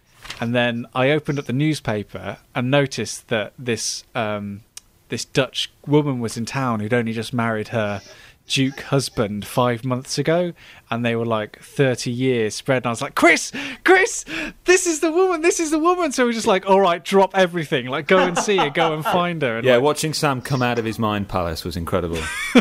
And 0.40 0.54
then 0.54 0.86
I 0.94 1.10
opened 1.10 1.38
up 1.38 1.44
the 1.44 1.52
newspaper 1.52 2.38
and 2.54 2.70
noticed 2.70 3.28
that 3.28 3.52
this 3.58 4.04
um, 4.14 4.62
this 5.08 5.24
Dutch 5.24 5.70
woman 5.86 6.20
was 6.20 6.36
in 6.36 6.46
town 6.46 6.80
who'd 6.80 6.94
only 6.94 7.12
just 7.12 7.32
married 7.34 7.68
her 7.68 8.00
Duke 8.48 8.80
husband 8.80 9.46
five 9.46 9.84
months 9.84 10.18
ago, 10.18 10.52
and 10.90 11.04
they 11.04 11.14
were 11.14 11.26
like 11.26 11.60
thirty 11.60 12.10
years 12.10 12.54
spread. 12.56 12.78
And 12.78 12.86
I 12.86 12.90
was 12.90 13.02
like, 13.02 13.14
Kris, 13.14 13.52
Kris, 13.84 14.24
this 14.64 14.86
is 14.86 14.98
the 15.00 15.12
woman, 15.12 15.42
this 15.42 15.60
is 15.60 15.70
the 15.70 15.78
woman. 15.78 16.10
So 16.10 16.24
we 16.24 16.30
are 16.30 16.34
just 16.34 16.48
like, 16.48 16.68
all 16.68 16.80
right, 16.80 17.04
drop 17.04 17.36
everything, 17.36 17.86
like 17.86 18.08
go 18.08 18.18
and 18.18 18.36
see 18.36 18.56
her, 18.56 18.70
go 18.70 18.94
and 18.94 19.04
find 19.18 19.42
her. 19.42 19.58
And 19.58 19.64
Yeah, 19.66 19.74
like, 19.74 19.84
watching 19.84 20.12
Sam 20.14 20.40
come 20.40 20.62
out 20.62 20.80
of 20.80 20.84
his 20.84 20.98
mind 20.98 21.28
palace 21.28 21.64
was 21.64 21.76
incredible. 21.76 22.20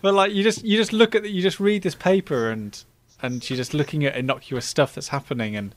But 0.00 0.14
like 0.14 0.32
you 0.32 0.42
just 0.42 0.64
you 0.64 0.76
just 0.76 0.92
look 0.92 1.14
at 1.14 1.22
the, 1.22 1.30
you 1.30 1.42
just 1.42 1.58
read 1.60 1.82
this 1.82 1.94
paper 1.94 2.50
and 2.50 2.82
and 3.20 3.48
you're 3.48 3.56
just 3.56 3.74
looking 3.74 4.04
at 4.04 4.16
innocuous 4.16 4.64
stuff 4.64 4.94
that's 4.94 5.08
happening 5.08 5.56
and 5.56 5.74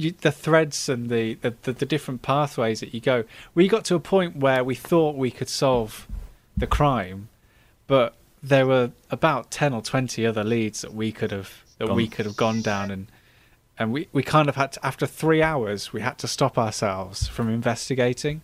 you, 0.00 0.12
the 0.12 0.32
threads 0.32 0.88
and 0.88 1.10
the, 1.10 1.34
the, 1.34 1.54
the 1.62 1.72
the 1.72 1.86
different 1.86 2.22
pathways 2.22 2.80
that 2.80 2.94
you 2.94 3.00
go. 3.00 3.24
We 3.54 3.68
got 3.68 3.84
to 3.86 3.94
a 3.94 4.00
point 4.00 4.36
where 4.36 4.62
we 4.64 4.74
thought 4.74 5.16
we 5.16 5.30
could 5.30 5.48
solve 5.48 6.06
the 6.56 6.66
crime, 6.66 7.28
but 7.86 8.14
there 8.42 8.66
were 8.66 8.90
about 9.10 9.50
ten 9.50 9.72
or 9.74 9.82
twenty 9.82 10.24
other 10.26 10.44
leads 10.44 10.80
that 10.82 10.94
we 10.94 11.12
could 11.12 11.30
have 11.32 11.64
that 11.78 11.92
we 11.92 12.04
Gone. 12.04 12.10
could 12.10 12.26
have 12.26 12.36
gone 12.36 12.62
down 12.62 12.90
and 12.90 13.06
and 13.78 13.92
we, 13.92 14.08
we 14.12 14.22
kind 14.24 14.48
of 14.48 14.56
had 14.56 14.72
to 14.72 14.84
after 14.86 15.06
three 15.06 15.42
hours 15.42 15.92
we 15.92 16.00
had 16.00 16.18
to 16.18 16.26
stop 16.28 16.58
ourselves 16.58 17.28
from 17.28 17.48
investigating. 17.48 18.42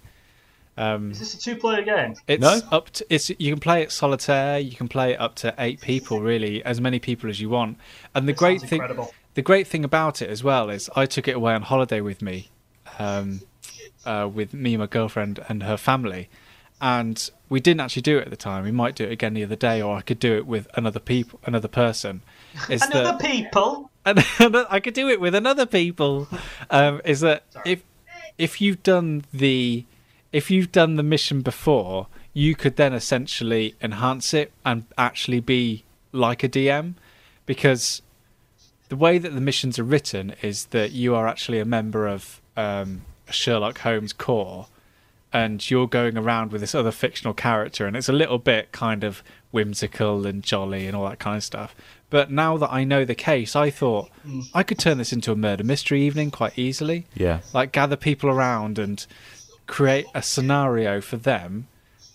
Um, 0.76 1.12
Is 1.12 1.20
this 1.20 1.34
a 1.34 1.38
two-player 1.38 1.82
game? 1.82 2.14
it's 2.26 2.40
No? 2.40 2.60
up 2.72 2.90
to 2.90 3.06
it's 3.08 3.30
you 3.30 3.52
can 3.52 3.60
play 3.60 3.82
it 3.82 3.92
solitaire, 3.92 4.58
you 4.58 4.74
can 4.76 4.88
play 4.88 5.12
it 5.12 5.20
up 5.20 5.36
to 5.36 5.54
eight 5.58 5.80
people 5.80 6.20
really, 6.20 6.64
as 6.64 6.80
many 6.80 6.98
people 6.98 7.30
as 7.30 7.40
you 7.40 7.48
want. 7.48 7.78
And 8.14 8.26
the 8.28 8.32
This 8.32 8.38
great 8.40 8.60
thing 8.60 8.80
incredible. 8.80 9.14
The 9.34 9.42
great 9.42 9.66
thing 9.66 9.84
about 9.84 10.22
it 10.22 10.30
as 10.30 10.42
well 10.44 10.70
is 10.70 10.88
I 10.96 11.06
took 11.06 11.28
it 11.28 11.36
away 11.36 11.54
on 11.54 11.62
holiday 11.62 12.00
with 12.00 12.22
me, 12.22 12.48
um, 12.98 13.40
uh, 14.04 14.28
with 14.32 14.54
me 14.54 14.74
and 14.74 14.80
my 14.80 14.86
girlfriend 14.86 15.40
and 15.48 15.62
her 15.64 15.76
family, 15.76 16.28
and 16.80 17.30
we 17.48 17.60
didn't 17.60 17.80
actually 17.80 18.02
do 18.02 18.18
it 18.18 18.22
at 18.24 18.30
the 18.30 18.36
time. 18.36 18.64
We 18.64 18.72
might 18.72 18.94
do 18.94 19.04
it 19.04 19.12
again 19.12 19.34
the 19.34 19.44
other 19.44 19.56
day, 19.56 19.80
or 19.80 19.96
I 19.96 20.00
could 20.02 20.18
do 20.18 20.36
it 20.36 20.46
with 20.46 20.66
another 20.74 21.00
people, 21.00 21.40
another 21.44 21.68
person. 21.68 22.22
Is 22.68 22.82
Another 22.82 23.04
that 23.04 23.20
people. 23.20 23.90
and 24.04 24.18
I 24.70 24.80
could 24.80 24.94
do 24.94 25.08
it 25.08 25.20
with 25.20 25.34
another 25.34 25.66
people. 25.66 26.28
Um, 26.70 27.00
is 27.04 27.20
that 27.20 27.44
if 27.64 27.82
if 28.38 28.60
you've 28.60 28.82
done 28.82 29.24
the 29.32 29.84
if 30.32 30.50
you've 30.50 30.72
done 30.72 30.96
the 30.96 31.02
mission 31.02 31.42
before, 31.42 32.08
you 32.32 32.54
could 32.54 32.76
then 32.76 32.92
essentially 32.92 33.74
enhance 33.80 34.34
it 34.34 34.52
and 34.64 34.84
actually 34.98 35.40
be 35.40 35.84
like 36.12 36.42
a 36.42 36.48
DM, 36.48 36.94
because 37.46 38.02
the 38.88 38.96
way 38.96 39.18
that 39.18 39.30
the 39.30 39.40
missions 39.40 39.78
are 39.78 39.84
written 39.84 40.34
is 40.42 40.66
that 40.66 40.92
you 40.92 41.14
are 41.14 41.26
actually 41.26 41.58
a 41.58 41.64
member 41.64 42.06
of 42.06 42.40
um, 42.56 43.02
Sherlock 43.30 43.78
Holmes 43.78 44.12
corps, 44.12 44.68
and 45.32 45.68
you're 45.68 45.88
going 45.88 46.16
around 46.16 46.52
with 46.52 46.60
this 46.60 46.74
other 46.74 46.92
fictional 46.92 47.34
character, 47.34 47.86
and 47.86 47.96
it's 47.96 48.08
a 48.08 48.12
little 48.12 48.38
bit 48.38 48.72
kind 48.72 49.02
of 49.02 49.22
whimsical 49.50 50.26
and 50.26 50.42
jolly 50.42 50.86
and 50.86 50.96
all 50.96 51.08
that 51.08 51.18
kind 51.18 51.36
of 51.36 51.44
stuff. 51.44 51.74
But 52.10 52.30
now 52.30 52.56
that 52.58 52.72
I 52.72 52.84
know 52.84 53.04
the 53.04 53.14
case, 53.14 53.56
I 53.56 53.70
thought 53.70 54.10
I 54.54 54.62
could 54.62 54.78
turn 54.78 54.98
this 54.98 55.12
into 55.12 55.32
a 55.32 55.36
murder 55.36 55.64
mystery 55.64 56.02
evening 56.02 56.30
quite 56.30 56.56
easily. 56.56 57.06
Yeah. 57.14 57.40
Like 57.52 57.72
gather 57.72 57.96
people 57.96 58.30
around 58.30 58.78
and 58.78 59.04
create 59.66 60.06
a 60.14 60.22
scenario 60.22 61.00
for 61.00 61.16
them 61.16 61.66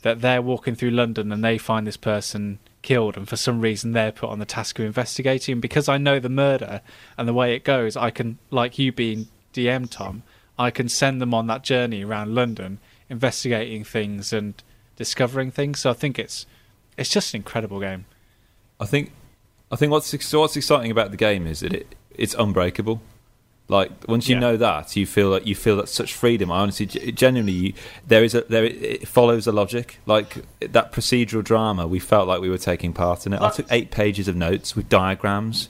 that 0.03 0.21
they're 0.21 0.41
walking 0.41 0.75
through 0.75 0.91
London 0.91 1.31
and 1.31 1.43
they 1.43 1.57
find 1.57 1.85
this 1.85 1.97
person 1.97 2.59
killed, 2.81 3.17
and 3.17 3.27
for 3.27 3.35
some 3.35 3.61
reason 3.61 3.91
they're 3.91 4.11
put 4.11 4.29
on 4.29 4.39
the 4.39 4.45
task 4.45 4.79
of 4.79 4.85
investigating. 4.85 5.59
Because 5.59 5.89
I 5.89 5.97
know 5.97 6.19
the 6.19 6.29
murder 6.29 6.81
and 7.17 7.27
the 7.27 7.33
way 7.33 7.55
it 7.55 7.63
goes, 7.63 7.97
I 7.97 8.09
can, 8.09 8.37
like 8.51 8.79
you 8.79 8.91
being 8.91 9.27
DM 9.53 9.89
Tom, 9.89 10.23
I 10.57 10.71
can 10.71 10.89
send 10.89 11.21
them 11.21 11.33
on 11.33 11.47
that 11.47 11.63
journey 11.63 12.03
around 12.03 12.35
London, 12.35 12.79
investigating 13.09 13.83
things 13.83 14.33
and 14.33 14.61
discovering 14.95 15.51
things. 15.51 15.79
So 15.79 15.89
I 15.89 15.93
think 15.93 16.19
it's 16.19 16.45
it's 16.97 17.09
just 17.09 17.33
an 17.33 17.39
incredible 17.39 17.79
game. 17.79 18.05
I 18.79 18.85
think 18.85 19.13
I 19.71 19.75
think 19.77 19.91
what's 19.91 20.25
so 20.25 20.41
what's 20.41 20.55
exciting 20.55 20.91
about 20.91 21.11
the 21.11 21.17
game 21.17 21.47
is 21.47 21.61
that 21.61 21.73
it 21.73 21.95
it's 22.11 22.35
unbreakable. 22.35 23.01
Like 23.69 23.91
once 24.07 24.27
you 24.27 24.35
Yeah. 24.35 24.39
know 24.41 24.57
that, 24.57 24.95
you 24.95 25.05
feel 25.05 25.29
like 25.29 25.45
you 25.45 25.53
feel 25.55 25.77
that 25.77 25.87
such 25.89 26.13
freedom. 26.13 26.51
I 26.51 26.59
honestly, 26.59 26.87
genuinely, 26.87 27.53
you, 27.53 27.73
there 28.07 28.23
is 28.23 28.33
a 28.33 28.41
there. 28.41 28.65
It 28.65 29.07
follows 29.07 29.45
a 29.47 29.51
logic. 29.51 29.99
Like 30.07 30.43
that 30.59 30.91
procedural 30.91 31.43
drama, 31.43 31.87
we 31.87 31.99
felt 31.99 32.27
like 32.27 32.41
we 32.41 32.49
were 32.49 32.57
taking 32.57 32.93
part 32.93 33.25
in 33.27 33.33
it. 33.33 33.41
I 33.41 33.51
took 33.51 33.67
eight 33.71 33.91
pages 33.91 34.27
of 34.27 34.35
notes 34.35 34.75
with 34.75 34.89
diagrams 34.89 35.69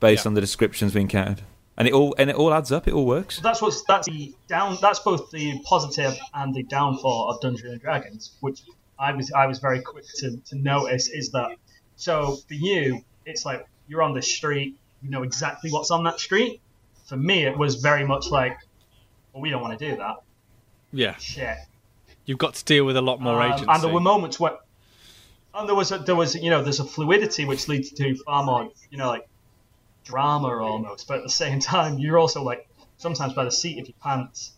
based 0.00 0.24
Yeah. 0.24 0.30
on 0.30 0.34
the 0.34 0.40
descriptions 0.40 0.92
we 0.94 1.00
encountered, 1.00 1.42
and 1.76 1.86
it 1.86 1.94
all 1.94 2.14
and 2.18 2.28
it 2.30 2.34
all 2.36 2.52
adds 2.52 2.72
up. 2.72 2.88
It 2.88 2.94
all 2.94 3.06
works. 3.06 3.38
That's 3.38 3.62
what's 3.62 3.82
that's 3.84 4.08
the 4.08 4.34
down. 4.48 4.76
That's 4.82 4.98
both 4.98 5.30
the 5.30 5.60
positive 5.64 6.18
and 6.34 6.52
the 6.52 6.64
downfall 6.64 7.30
of 7.30 7.40
Dungeons 7.40 7.70
and 7.70 7.80
Dragons, 7.80 8.32
which 8.40 8.62
I 8.98 9.12
was 9.12 9.30
I 9.30 9.46
was 9.46 9.60
very 9.60 9.80
quick 9.82 10.04
to, 10.16 10.36
to 10.48 10.56
notice 10.56 11.08
is 11.08 11.30
that. 11.30 11.52
So 11.94 12.36
for 12.48 12.54
you, 12.54 13.02
it's 13.24 13.46
like 13.46 13.64
you're 13.86 14.02
on 14.02 14.14
the 14.14 14.22
street, 14.22 14.76
you 15.00 15.10
know 15.10 15.22
exactly 15.22 15.70
what's 15.70 15.92
on 15.92 16.02
that 16.04 16.18
street. 16.18 16.60
For 17.06 17.16
me, 17.16 17.44
it 17.46 17.56
was 17.56 17.76
very 17.76 18.04
much 18.06 18.30
like, 18.30 18.56
well, 19.32 19.40
we 19.42 19.50
don't 19.50 19.62
want 19.62 19.78
to 19.78 19.90
do 19.90 19.96
that. 19.96 20.16
Yeah, 20.92 21.16
Shit. 21.16 21.56
you've 22.24 22.38
got 22.38 22.54
to 22.54 22.64
deal 22.64 22.84
with 22.84 22.96
a 22.96 23.02
lot 23.02 23.20
more 23.20 23.40
Um, 23.42 23.52
agency. 23.52 23.66
and 23.68 23.82
there 23.82 23.92
were 23.92 24.00
moments 24.00 24.38
where, 24.38 24.56
and 25.54 25.68
there 25.68 25.74
was 25.74 25.90
a, 25.92 25.98
there 25.98 26.14
was 26.14 26.34
you 26.34 26.50
know 26.50 26.62
there's 26.62 26.80
a 26.80 26.84
fluidity 26.84 27.44
which 27.44 27.68
leads 27.68 27.90
to 27.92 28.14
far 28.24 28.44
more 28.44 28.70
you 28.90 28.98
know 28.98 29.08
like 29.08 29.28
drama 30.04 30.48
almost, 30.62 31.08
but 31.08 31.18
at 31.18 31.22
the 31.22 31.30
same 31.30 31.58
time 31.74 31.98
you're 31.98 32.18
also 32.18 32.42
like 32.42 32.68
sometimes 32.98 33.32
by 33.34 33.44
the 33.44 33.50
seat 33.50 33.78
of 33.80 33.88
your 33.88 33.96
pants, 34.02 34.52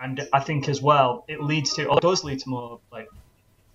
and 0.00 0.26
I 0.32 0.40
think 0.40 0.68
as 0.68 0.80
well 0.80 1.24
it 1.28 1.40
leads 1.42 1.74
to 1.74 1.86
or 1.86 2.00
does 2.00 2.24
lead 2.24 2.38
to 2.40 2.48
more 2.48 2.80
like 2.90 3.08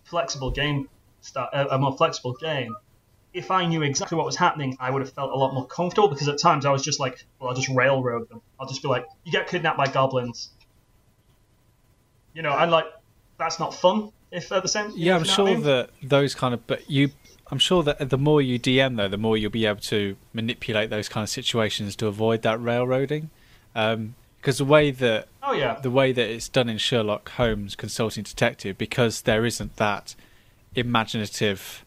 flexible 0.05 0.51
game 0.51 0.89
start 1.21 1.49
a, 1.53 1.75
a 1.75 1.78
more 1.78 1.95
flexible 1.95 2.34
game. 2.34 2.75
If 3.34 3.51
I 3.51 3.65
knew 3.65 3.84
exactly 3.84 4.17
what 4.17 4.25
was 4.25 4.36
happening, 4.36 4.78
I 4.80 4.89
would 4.89 5.01
have 5.01 5.13
felt 5.13 5.32
a 5.32 5.36
lot 5.36 5.53
more 5.53 5.65
comfortable 5.67 6.07
because 6.07 6.28
at 6.28 6.39
times 6.39 6.65
I 6.65 6.71
was 6.71 6.82
just 6.82 6.99
like, 6.99 7.23
well, 7.39 7.49
I'll 7.49 7.55
just 7.55 7.69
railroad 7.69 8.30
them. 8.30 8.41
I'll 8.59 8.67
just 8.67 8.82
be 8.82 8.88
like, 8.88 9.05
you 9.23 9.32
get 9.32 9.47
kidnapped 9.47 9.78
by 9.78 9.88
goblins. 9.88 10.49
You 12.34 12.41
know, 12.41 12.51
and 12.57 12.71
like 12.71 12.86
that's 13.38 13.59
not 13.59 13.73
fun. 13.73 14.11
If 14.32 14.51
at 14.51 14.63
the 14.63 14.69
same, 14.69 14.91
Yeah, 14.95 15.15
I'm 15.15 15.21
if 15.21 15.28
you 15.28 15.32
know 15.32 15.36
sure 15.36 15.47
I 15.47 15.53
mean? 15.53 15.63
that 15.63 15.89
those 16.03 16.36
kind 16.36 16.53
of, 16.53 16.65
but 16.67 16.89
you, 16.89 17.11
I'm 17.49 17.59
sure 17.59 17.84
that 17.84 18.09
the 18.09 18.17
more 18.17 18.41
you 18.41 18.59
DM 18.59 18.97
though, 18.97 19.07
the 19.07 19.17
more 19.17 19.38
you'll 19.38 19.51
be 19.51 19.65
able 19.65 19.82
to 19.82 20.17
manipulate 20.34 20.89
those 20.89 21.07
kind 21.07 21.23
of 21.23 21.30
situations 21.30 21.95
to 21.97 22.07
avoid 22.07 22.41
that 22.41 22.61
railroading. 22.61 23.30
Um, 23.75 24.15
because 24.38 24.59
the 24.59 24.65
way 24.65 24.91
that 24.91 25.28
Oh 25.43 25.53
yeah, 25.53 25.80
the 25.82 25.91
way 25.91 26.11
that 26.11 26.30
it's 26.30 26.47
done 26.47 26.69
in 26.69 26.78
Sherlock 26.78 27.30
Holmes 27.32 27.75
Consulting 27.75 28.23
Detective, 28.23 28.78
because 28.78 29.21
there 29.21 29.45
isn't 29.45 29.75
that 29.78 30.15
imaginative 30.75 31.84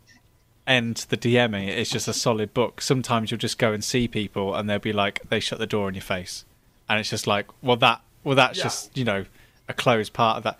end 0.70 1.06
the 1.08 1.16
DMing, 1.16 1.66
it's 1.68 1.90
just 1.90 2.06
a 2.08 2.12
solid 2.12 2.54
book. 2.54 2.80
Sometimes 2.80 3.30
you'll 3.30 3.38
just 3.38 3.58
go 3.58 3.72
and 3.72 3.82
see 3.82 4.06
people, 4.08 4.54
and 4.54 4.68
they'll 4.70 4.78
be 4.78 4.92
like, 4.92 5.20
they 5.28 5.40
shut 5.40 5.58
the 5.58 5.66
door 5.66 5.88
in 5.88 5.94
your 5.94 6.02
face, 6.02 6.44
and 6.88 7.00
it's 7.00 7.10
just 7.10 7.26
like, 7.26 7.46
well, 7.62 7.76
that, 7.76 8.00
well, 8.24 8.36
that's 8.36 8.58
Yeah. 8.58 8.64
just 8.64 8.96
you 8.96 9.04
know 9.04 9.24
a 9.68 9.74
closed 9.74 10.12
part 10.12 10.36
of 10.38 10.42
that. 10.44 10.58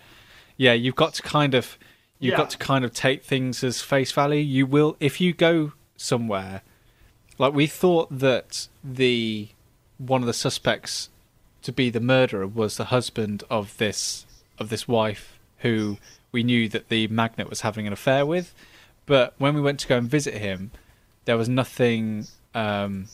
Yeah, 0.56 0.72
you've 0.72 0.96
got 0.96 1.14
to 1.14 1.22
kind 1.22 1.54
of, 1.54 1.78
you've 2.18 2.32
Yeah. 2.32 2.36
got 2.38 2.50
to 2.50 2.58
kind 2.58 2.84
of 2.84 2.92
take 2.92 3.24
things 3.24 3.62
as 3.64 3.80
face 3.80 4.12
value. 4.12 4.40
You 4.42 4.66
will 4.66 4.96
if 5.00 5.20
you 5.20 5.32
go 5.32 5.72
somewhere, 5.96 6.62
like 7.38 7.52
we 7.54 7.66
thought 7.66 8.08
that 8.18 8.68
the 8.84 9.48
one 9.98 10.20
of 10.22 10.26
the 10.26 10.34
suspects 10.34 11.08
to 11.62 11.72
be 11.72 11.90
the 11.90 12.00
murderer 12.00 12.46
was 12.46 12.76
the 12.76 12.86
husband 12.86 13.44
of 13.50 13.76
this 13.78 14.26
of 14.58 14.68
this 14.70 14.86
wife 14.88 15.38
who 15.58 15.98
we 16.32 16.42
knew 16.42 16.68
that 16.68 16.88
the 16.88 17.06
magnate 17.08 17.48
was 17.50 17.60
having 17.62 17.86
an 17.86 17.92
affair 17.92 18.24
with 18.24 18.54
but 19.10 19.34
when 19.38 19.54
we 19.54 19.60
went 19.60 19.80
to 19.80 19.88
go 19.88 19.98
and 19.98 20.08
visit 20.08 20.34
him 20.34 20.70
there 21.24 21.36
was 21.36 21.48
nothing 21.48 22.26
um 22.54 23.06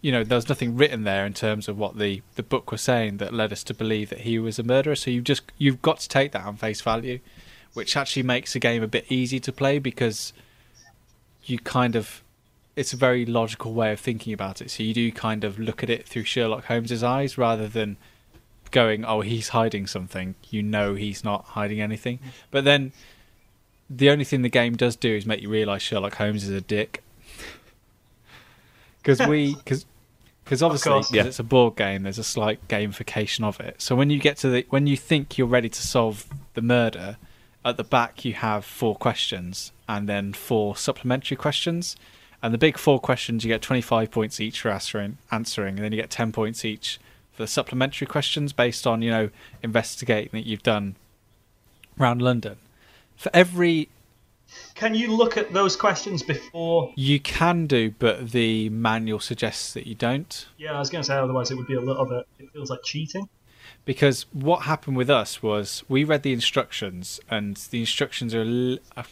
you 0.00 0.10
know 0.10 0.24
there 0.24 0.36
was 0.36 0.48
nothing 0.48 0.76
written 0.76 1.04
there 1.04 1.24
in 1.26 1.34
terms 1.34 1.68
of 1.68 1.76
what 1.78 1.98
the 1.98 2.22
the 2.36 2.42
book 2.42 2.72
was 2.72 2.80
saying 2.80 3.18
that 3.18 3.32
led 3.32 3.52
us 3.52 3.62
to 3.62 3.74
believe 3.74 4.08
that 4.10 4.22
he 4.22 4.38
was 4.38 4.58
a 4.58 4.62
murderer 4.62 4.96
so 4.96 5.10
you've 5.10 5.24
just 5.32 5.42
you've 5.58 5.82
got 5.82 5.98
to 6.00 6.08
take 6.08 6.32
that 6.32 6.44
on 6.44 6.56
face 6.56 6.80
value 6.80 7.18
which 7.74 7.96
actually 7.96 8.22
makes 8.22 8.54
the 8.54 8.58
game 8.58 8.82
a 8.82 8.88
bit 8.88 9.04
easy 9.10 9.38
to 9.38 9.52
play 9.52 9.78
because 9.78 10.32
you 11.44 11.58
kind 11.58 11.94
of 11.94 12.22
it's 12.76 12.92
a 12.92 12.96
very 12.96 13.24
logical 13.24 13.72
way 13.72 13.92
of 13.92 14.00
thinking 14.00 14.32
about 14.32 14.60
it. 14.60 14.70
So 14.70 14.82
you 14.82 14.94
do 14.94 15.12
kind 15.12 15.44
of 15.44 15.58
look 15.58 15.82
at 15.82 15.90
it 15.90 16.08
through 16.08 16.24
Sherlock 16.24 16.64
Holmes's 16.64 17.04
eyes 17.04 17.38
rather 17.38 17.68
than 17.68 17.96
going, 18.70 19.04
"Oh, 19.04 19.20
he's 19.20 19.50
hiding 19.50 19.86
something." 19.86 20.34
You 20.50 20.62
know 20.62 20.94
he's 20.94 21.22
not 21.22 21.44
hiding 21.44 21.80
anything. 21.80 22.18
But 22.50 22.64
then 22.64 22.92
the 23.90 24.10
only 24.10 24.24
thing 24.24 24.42
the 24.42 24.48
game 24.48 24.76
does 24.76 24.96
do 24.96 25.14
is 25.14 25.26
make 25.26 25.40
you 25.42 25.48
realize 25.48 25.82
Sherlock 25.82 26.14
Holmes 26.16 26.44
is 26.44 26.50
a 26.50 26.60
dick. 26.60 27.02
Because 29.02 29.20
we 29.28 29.54
because 29.56 29.84
because 30.44 30.62
obviously 30.62 30.90
course. 30.92 31.06
'cause 31.08 31.14
Yeah. 31.14 31.24
it's 31.24 31.38
a 31.38 31.42
board 31.44 31.76
game, 31.76 32.04
there's 32.04 32.18
a 32.18 32.24
slight 32.24 32.66
gamification 32.68 33.44
of 33.44 33.60
it. 33.60 33.80
So 33.82 33.94
when 33.94 34.08
you 34.10 34.18
get 34.18 34.36
to 34.38 34.48
the 34.48 34.66
when 34.70 34.86
you 34.86 34.96
think 34.96 35.36
you're 35.36 35.46
ready 35.46 35.68
to 35.68 35.82
solve 35.82 36.26
the 36.54 36.62
murder, 36.62 37.18
at 37.64 37.76
the 37.76 37.84
back 37.84 38.24
you 38.24 38.32
have 38.34 38.64
four 38.64 38.96
questions 38.96 39.72
and 39.88 40.08
then 40.08 40.32
four 40.32 40.74
supplementary 40.76 41.36
questions. 41.36 41.96
And 42.42 42.52
the 42.52 42.58
big 42.58 42.76
four 42.76 42.98
questions 43.00 43.42
you 43.44 43.48
get 43.48 43.62
25 43.62 44.10
points 44.10 44.38
each 44.38 44.60
for 44.60 44.70
answering, 44.70 45.16
answering, 45.30 45.76
and 45.76 45.84
then 45.84 45.92
you 45.92 46.00
get 46.00 46.10
10 46.10 46.30
points 46.30 46.62
each 46.64 46.98
for 47.32 47.42
the 47.42 47.46
supplementary 47.46 48.06
questions 48.06 48.52
based 48.52 48.86
on 48.86 49.00
you 49.02 49.10
know 49.10 49.30
investigating 49.62 50.30
that 50.32 50.46
you've 50.46 50.62
done 50.62 50.96
around 51.98 52.20
London. 52.22 52.56
For 53.16 53.30
every 53.34 53.88
can 54.74 54.94
you 54.94 55.10
look 55.16 55.36
at 55.36 55.52
those 55.52 55.74
questions 55.76 56.22
before? 56.22 56.92
you 56.96 57.18
can 57.20 57.66
do, 57.66 57.92
but 57.98 58.30
the 58.30 58.68
manual 58.68 59.18
suggests 59.20 59.72
that 59.74 59.86
you 59.86 59.94
don't. 59.94 60.46
Yeah, 60.58 60.74
I 60.74 60.78
was 60.78 60.90
going 60.90 61.02
to 61.02 61.06
say 61.06 61.16
otherwise 61.16 61.50
it 61.50 61.56
would 61.56 61.66
be 61.66 61.74
a 61.74 61.80
little 61.80 62.04
bit. 62.04 62.26
It 62.38 62.50
feels 62.52 62.70
like 62.70 62.80
cheating. 62.84 63.28
because 63.84 64.26
what 64.32 64.62
happened 64.62 64.96
with 64.96 65.10
us 65.10 65.42
was 65.42 65.82
we 65.88 66.04
read 66.04 66.22
the 66.22 66.32
instructions 66.32 67.20
and 67.30 67.56
the 67.70 67.80
instructions 67.80 68.34
are 68.34 68.78
uh, 68.96 69.02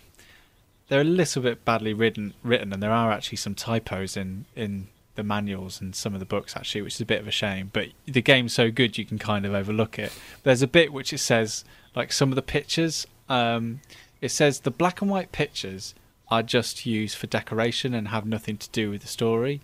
they're 0.89 1.01
a 1.01 1.05
little 1.05 1.43
bit 1.43 1.65
badly 1.65 1.93
written 1.95 2.35
written 2.43 2.73
and 2.73 2.83
there 2.83 2.93
are 2.93 3.11
actually 3.11 3.37
some 3.37 3.55
typos 3.55 4.17
in 4.17 4.45
in 4.55 4.89
the 5.15 5.23
manuals 5.23 5.81
and 5.81 5.95
some 5.95 6.15
of 6.15 6.21
the 6.21 6.27
books 6.27 6.57
actually 6.57 6.81
which 6.83 6.95
is 6.95 7.01
a 7.01 7.05
bit 7.07 7.21
of 7.21 7.29
a 7.29 7.31
shame 7.31 7.71
but 7.73 7.89
the 8.07 8.23
game's 8.23 8.53
so 8.55 8.71
good 8.71 8.97
you 8.97 9.05
can 9.05 9.19
kind 9.19 9.45
of 9.45 9.53
overlook 9.55 9.99
it 9.99 10.13
there's 10.43 10.63
a 10.63 10.67
bit 10.67 10.93
which 10.93 11.13
it 11.13 11.19
says 11.19 11.65
like 11.95 12.11
some 12.13 12.31
of 12.31 12.37
the 12.37 12.43
pictures 12.43 13.07
um 13.33 13.81
it 14.21 14.31
says 14.31 14.61
the 14.61 14.71
black 14.71 15.01
and 15.03 15.11
white 15.11 15.33
pictures 15.33 15.95
are 16.31 16.43
just 16.43 16.87
used 16.87 17.17
for 17.17 17.27
decoration 17.39 17.91
and 17.95 18.09
have 18.09 18.25
nothing 18.27 18.57
to 18.57 18.69
do 18.71 18.91
with 18.91 19.03
the 19.03 19.09
story 19.09 19.61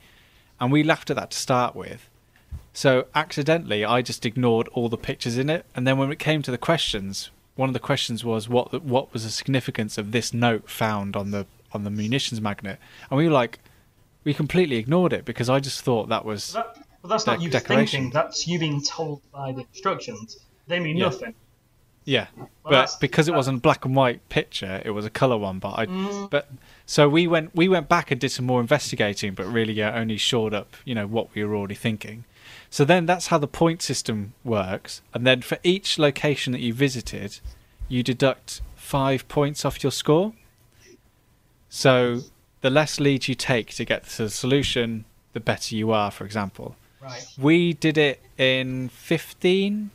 and 0.60 0.72
we 0.72 0.82
laughed 0.82 1.10
at 1.10 1.16
that 1.16 1.30
to 1.30 1.38
start 1.38 1.74
with 1.84 2.02
so 2.72 3.06
accidentally, 3.12 3.84
I 3.84 4.02
just 4.02 4.24
ignored 4.24 4.68
all 4.68 4.88
the 4.88 4.96
pictures 4.96 5.36
in 5.36 5.50
it, 5.50 5.64
and 5.74 5.84
then 5.84 5.98
when 5.98 6.12
it 6.12 6.20
came 6.20 6.42
to 6.42 6.52
the 6.52 6.58
questions, 6.70 7.30
one 7.56 7.68
of 7.68 7.72
the 7.72 7.80
questions 7.80 8.24
was 8.24 8.48
what 8.48 8.70
the, 8.70 8.78
what 8.78 9.12
was 9.12 9.24
the 9.24 9.30
significance 9.30 9.98
of 9.98 10.12
this 10.12 10.32
note 10.32 10.70
found 10.70 11.16
on 11.16 11.32
the 11.32 11.46
on 11.72 11.82
the 11.82 11.90
munitions 11.90 12.40
magnate, 12.40 12.76
and 13.10 13.18
we 13.18 13.24
were 13.26 13.32
like, 13.42 13.58
we 14.22 14.32
completely 14.32 14.76
ignored 14.76 15.12
it 15.12 15.24
because 15.24 15.48
I 15.50 15.58
just 15.58 15.80
thought 15.80 16.08
that 16.10 16.24
was 16.24 16.52
That, 16.52 16.76
but 17.02 17.08
that's 17.08 17.26
not 17.26 17.40
you 17.42 17.50
decoration. 17.50 18.02
thinking. 18.02 18.10
That's 18.12 18.46
you 18.46 18.60
being 18.60 18.80
told 18.80 19.22
by 19.32 19.50
the 19.50 19.62
instructions. 19.72 20.38
They 20.68 20.78
mean 20.78 20.96
Yeah. 20.98 21.06
nothing. 21.06 21.34
Yeah, 22.08 22.26
but 22.64 22.70
that's- 22.70 22.96
because 22.96 23.28
it 23.28 23.34
wasn't 23.34 23.58
a 23.58 23.60
black 23.60 23.84
and 23.84 23.94
white 23.94 24.26
picture, 24.30 24.80
it 24.84 24.90
was 24.90 25.04
a 25.04 25.10
color 25.10 25.36
one. 25.36 25.58
But 25.58 25.74
I 25.78 25.86
Mm. 25.86 26.30
but 26.30 26.48
so 26.86 27.08
we 27.08 27.26
went 27.26 27.54
we 27.54 27.68
went 27.68 27.88
back 27.88 28.10
and 28.10 28.18
did 28.20 28.30
some 28.30 28.46
more 28.46 28.60
investigating, 28.60 29.34
but 29.34 29.46
really 29.46 29.80
uh, 29.82 29.92
only 30.00 30.16
shored 30.16 30.54
up 30.54 30.68
you 30.84 30.94
know 30.94 31.06
what 31.06 31.26
we 31.34 31.44
were 31.44 31.54
already 31.54 31.74
thinking. 31.74 32.24
So 32.70 32.84
then 32.84 33.06
that's 33.06 33.26
how 33.28 33.38
the 33.38 33.46
point 33.48 33.80
system 33.82 34.32
works. 34.44 35.02
And 35.14 35.26
then 35.26 35.42
for 35.42 35.58
each 35.62 35.98
location 35.98 36.52
that 36.54 36.60
you 36.60 36.72
visited, 36.74 37.40
you 37.88 38.02
deduct 38.02 38.62
five 38.76 39.26
points 39.28 39.64
off 39.66 39.82
your 39.82 39.92
score. 39.92 40.32
So 41.68 42.22
the 42.60 42.70
less 42.70 42.98
leads 43.00 43.28
you 43.28 43.34
take 43.34 43.68
to 43.74 43.84
get 43.84 44.08
to 44.16 44.24
the 44.24 44.30
solution, 44.30 45.04
the 45.32 45.40
better 45.40 45.74
you 45.76 45.92
are, 45.92 46.10
for 46.10 46.24
example. 46.24 46.76
Right. 47.00 47.24
We 47.38 47.72
did 47.74 47.96
it 47.98 48.20
in 48.38 48.88
15 48.90 49.90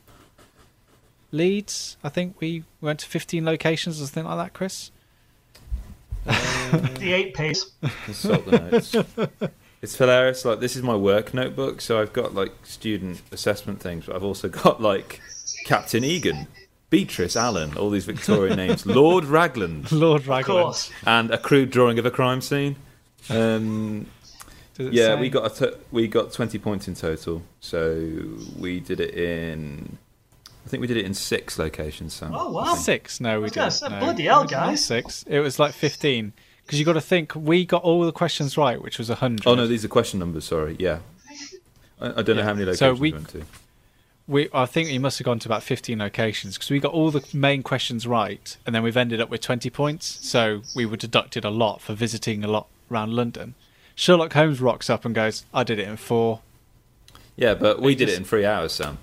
leads. 1.34 1.98
I 2.04 2.10
think 2.10 2.40
we 2.40 2.64
went 2.80 3.00
to 3.02 3.06
15 3.08 3.44
locations 3.44 3.98
or 4.02 4.06
something 4.06 4.24
like 4.26 4.38
that, 4.38 4.54
Kris. 4.54 4.92
The 6.26 7.12
eight 7.14 7.34
pace. 7.34 7.66
Consult 8.06 8.46
the 8.46 8.60
notes. 8.60 8.96
It's 9.82 9.98
hilarious. 9.98 10.46
Like 10.46 10.62
this 10.62 10.78
is 10.78 10.82
my 10.82 10.96
work 10.96 11.34
notebook, 11.34 11.82
so 11.82 12.00
I've 12.00 12.14
got 12.14 12.34
like 12.34 12.54
student 12.64 13.22
assessment 13.34 13.82
things, 13.82 14.06
but 14.06 14.16
I've 14.16 14.24
also 14.24 14.48
got 14.48 14.82
like 14.82 15.20
Captain 15.66 16.06
Egan 16.06 16.48
Beatrice 16.90 17.36
Allen, 17.36 17.76
all 17.78 17.90
these 17.90 18.06
Victorian 18.06 18.56
names. 18.56 18.86
Lord 18.86 19.26
Raglan, 19.26 19.86
Lord 19.92 20.22
Of 20.22 20.28
Raglan. 20.30 20.64
course. 20.64 20.90
and 21.06 21.32
a 21.32 21.38
crude 21.38 21.70
drawing 21.72 22.00
of 22.00 22.06
a 22.06 22.12
crime 22.12 22.40
scene. 22.40 22.78
Um, 23.30 24.06
yeah, 24.78 25.16
say? 25.16 25.20
we 25.20 25.30
got 25.30 25.52
a 25.62 25.72
t- 25.72 25.78
we 25.92 26.08
got 26.08 26.32
twenty 26.32 26.58
points 26.60 26.88
in 26.88 26.94
total. 26.96 27.42
So 27.60 28.10
we 28.58 28.80
did 28.80 29.02
it 29.02 29.14
in. 29.16 29.98
I 30.66 30.70
think 30.70 30.82
we 30.82 30.88
did 30.88 30.98
it 30.98 31.06
in 31.06 31.14
six 31.14 31.60
locations. 31.60 32.14
Sam. 32.14 32.32
Oh, 32.34 32.52
wow. 32.52 32.76
six. 32.76 33.20
No, 33.20 33.38
we 33.40 33.44
was 33.44 33.52
didn't. 33.52 33.82
no. 33.92 34.00
bloody 34.00 34.24
hell, 34.24 34.44
It 34.44 34.50
guys. 34.50 34.84
Six. 34.86 35.24
It 35.28 35.40
was 35.40 35.60
like 35.60 35.74
fifteen. 35.74 36.34
Because 36.66 36.80
you 36.80 36.86
got 36.86 36.94
to 36.94 37.02
think, 37.02 37.36
we 37.36 37.66
got 37.66 37.84
all 37.84 38.02
the 38.04 38.14
questions 38.14 38.58
right, 38.58 38.82
which 38.82 38.98
was 38.98 39.10
hundred. 39.10 39.46
Oh 39.46 39.56
no, 39.56 39.68
these 39.68 39.84
are 39.84 39.90
question 39.90 40.20
numbers. 40.20 40.46
Sorry. 40.46 40.76
Yeah. 40.80 41.00
I, 42.00 42.20
I 42.20 42.22
don't 42.22 42.38
know 42.38 42.44
how 42.44 42.54
many 42.54 42.66
locations 42.66 42.80
So 42.80 42.94
we 42.94 43.00
we- 43.00 43.12
went 43.12 43.30
to. 43.30 43.44
we 44.28 44.50
I 44.54 44.66
think 44.66 44.88
we 44.90 44.98
must 45.00 45.18
have 45.20 45.26
gone 45.26 45.40
to 45.40 45.48
about 45.50 45.64
15 45.64 46.00
locations 46.00 46.56
because 46.58 46.70
we 46.70 46.80
got 46.80 46.94
all 46.94 47.12
the 47.12 47.26
main 47.34 47.62
questions 47.64 48.08
right 48.08 48.56
and 48.66 48.74
then 48.74 48.82
we've 48.84 48.96
ended 48.98 49.20
up 49.20 49.30
with 49.30 49.42
20 49.42 49.70
points 49.70 50.06
so 50.22 50.62
we 50.76 50.86
were 50.86 50.96
deducted 50.98 51.44
a 51.44 51.50
lot 51.50 51.82
for 51.82 51.94
visiting 51.94 52.44
a 52.44 52.48
lot 52.48 52.68
around 52.90 53.14
London 53.14 53.54
Sherlock 53.96 54.32
Holmes 54.34 54.62
rocks 54.62 54.90
up 54.90 55.04
and 55.06 55.14
goes 55.14 55.46
I 55.54 55.64
did 55.66 55.78
it 55.80 55.88
in 55.90 55.98
4 55.98 56.40
Yeah, 57.36 57.54
but 57.54 57.82
we 57.82 57.92
It 57.94 57.98
did 57.98 58.10
it 58.10 58.18
in 58.18 58.24
three 58.24 58.46
hours, 58.46 58.72
Sam. 58.72 58.98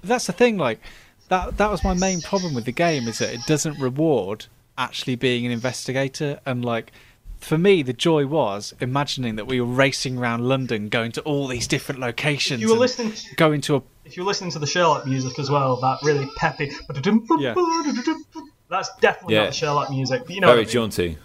But 0.00 0.08
that's 0.08 0.26
the 0.26 0.32
thing 0.32 0.56
like 0.58 0.80
that 1.28 1.56
that 1.58 1.70
was 1.70 1.84
my 1.84 1.94
main 1.94 2.20
problem 2.20 2.54
with 2.54 2.64
the 2.64 2.72
game 2.72 3.06
is 3.08 3.18
that 3.18 3.32
it 3.34 3.40
doesn't 3.46 3.78
reward 3.78 4.46
actually 4.76 5.16
being 5.16 5.44
an 5.44 5.52
investigator 5.52 6.40
and 6.46 6.64
like 6.64 6.92
for 7.40 7.58
me 7.58 7.82
the 7.82 7.92
joy 7.92 8.26
was 8.26 8.74
imagining 8.80 9.36
that 9.36 9.46
we 9.46 9.60
were 9.60 9.66
racing 9.66 10.16
around 10.18 10.48
London 10.48 10.88
going 10.88 11.12
to 11.12 11.20
all 11.22 11.46
these 11.46 11.66
different 11.66 12.00
locations 12.00 12.60
You 12.60 12.68
were 12.68 12.72
and 12.74 12.80
listening. 12.80 13.12
going 13.36 13.60
to 13.62 13.76
a 13.76 13.82
If 14.04 14.16
you 14.16 14.22
were 14.22 14.28
listening 14.28 14.50
to 14.52 14.58
the 14.58 14.66
Sherlock 14.66 15.06
music 15.06 15.38
as 15.38 15.50
well, 15.50 15.76
that 15.80 15.98
really 16.02 16.28
peppy. 16.36 16.72
Yeah. 17.38 17.54
That's 18.70 18.90
definitely 19.00 19.34
Yeah. 19.34 19.40
not 19.44 19.46
the 19.50 19.52
Sherlock 19.56 19.90
music. 19.90 20.22
But 20.26 20.34
you 20.34 20.40
know 20.40 20.48
Very 20.48 20.60
I 20.60 20.64
mean. 20.64 20.72
jaunty. 20.72 21.18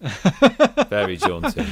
Very 0.88 1.16
jaunty. 1.16 1.66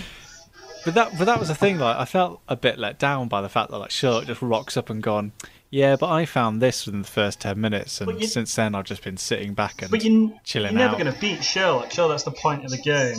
But 0.84 0.94
that, 0.94 1.18
but 1.18 1.24
that 1.24 1.38
was 1.38 1.48
the 1.48 1.54
thing. 1.54 1.78
Like, 1.78 1.96
I 1.96 2.04
felt 2.04 2.40
a 2.48 2.54
bit 2.56 2.78
let 2.78 2.98
down 2.98 3.28
by 3.28 3.40
the 3.40 3.48
fact 3.48 3.70
that 3.70 3.78
like 3.78 3.90
Sherlock 3.90 4.26
just 4.26 4.40
rocks 4.42 4.76
up 4.76 4.88
and 4.90 5.02
gone, 5.02 5.32
yeah, 5.76 5.96
but 5.96 6.08
I 6.10 6.24
found 6.24 6.62
this 6.62 6.86
within 6.86 7.02
the 7.02 7.08
first 7.08 7.40
ten 7.40 7.60
minutes, 7.60 8.00
and 8.00 8.20
you- 8.20 8.26
since 8.26 8.54
then 8.54 8.74
I've 8.74 8.84
just 8.86 9.02
been 9.04 9.16
sitting 9.18 9.52
back 9.54 9.82
and 9.82 9.90
But 9.90 10.02
you, 10.04 10.38
chilling 10.42 10.72
you're 10.72 10.78
never 10.78 10.94
out. 10.94 11.00
going 11.00 11.12
to 11.12 11.20
beat 11.20 11.44
Sherlock. 11.44 11.90
Sure, 11.92 12.08
that's 12.08 12.22
the 12.24 12.30
point 12.30 12.64
of 12.64 12.70
the 12.70 12.78
game. 12.78 13.16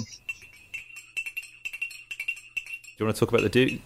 Do 2.98 3.04
you 3.04 3.06
want 3.06 3.16
to 3.16 3.20
talk 3.20 3.30
about 3.30 3.44
the 3.44 3.50
Duke? 3.50 3.82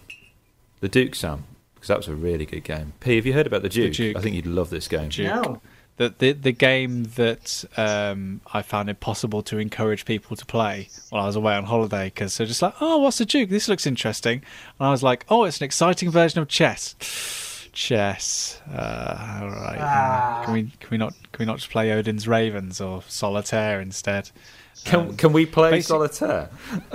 The 0.80 0.88
Duke, 0.88 1.14
Sam? 1.14 1.44
Because 1.74 1.88
that 1.88 1.98
was 1.98 2.08
a 2.08 2.14
really 2.14 2.46
good 2.46 2.64
game. 2.64 2.94
P, 3.00 3.16
have 3.16 3.26
you 3.26 3.32
heard 3.34 3.46
about 3.46 3.62
the 3.62 3.68
Duke? 3.68 3.92
Duke. 3.92 4.16
I 4.16 4.20
think 4.20 4.34
you'd 4.36 4.46
love 4.46 4.70
this 4.70 4.88
game. 4.88 5.10
Duke. 5.10 5.26
No. 5.26 5.60
the 5.98 6.14
the 6.18 6.32
the 6.32 6.52
game 6.52 7.04
that 7.16 7.64
um, 7.76 8.40
I 8.54 8.62
found 8.62 8.88
impossible 8.88 9.42
to 9.42 9.58
encourage 9.58 10.04
people 10.06 10.36
to 10.36 10.46
play 10.46 10.88
while 11.10 11.24
I 11.24 11.26
was 11.26 11.36
away 11.36 11.54
on 11.54 11.64
holiday 11.64 12.06
because 12.06 12.36
they're 12.38 12.46
just 12.46 12.62
like, 12.62 12.74
oh, 12.80 12.98
what's 12.98 13.18
the 13.18 13.26
Duke? 13.26 13.50
This 13.50 13.68
looks 13.68 13.86
interesting, 13.86 14.42
and 14.78 14.88
I 14.88 14.90
was 14.90 15.02
like, 15.02 15.26
oh, 15.28 15.44
it's 15.44 15.58
an 15.60 15.64
exciting 15.64 16.10
version 16.10 16.40
of 16.40 16.48
chess. 16.48 16.94
Chess. 17.72 18.60
Uh, 18.70 19.38
all 19.42 19.48
right. 19.50 19.78
Ah. 19.80 20.42
Can 20.44 20.54
we 20.54 20.62
can 20.62 20.88
we 20.90 20.96
not 20.98 21.14
can 21.32 21.38
we 21.40 21.46
not 21.46 21.56
just 21.58 21.70
play 21.70 21.90
Odin's 21.92 22.28
Ravens 22.28 22.80
or 22.80 23.02
Solitaire 23.08 23.80
instead? 23.80 24.30
Can, 24.84 25.00
Um, 25.00 25.16
can 25.16 25.32
we 25.32 25.46
play 25.46 25.70
basic- 25.72 25.88
solitaire? 25.88 26.50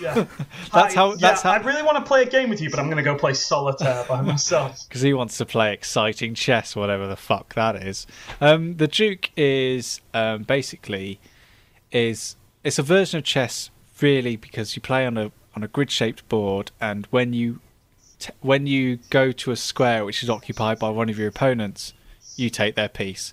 Yeah. 0.00 0.14
That's 0.72 0.94
I, 0.94 0.94
how- 0.94 1.16
that's 1.16 1.42
yeah, 1.44 1.50
how- 1.50 1.58
I 1.60 1.64
really 1.64 1.82
want 1.82 1.96
to 1.98 2.04
play 2.04 2.22
a 2.22 2.26
game 2.26 2.50
with 2.50 2.60
you, 2.60 2.70
but 2.70 2.78
I'm 2.78 2.84
going 2.86 2.98
to 2.98 3.02
go 3.02 3.16
play 3.16 3.34
solitaire 3.34 4.04
by 4.08 4.20
myself. 4.32 4.86
because 4.88 5.00
he 5.00 5.12
wants 5.12 5.36
to 5.38 5.44
play 5.44 5.72
exciting 5.72 6.34
chess, 6.34 6.76
whatever 6.76 7.08
the 7.08 7.16
fuck 7.16 7.54
that 7.54 7.74
is. 7.74 8.06
Um, 8.40 8.76
the 8.76 8.86
Duke 8.86 9.30
is 9.36 10.00
um, 10.14 10.44
basically 10.44 11.18
is 11.90 12.36
it's 12.62 12.78
a 12.78 12.82
version 12.84 13.18
of 13.18 13.24
chess, 13.24 13.70
really, 14.00 14.36
because 14.36 14.76
you 14.76 14.82
play 14.82 15.04
on 15.04 15.18
a 15.18 15.32
on 15.56 15.64
a 15.64 15.68
grid 15.68 15.90
shaped 15.90 16.28
board, 16.28 16.70
and 16.80 17.06
when 17.10 17.32
you 17.32 17.58
t- 18.18 18.32
when 18.40 18.66
you 18.66 18.98
go 19.10 19.32
to 19.32 19.50
a 19.50 19.56
square 19.56 20.04
which 20.04 20.22
is 20.22 20.30
occupied 20.30 20.78
by 20.78 20.90
one 20.90 21.08
of 21.08 21.18
your 21.18 21.28
opponents, 21.28 21.92
you 22.36 22.50
take 22.50 22.74
their 22.74 22.88
piece. 22.88 23.32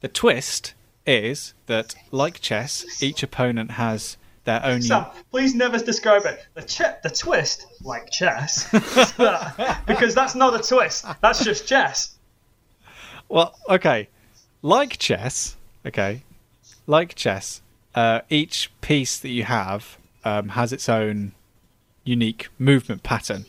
The 0.00 0.08
twist 0.08 0.74
is 1.06 1.54
that, 1.66 1.94
like 2.10 2.40
chess, 2.40 3.02
each 3.02 3.22
opponent 3.22 3.72
has 3.72 4.16
their 4.44 4.64
own. 4.64 4.82
Sam, 4.82 5.06
please 5.30 5.54
never 5.54 5.78
describe 5.78 6.24
it. 6.24 6.44
The 6.54 6.62
ch- 6.62 7.02
the 7.02 7.10
twist, 7.10 7.66
like 7.82 8.10
chess, 8.10 8.68
that- 9.16 9.82
because 9.86 10.14
that's 10.14 10.34
not 10.34 10.58
a 10.58 10.62
twist. 10.62 11.04
That's 11.20 11.44
just 11.44 11.66
chess. 11.66 12.16
Well, 13.28 13.56
okay. 13.68 14.08
Like 14.62 14.98
chess, 14.98 15.56
okay. 15.84 16.22
Like 16.86 17.14
chess, 17.14 17.60
uh, 17.94 18.20
each 18.30 18.70
piece 18.80 19.18
that 19.18 19.30
you 19.30 19.44
have 19.44 19.98
um, 20.24 20.50
has 20.50 20.72
its 20.72 20.88
own 20.88 21.32
unique 22.04 22.48
movement 22.58 23.02
pattern. 23.02 23.46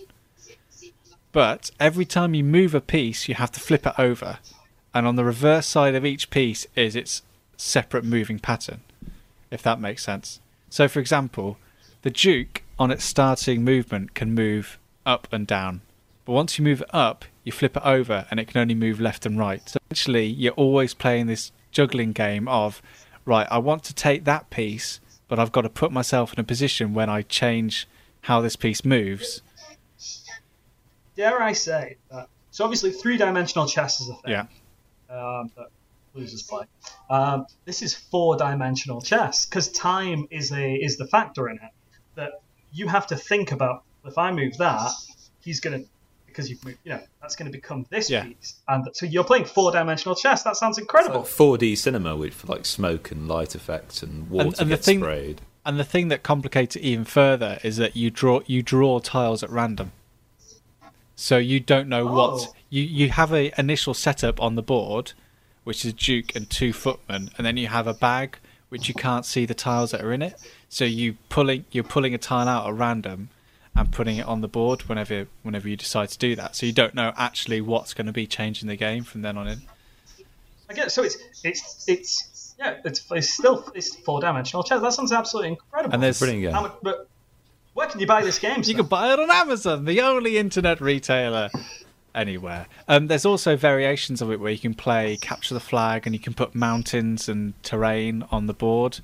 But 1.38 1.70
every 1.80 2.06
time 2.06 2.34
you 2.34 2.44
move 2.44 2.74
a 2.74 2.82
piece, 2.82 3.30
you 3.30 3.36
have 3.36 3.52
to 3.52 3.60
flip 3.60 3.86
it 3.86 3.94
over. 4.00 4.40
And 4.92 5.06
on 5.06 5.18
the 5.18 5.24
reverse 5.24 5.68
side 5.68 5.94
of 5.94 6.04
each 6.04 6.32
piece 6.32 6.66
is 6.76 6.96
its 6.96 7.22
separate 7.58 8.04
moving 8.04 8.40
pattern, 8.40 8.82
if 9.52 9.62
that 9.62 9.80
makes 9.80 10.04
sense. 10.04 10.40
So, 10.72 10.88
for 10.88 11.00
example, 11.00 11.60
the 12.02 12.10
Duke 12.10 12.64
on 12.80 12.90
its 12.90 13.04
starting 13.04 13.64
movement 13.64 14.16
can 14.16 14.34
move 14.34 14.80
up 15.06 15.28
and 15.32 15.46
down. 15.46 15.82
But 16.26 16.32
once 16.32 16.58
you 16.58 16.64
move 16.64 16.82
it 16.82 16.90
up, 16.92 17.24
you 17.44 17.52
flip 17.52 17.78
it 17.78 17.86
over 17.86 18.26
and 18.32 18.40
it 18.40 18.48
can 18.48 18.60
only 18.60 18.74
move 18.74 19.00
left 19.00 19.24
and 19.28 19.38
right. 19.38 19.62
So 19.70 19.78
actually, 19.92 20.26
you're 20.26 20.54
always 20.54 20.96
playing 20.96 21.28
this 21.28 21.52
juggling 21.70 22.14
game 22.14 22.48
of, 22.48 22.82
right, 23.26 23.46
I 23.52 23.60
want 23.60 23.84
to 23.84 23.94
take 23.94 24.24
that 24.24 24.50
piece, 24.50 25.00
but 25.28 25.38
I've 25.38 25.52
got 25.52 25.62
to 25.62 25.70
put 25.70 25.92
myself 25.92 26.34
in 26.34 26.40
a 26.40 26.44
position 26.44 26.96
when 26.96 27.12
I 27.12 27.22
change 27.22 27.88
how 28.22 28.42
this 28.42 28.56
piece 28.56 28.84
moves. 28.84 29.44
Dare 31.18 31.42
I 31.42 31.52
say 31.54 31.98
that? 32.12 32.30
So 32.52 32.64
obviously, 32.64 32.92
three-dimensional 32.92 33.68
chess 33.68 34.00
is 34.00 34.10
a 34.10 34.14
thing. 34.16 34.32
Yeah. 34.32 34.46
um, 35.10 35.52
that 35.58 35.68
losers 36.14 36.44
play. 36.44 36.66
Um, 37.10 37.46
this 37.66 37.82
is 37.82 37.94
four-dimensional 37.96 39.02
chess 39.02 39.46
because 39.46 39.70
time 39.70 40.28
is 40.32 40.52
a 40.52 40.74
is 40.76 40.98
the 40.98 41.08
factor 41.08 41.50
in 41.50 41.58
it. 41.58 41.72
That 42.16 42.42
you 42.72 42.88
have 42.88 43.08
to 43.08 43.16
think 43.16 43.52
about. 43.52 43.84
If 44.06 44.18
I 44.18 44.32
move 44.32 44.58
that, 44.60 44.92
he's 45.42 45.60
gonna 45.60 45.82
because 46.26 46.50
you've 46.50 46.64
moved. 46.64 46.78
You 46.84 46.94
know, 46.94 47.02
that's 47.22 47.36
going 47.36 47.52
to 47.52 47.58
become 47.58 47.86
this 47.90 48.10
Yeah. 48.10 48.24
piece, 48.26 48.56
and 48.68 48.88
so 48.94 49.06
you're 49.06 49.24
playing 49.24 49.46
four-dimensional 49.46 50.16
chess. 50.16 50.44
That 50.44 50.56
sounds 50.56 50.78
incredible. 50.78 51.22
4D 51.24 51.76
cinema 51.78 52.16
with 52.16 52.48
like 52.48 52.66
smoke 52.66 53.12
and 53.12 53.28
light 53.28 53.56
effects 53.56 54.02
and 54.04 54.30
water 54.30 54.48
and 54.60 54.70
the 54.72 54.76
gets 54.76 54.86
thing- 54.86 55.00
sprayed. 55.00 55.42
And 55.66 55.78
the 55.78 55.84
thing 55.84 56.08
that 56.08 56.24
complicates 56.24 56.78
it 56.78 56.82
even 56.84 57.04
further 57.04 57.60
is 57.64 57.76
that 57.78 57.96
you 57.98 58.10
draw 58.10 58.40
you 58.46 58.62
draw 58.64 59.00
tiles 59.00 59.44
at 59.44 59.50
random. 59.50 59.92
So 61.20 61.38
you 61.38 61.60
don't 61.60 61.90
know 61.90 62.08
Oh. 62.08 62.14
what 62.14 62.54
you 62.70 62.84
you 62.84 63.10
have 63.10 63.34
a 63.34 63.52
initial 63.60 63.94
setup 63.94 64.40
on 64.42 64.56
the 64.56 64.62
board, 64.62 65.12
which 65.66 65.84
is 65.84 65.92
duke 65.94 66.36
and 66.36 66.50
two 66.50 66.72
footmen, 66.72 67.32
and 67.38 67.46
then 67.46 67.58
you 67.58 67.68
have 67.68 67.88
a 67.88 67.94
bag 67.94 68.38
which 68.70 68.88
you 68.88 68.94
can't 68.94 69.26
see 69.26 69.46
the 69.46 69.54
tiles 69.54 69.92
that 69.92 70.02
are 70.02 70.14
in 70.14 70.22
it. 70.22 70.36
So 70.70 70.86
you 70.86 71.18
pulling 71.30 71.66
you're 71.72 71.84
pulling 71.84 72.14
a 72.14 72.18
tile 72.18 72.48
out 72.48 72.68
at 72.68 72.74
random 72.76 73.30
and 73.76 73.92
putting 73.92 74.18
it 74.18 74.26
on 74.28 74.42
the 74.42 74.48
board 74.48 74.84
whenever 74.84 75.28
whenever 75.42 75.68
you 75.68 75.76
decide 75.76 76.10
to 76.10 76.18
do 76.20 76.36
that. 76.36 76.56
So 76.56 76.66
you 76.66 76.72
don't 76.74 76.94
know 76.94 77.14
actually 77.18 77.62
what's 77.62 77.94
going 77.94 78.08
to 78.08 78.14
be 78.14 78.28
changing 78.28 78.68
the 78.68 78.76
game 78.76 79.04
from 79.04 79.22
then 79.24 79.38
on 79.38 79.48
in. 79.48 79.62
I 80.70 80.74
get 80.74 80.92
so 80.92 81.02
it's 81.04 81.18
it's 81.44 81.86
it's 81.88 82.56
yeah 82.60 82.76
it's, 82.86 83.04
it's 83.10 83.30
still 83.34 83.72
it's 83.74 83.96
four-dimensional 83.96 84.64
chess. 84.64 84.82
That 84.82 84.94
sounds 84.94 85.12
absolutely 85.12 85.50
incredible. 85.54 85.94
And 85.96 86.04
there's 86.04 86.20
Brilliant 86.20 86.44
game. 86.44 86.62
Much, 86.62 86.74
but 86.84 87.08
where 87.78 87.88
can 87.88 88.00
you 88.00 88.08
buy 88.08 88.24
this 88.24 88.40
game? 88.40 88.58
You 88.58 88.64
Sam? 88.64 88.76
can 88.78 88.86
buy 88.88 89.14
it 89.14 89.20
on 89.20 89.30
Amazon, 89.30 89.86
the 89.86 90.02
only 90.02 90.40
internet 90.40 90.82
retailer 90.82 91.52
anywhere. 92.16 92.66
Um, 92.88 93.06
there's 93.06 93.24
also 93.24 93.56
variations 93.56 94.20
of 94.20 94.32
it 94.32 94.40
where 94.40 94.52
you 94.52 94.58
can 94.58 94.74
play 94.74 95.16
capture 95.22 95.54
the 95.54 95.60
flag 95.60 96.08
and 96.08 96.16
you 96.16 96.20
can 96.20 96.34
put 96.34 96.56
mountains 96.56 97.30
and 97.30 97.54
terrain 97.62 98.26
on 98.32 98.48
the 98.48 98.54
board. 98.56 99.00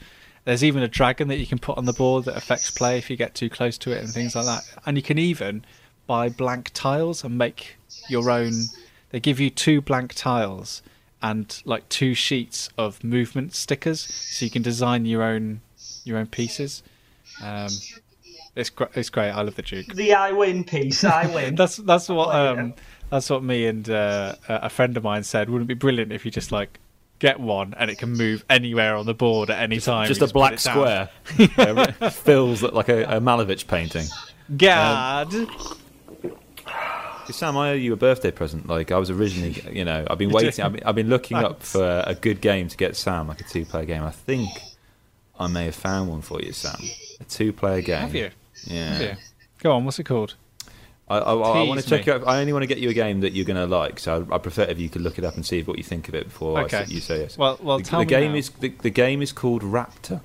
There's 0.46 0.64
even 0.64 0.82
a 0.82 0.88
dragon 0.88 1.28
that 1.28 1.38
you 1.38 1.46
can 1.46 1.60
put 1.60 1.78
on 1.78 1.86
the 1.86 1.94
board 1.94 2.26
that 2.26 2.36
affects 2.36 2.72
play 2.72 2.98
if 2.98 3.12
you 3.12 3.16
get 3.16 3.36
too 3.36 3.48
close 3.48 3.78
to 3.78 3.92
it 3.92 4.00
and 4.00 4.10
things 4.10 4.36
like 4.36 4.46
that. 4.46 4.64
And 4.88 4.98
you 4.98 5.04
can 5.04 5.20
even 5.20 5.64
buy 6.08 6.30
blank 6.30 6.72
tiles 6.74 7.24
and 7.24 7.38
make 7.38 7.78
your 8.10 8.32
own. 8.32 8.54
They 9.12 9.20
give 9.20 9.40
you 9.40 9.52
two 9.52 9.82
blank 9.82 10.16
tiles 10.16 10.82
and 11.22 11.62
like 11.64 11.88
two 11.90 12.16
sheets 12.16 12.70
of 12.76 13.04
movement 13.04 13.54
stickers, 13.54 14.02
so 14.02 14.46
you 14.46 14.50
can 14.50 14.64
design 14.64 15.06
your 15.06 15.22
own 15.22 15.62
your 16.04 16.18
own 16.18 16.26
pieces. 16.26 16.82
Um, 17.42 17.70
it's 18.56 18.70
gr- 18.70 18.86
it's 18.96 19.10
great. 19.10 19.32
I 19.32 19.42
love 19.42 19.56
the 19.56 19.62
Duke. 19.62 19.88
the 19.94 20.14
I 20.14 20.32
win 20.32 20.64
piece. 20.64 21.04
I 21.04 21.26
win. 21.34 21.56
That's 21.56 21.78
that's 21.78 22.10
what 22.10 22.36
um 22.36 22.74
that's 23.10 23.30
what 23.30 23.44
me 23.44 23.66
and 23.68 23.90
uh, 23.90 24.36
a 24.50 24.54
a 24.64 24.70
friend 24.70 24.96
of 24.98 25.04
mine 25.04 25.24
said. 25.24 25.50
Wouldn't 25.50 25.70
it 25.70 25.74
be 25.74 25.78
brilliant 25.78 26.12
if 26.12 26.26
you 26.26 26.32
just 26.32 26.52
like 26.52 26.80
get 27.20 27.40
one 27.40 27.74
and 27.78 27.90
it 27.90 27.98
can 27.98 28.12
move 28.12 28.44
anywhere 28.50 28.96
on 28.96 29.06
the 29.06 29.14
board 29.14 29.50
at 29.50 29.62
any 29.62 29.80
time? 29.80 30.08
Just 30.08 30.20
You 30.20 30.26
a 30.26 30.28
put 30.28 30.34
black 30.34 30.60
square. 30.60 31.10
Yeah, 31.38 32.10
fills 32.10 32.62
like 32.64 32.90
a, 32.90 33.04
a 33.18 33.22
Malevich 33.22 33.68
painting. 33.68 34.06
Gad. 34.58 35.32
Sam, 37.32 37.56
I 37.58 37.72
owe 37.72 37.74
you 37.74 37.94
a 37.94 37.96
birthday 37.96 38.32
present. 38.32 38.68
Like 38.68 38.92
I 38.92 38.98
was 38.98 39.10
originally, 39.10 39.56
you 39.72 39.86
know, 39.86 40.06
I've 40.10 40.18
been 40.18 40.30
waiting. 40.30 40.64
I've 40.64 40.74
been, 40.74 40.84
I've 40.84 40.96
been 40.96 41.10
looking 41.10 41.38
up 41.38 41.64
for 41.64 42.04
a 42.06 42.14
good 42.16 42.42
game 42.42 42.68
to 42.68 42.78
get 42.78 42.96
Sam, 42.96 43.28
like 43.28 43.40
a 43.42 43.46
two-player 43.46 43.86
game. 43.86 44.04
I 44.04 44.12
think 44.12 44.50
I 45.40 45.48
may 45.48 45.66
have 45.66 45.76
found 45.76 46.10
one 46.10 46.22
for 46.22 46.42
you, 46.42 46.52
Sam. 46.52 46.76
A 47.22 47.24
two-player 47.24 47.82
game. 47.82 48.02
Have 48.02 48.14
you? 48.16 48.30
Yeah. 48.66 48.94
Have? 48.94 49.20
Go 49.60 49.72
on. 49.74 49.86
What's 49.86 50.00
it 50.00 50.04
called? 50.06 50.36
I, 51.10 51.18
I, 51.18 51.34
I 51.34 51.64
want 51.68 51.82
to 51.82 51.88
check 51.88 52.06
me. 52.08 52.14
you 52.14 52.20
out. 52.20 52.28
I 52.28 52.40
only 52.40 52.54
want 52.54 52.64
to 52.64 52.68
get 52.68 52.78
you 52.80 52.90
a 52.90 52.94
game 52.94 53.20
that 53.22 53.34
you're 53.34 53.46
going 53.46 53.58
to 53.58 53.66
like. 53.68 54.00
So 54.00 54.26
I, 54.32 54.36
I 54.36 54.38
prefer 54.38 54.64
if 54.64 54.80
you 54.80 54.90
could 54.90 55.02
look 55.02 55.18
it 55.20 55.26
up 55.26 55.36
and 55.36 55.46
see 55.46 55.62
what 55.62 55.78
you 55.78 55.84
think 55.84 56.08
of 56.08 56.16
it 56.16 56.26
before 56.26 56.60
Okay. 56.62 56.78
s- 56.84 56.90
you 56.92 57.02
say 57.02 57.22
yes. 57.22 57.38
Well, 57.38 57.60
well, 57.62 57.78
the, 57.78 57.84
tell 57.84 58.00
the 58.00 58.06
me 58.06 58.10
game 58.10 58.32
now. 58.32 58.38
is 58.38 58.50
the, 58.50 58.70
the 58.70 58.90
game 58.90 59.22
is 59.22 59.32
called 59.34 59.62
Raptor. 59.64 60.22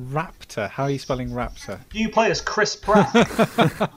Raptor. 0.00 0.70
How 0.70 0.84
are 0.84 0.90
you 0.90 0.98
spelling 0.98 1.30
Raptor? 1.30 1.80
Do 1.90 1.98
you 1.98 2.08
play 2.08 2.30
as 2.30 2.40
Chris 2.40 2.76
Pratt? 2.76 3.08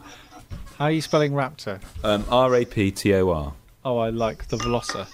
How 0.78 0.86
are 0.86 0.92
you 0.92 1.02
spelling 1.02 1.32
Raptor? 1.34 1.80
Um, 2.04 2.26
R 2.30 2.56
A 2.56 2.66
P 2.66 2.92
T 2.92 3.14
O 3.16 3.30
R. 3.30 3.54
Oh, 3.86 3.98
I 4.00 4.10
like 4.10 4.48
the 4.48 4.58
Velocer. 4.58 5.08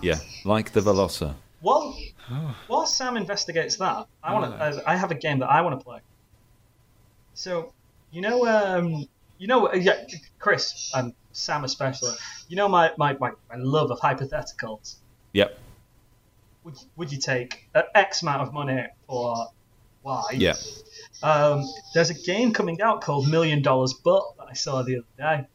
Yeah, 0.00 0.16
like 0.44 0.70
the 0.72 0.80
Velocer. 0.80 1.34
While, 1.60 1.96
Oh. 2.30 2.56
while 2.68 2.86
Sam 2.86 3.16
investigates 3.16 3.76
that, 3.78 4.06
I 4.22 4.32
want 4.34 4.56
to. 4.56 4.82
I 4.88 4.94
have 4.96 5.10
a 5.10 5.14
game 5.16 5.40
that 5.40 5.50
I 5.50 5.60
want 5.62 5.78
to 5.78 5.84
play. 5.84 5.98
So, 7.34 7.72
you 8.10 8.20
know, 8.20 8.46
um, 8.46 9.06
you 9.38 9.46
know, 9.46 9.68
uh, 9.68 9.76
yeah, 9.76 10.04
Kris 10.38 10.92
and 10.94 11.14
Sam 11.32 11.64
especially. 11.64 12.12
You 12.48 12.56
know 12.56 12.68
my 12.68 12.92
my, 12.96 13.16
my, 13.18 13.32
my 13.48 13.56
love 13.56 13.90
of 13.90 14.00
hypotheticals. 14.00 14.96
Yep. 15.32 15.58
Would 16.64 16.74
would 16.96 17.12
you 17.12 17.18
take 17.18 17.68
an 17.74 17.84
X 17.94 18.22
amount 18.22 18.42
of 18.42 18.52
money 18.52 18.86
for 19.06 19.48
Y? 20.02 20.24
Yeah. 20.32 20.54
Um, 21.22 21.64
there's 21.94 22.10
a 22.10 22.14
game 22.14 22.52
coming 22.52 22.80
out 22.80 23.00
called 23.00 23.28
Million 23.28 23.62
Dollars 23.62 23.92
But 23.92 24.22
that 24.38 24.46
I 24.50 24.54
saw 24.54 24.82
the 24.82 24.98
other 24.98 25.06
day, 25.16 25.46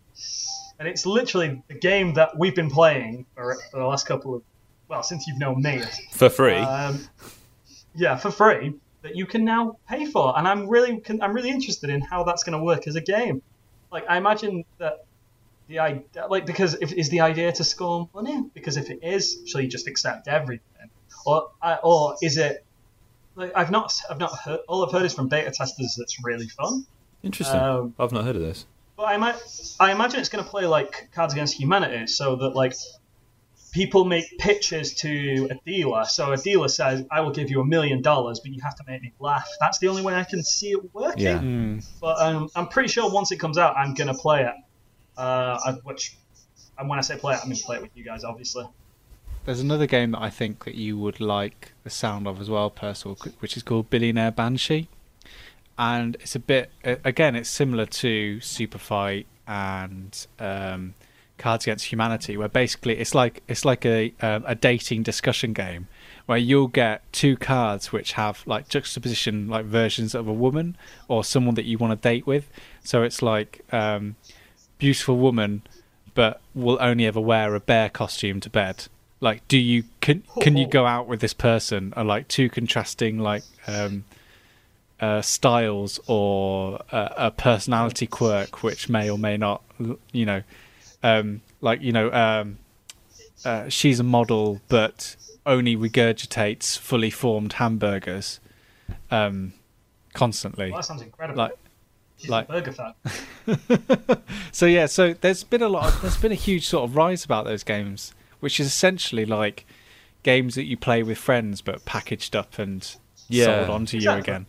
and 0.79 0.87
it's 0.87 1.05
literally 1.05 1.63
the 1.67 1.75
game 1.75 2.13
that 2.13 2.37
we've 2.37 2.55
been 2.55 2.69
playing 2.69 3.25
for, 3.35 3.57
for 3.71 3.79
the 3.79 3.85
last 3.85 4.07
couple 4.07 4.35
of 4.35 4.43
well 4.87 5.03
since 5.03 5.27
you've 5.27 5.39
known 5.39 5.61
me. 5.61 5.81
For 6.11 6.29
free. 6.29 6.57
Um, 6.57 7.07
yeah, 7.93 8.17
for 8.17 8.31
free 8.31 8.73
that 9.05 9.15
you 9.15 9.27
can 9.27 9.45
now 9.45 9.77
pay 9.87 10.05
for, 10.05 10.37
and 10.37 10.47
I'm 10.47 10.67
really 10.67 11.01
I'm 11.21 11.33
really 11.33 11.51
interested 11.51 11.89
in 11.91 12.01
how 12.01 12.23
that's 12.23 12.43
going 12.43 12.57
to 12.57 12.63
work 12.63 12.87
as 12.87 12.95
a 12.95 13.01
game. 13.01 13.41
Like 13.91 14.05
I 14.09 14.17
imagine 14.17 14.65
that 14.79 15.05
the 15.67 15.79
idea, 15.79 16.27
like 16.27 16.47
because 16.47 16.73
if 16.81 16.91
is 16.91 17.09
the 17.09 17.21
idea 17.21 17.51
to 17.51 17.63
score 17.63 18.09
money? 18.15 18.49
Because 18.55 18.77
if 18.77 18.89
it 18.89 18.99
is, 19.03 19.43
shall 19.45 19.61
you 19.61 19.67
just 19.67 19.87
accept 19.87 20.27
everything, 20.27 20.89
or 21.25 21.51
uh, 21.61 21.77
or 21.83 22.15
is 22.23 22.37
it? 22.37 22.65
Like 23.35 23.51
I've 23.55 23.69
not 23.69 23.93
I've 24.09 24.19
not 24.19 24.39
heard 24.39 24.61
all 24.67 24.83
I've 24.83 24.91
heard 24.91 25.05
is 25.05 25.13
from 25.13 25.27
beta 25.27 25.51
testers 25.51 25.95
that's 25.97 26.23
really 26.23 26.47
fun. 26.47 26.85
Interesting. 27.21 27.59
um, 27.59 27.93
I've 27.99 28.11
not 28.11 28.23
heard 28.23 28.35
of 28.35 28.41
this. 28.41 28.65
But 28.97 29.09
I 29.09 29.17
might, 29.17 29.35
I 29.79 29.91
imagine 29.91 30.21
it's 30.21 30.29
going 30.29 30.43
to 30.43 30.49
play 30.49 30.65
like 30.65 31.09
Cards 31.13 31.33
Against 31.33 31.59
Humanity, 31.59 32.07
so 32.07 32.37
that 32.37 32.55
like 32.55 32.73
people 33.75 34.05
make 34.05 34.37
pitches 34.39 34.93
to 34.93 35.49
a 35.51 35.55
dealer. 35.69 36.05
So 36.05 36.31
a 36.31 36.37
dealer 36.37 36.69
says, 36.69 37.05
"I 37.11 37.19
will 37.19 37.31
give 37.31 37.49
you 37.51 37.59
a 37.59 37.65
million 37.65 38.01
dollars, 38.01 38.39
but 38.39 38.51
you 38.53 38.61
have 38.63 38.75
to 38.77 38.83
make 38.87 39.01
me 39.01 39.11
laugh." 39.19 39.47
That's 39.59 39.77
the 39.79 39.89
only 39.89 40.01
way 40.01 40.15
I 40.15 40.23
can 40.23 40.41
see 40.41 40.71
it 40.71 40.93
working. 40.95 41.23
Yeah. 41.25 41.39
Hmm. 41.39 41.79
But 41.99 42.19
um, 42.21 42.49
I'm 42.55 42.69
pretty 42.69 42.87
sure 42.87 43.11
once 43.11 43.33
it 43.33 43.37
comes 43.37 43.57
out, 43.57 43.75
I'm 43.75 43.93
going 43.93 44.07
to 44.07 44.13
play 44.13 44.43
it. 44.45 44.55
Uh, 45.17 45.59
I- 45.65 45.71
which, 45.83 46.15
and 46.79 46.87
when 46.89 46.97
I 46.97 47.01
say 47.01 47.17
play 47.17 47.35
it, 47.35 47.41
I 47.43 47.47
mean 47.47 47.59
play 47.59 47.75
it 47.75 47.81
with 47.81 47.91
you 47.95 48.03
guys, 48.05 48.23
obviously. 48.23 48.65
There's 49.43 49.59
another 49.59 49.85
game 49.87 50.11
that 50.11 50.21
I 50.21 50.29
think 50.29 50.63
that 50.65 50.75
you 50.75 50.97
would 50.97 51.19
like 51.19 51.73
the 51.83 51.89
sound 51.89 52.27
of 52.27 52.39
as 52.41 52.49
well, 52.49 52.69
Percival, 52.69 53.17
which 53.41 53.55
is 53.57 53.61
called 53.61 53.89
Billionaire 53.91 54.31
Banshee, 54.31 54.87
and 55.77 56.15
it's 56.15 56.35
a 56.35 56.39
bit 56.39 56.71
again, 56.83 57.35
it's 57.35 57.49
similar 57.49 57.85
to 57.85 58.39
Super 58.39 58.77
Fight 58.79 59.27
and 59.47 60.25
um, 60.39 60.95
Cards 61.37 61.65
Against 61.65 61.85
Humanity, 61.85 62.37
where 62.37 62.47
basically 62.47 62.97
it's 62.97 63.13
like 63.13 63.43
it's 63.47 63.65
like 63.65 63.85
a 63.85 64.13
um, 64.21 64.43
a 64.47 64.55
dating 64.55 65.03
discussion 65.03 65.53
game 65.53 65.87
where 66.25 66.37
you'll 66.37 66.67
get 66.67 67.01
two 67.11 67.37
cards 67.37 67.91
which 67.91 68.13
have 68.13 68.41
like 68.47 68.67
juxtaposition 68.67 69.47
like 69.47 69.65
versions 69.65 70.15
of 70.15 70.27
a 70.27 70.33
woman 70.33 70.75
or 71.07 71.23
someone 71.23 71.55
that 71.55 71.65
you 71.65 71.77
want 71.77 71.91
to 71.91 72.09
date 72.09 72.25
with. 72.25 72.49
So 72.83 73.03
it's 73.03 73.21
like 73.21 73.61
um, 73.71 74.15
beautiful 74.77 75.17
woman, 75.17 75.61
but 76.13 76.41
will 76.53 76.77
only 76.81 77.05
ever 77.05 77.19
wear 77.19 77.53
a 77.53 77.59
bear 77.59 77.89
costume 77.89 78.39
to 78.41 78.49
bed. 78.49 78.87
Like, 79.19 79.47
do 79.47 79.57
you 79.57 79.83
can 80.01 80.23
can 80.41 80.57
you 80.57 80.67
go 80.67 80.85
out 80.85 81.07
with 81.07 81.19
this 81.19 81.33
person? 81.33 81.93
Are 81.95 82.03
like 82.03 82.27
two 82.27 82.49
contrasting 82.49 83.19
like 83.19 83.43
um, 83.67 84.03
uh, 84.99 85.21
styles 85.21 85.99
or 86.07 86.79
a 86.91 87.31
personality 87.31 88.07
quirk 88.07 88.63
which 88.63 88.89
may 88.89 89.09
or 89.09 89.17
may 89.17 89.37
not, 89.37 89.61
you 90.11 90.25
know, 90.25 90.43
um, 91.05 91.41
like 91.61 91.81
you 91.81 91.91
know, 91.91 92.11
um, 92.11 92.57
uh, 93.45 93.69
she's 93.69 93.99
a 93.99 94.03
model 94.03 94.61
but 94.67 95.15
only 95.45 95.75
regurgitates 95.77 96.77
fully 96.77 97.09
formed 97.11 97.53
hamburgers 97.53 98.39
um, 99.11 99.53
constantly. 100.13 100.71
Well, 100.71 100.79
that 100.79 100.85
sounds 100.85 101.01
incredible. 101.01 101.37
Like- 101.43 101.57
She's 102.17 102.29
like- 102.29 102.47
a 102.49 102.51
burger 102.53 102.71
fan. 102.71 102.93
So 104.53 104.65
yeah, 104.65 104.85
so 104.85 105.13
there's 105.13 105.43
been 105.43 105.61
a 105.61 105.67
lot. 105.67 105.93
Of, 105.93 106.01
there's 106.01 106.17
been 106.17 106.31
a 106.31 106.35
huge 106.35 106.65
sort 106.65 106.89
of 106.89 106.95
rise 106.95 107.25
about 107.25 107.43
those 107.43 107.63
games, 107.63 108.13
which 108.39 108.57
is 108.59 108.67
essentially 108.67 109.25
like 109.25 109.65
games 110.23 110.55
that 110.55 110.63
you 110.63 110.77
play 110.77 111.03
with 111.03 111.17
friends, 111.17 111.59
but 111.61 111.83
packaged 111.83 112.35
up 112.37 112.57
and 112.57 112.95
Yeah. 113.27 113.45
sold 113.65 113.69
onto 113.69 113.97
you 113.97 114.09
again. 114.11 114.45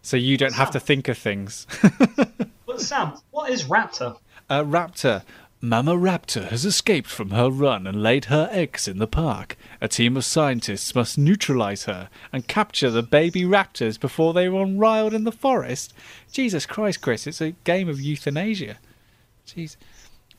So 0.00 0.16
you 0.16 0.38
don't 0.38 0.54
have 0.54 0.70
to 0.70 0.80
think 0.80 1.08
of 1.08 1.18
things. 1.18 1.66
But 2.66 2.80
Sam, 2.80 3.12
what 3.30 3.50
is 3.50 3.64
Raptor? 3.64 4.16
A 4.50 4.64
raptor. 4.64 5.22
Mama 5.62 5.94
Raptor 5.94 6.48
has 6.48 6.66
escaped 6.66 7.08
from 7.08 7.30
her 7.30 7.48
run 7.48 7.86
and 7.86 8.02
laid 8.02 8.26
her 8.26 8.46
eggs 8.52 8.86
in 8.86 8.98
the 8.98 9.06
park. 9.06 9.56
A 9.80 9.88
team 9.88 10.14
of 10.14 10.24
scientists 10.26 10.94
must 10.94 11.16
neutralize 11.16 11.84
her 11.84 12.10
and 12.30 12.46
capture 12.46 12.90
the 12.90 13.02
baby 13.02 13.42
raptors 13.42 13.98
before 13.98 14.34
they 14.34 14.50
run 14.50 14.76
wild 14.76 15.14
in 15.14 15.24
the 15.24 15.32
forest. 15.32 15.94
Jesus 16.30 16.66
Christ, 16.66 17.00
Kris, 17.00 17.26
it's 17.26 17.40
a 17.40 17.52
game 17.64 17.88
of 17.88 18.00
euthanasia. 18.00 18.76
Jeez. 19.46 19.76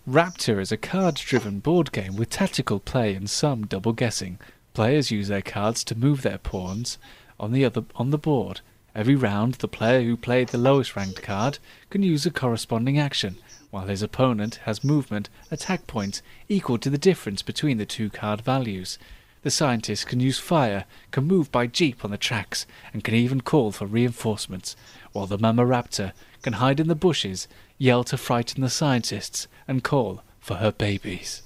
Raptor 0.08 0.62
is 0.62 0.72
a 0.72 0.78
card 0.78 1.16
driven 1.16 1.60
board 1.60 1.92
game 1.92 2.16
with 2.16 2.30
tactical 2.30 2.80
play 2.80 3.16
and 3.16 3.28
some 3.28 3.66
double 3.66 3.94
guessing. 3.94 4.38
Players 4.76 5.10
use 5.10 5.30
their 5.30 5.42
cards 5.42 5.84
to 5.86 5.98
move 5.98 6.22
their 6.22 6.38
pawns 6.38 7.00
on 7.40 7.54
the 7.54 7.66
other 7.66 7.86
on 7.96 8.12
the 8.12 8.20
board. 8.20 8.62
Every 8.94 9.16
round 9.16 9.56
the 9.56 9.68
player 9.68 10.04
who 10.04 10.16
played 10.16 10.50
the 10.50 10.58
lowest 10.60 10.96
ranked 10.96 11.24
card 11.24 11.58
can 11.90 12.04
use 12.04 12.26
a 12.26 12.32
corresponding 12.32 13.00
action, 13.00 13.38
while 13.78 13.86
his 13.86 14.02
opponent 14.02 14.56
has 14.66 14.84
movement 14.84 15.30
attack 15.52 15.86
points 15.86 16.24
equal 16.50 16.80
to 16.80 16.90
the 16.90 16.98
difference 16.98 17.44
between 17.44 17.78
the 17.78 17.86
two 17.86 18.10
card 18.10 18.42
values. 18.42 18.98
The 19.44 19.52
scientist 19.52 20.08
can 20.08 20.20
use 20.20 20.40
fire, 20.40 20.86
can 21.12 21.26
move 21.26 21.52
by 21.52 21.68
jeep 21.68 22.04
on 22.04 22.10
the 22.10 22.18
tracks, 22.18 22.66
and 22.92 23.04
can 23.04 23.14
even 23.14 23.42
call 23.42 23.72
for 23.72 23.86
reinforcements, 23.86 24.76
while 25.12 25.28
the 25.28 25.38
Mama 25.38 25.64
Raptor 25.64 26.14
can 26.42 26.54
hide 26.54 26.80
in 26.80 26.88
the 26.88 26.96
bushes, 26.96 27.48
yell 27.78 28.04
to 28.06 28.18
frighten 28.18 28.62
the 28.64 28.70
scientists, 28.72 29.48
and 29.68 29.84
call 29.84 30.24
for 30.40 30.56
her 30.56 30.72
babies. 30.72 31.44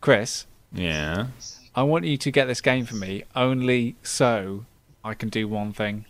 Kris, 0.00 0.46
Yeah. 0.72 1.28
I 1.76 1.84
want 1.84 2.06
you 2.06 2.16
to 2.16 2.30
get 2.32 2.46
this 2.46 2.60
game 2.60 2.86
for 2.86 2.96
me 2.96 3.22
only 3.36 3.94
so 4.02 4.64
I 5.04 5.14
can 5.14 5.28
do 5.28 5.46
one 5.46 5.72
thing. 5.72 6.06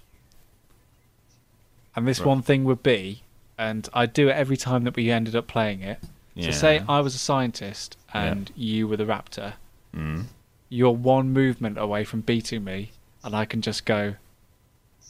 And 1.95 2.09
this 2.09 2.20
Right. 2.20 2.26
one 2.28 2.41
thing 2.41 2.64
would 2.64 2.82
be, 2.82 3.22
and 3.59 3.89
I 3.93 4.07
do 4.07 4.29
it 4.29 4.33
every 4.33 4.57
time 4.57 4.85
that 4.85 4.97
we 4.97 5.11
ended 5.11 5.35
up 5.35 5.47
playing 5.47 5.83
it. 5.83 5.99
Yeah. 6.35 6.51
So 6.51 6.59
say 6.59 6.83
I 6.89 7.01
was 7.01 7.15
a 7.15 7.19
scientist 7.19 7.97
and 8.13 8.51
you 8.55 8.87
were 8.87 8.97
the 8.97 9.05
raptor. 9.05 9.55
Mm. 9.95 10.25
You're 10.69 10.91
one 10.91 11.33
movement 11.33 11.79
away 11.79 12.05
from 12.05 12.21
beating 12.21 12.65
me, 12.65 12.91
and 13.23 13.35
I 13.35 13.45
can 13.45 13.63
just 13.63 13.85
go, 13.85 14.15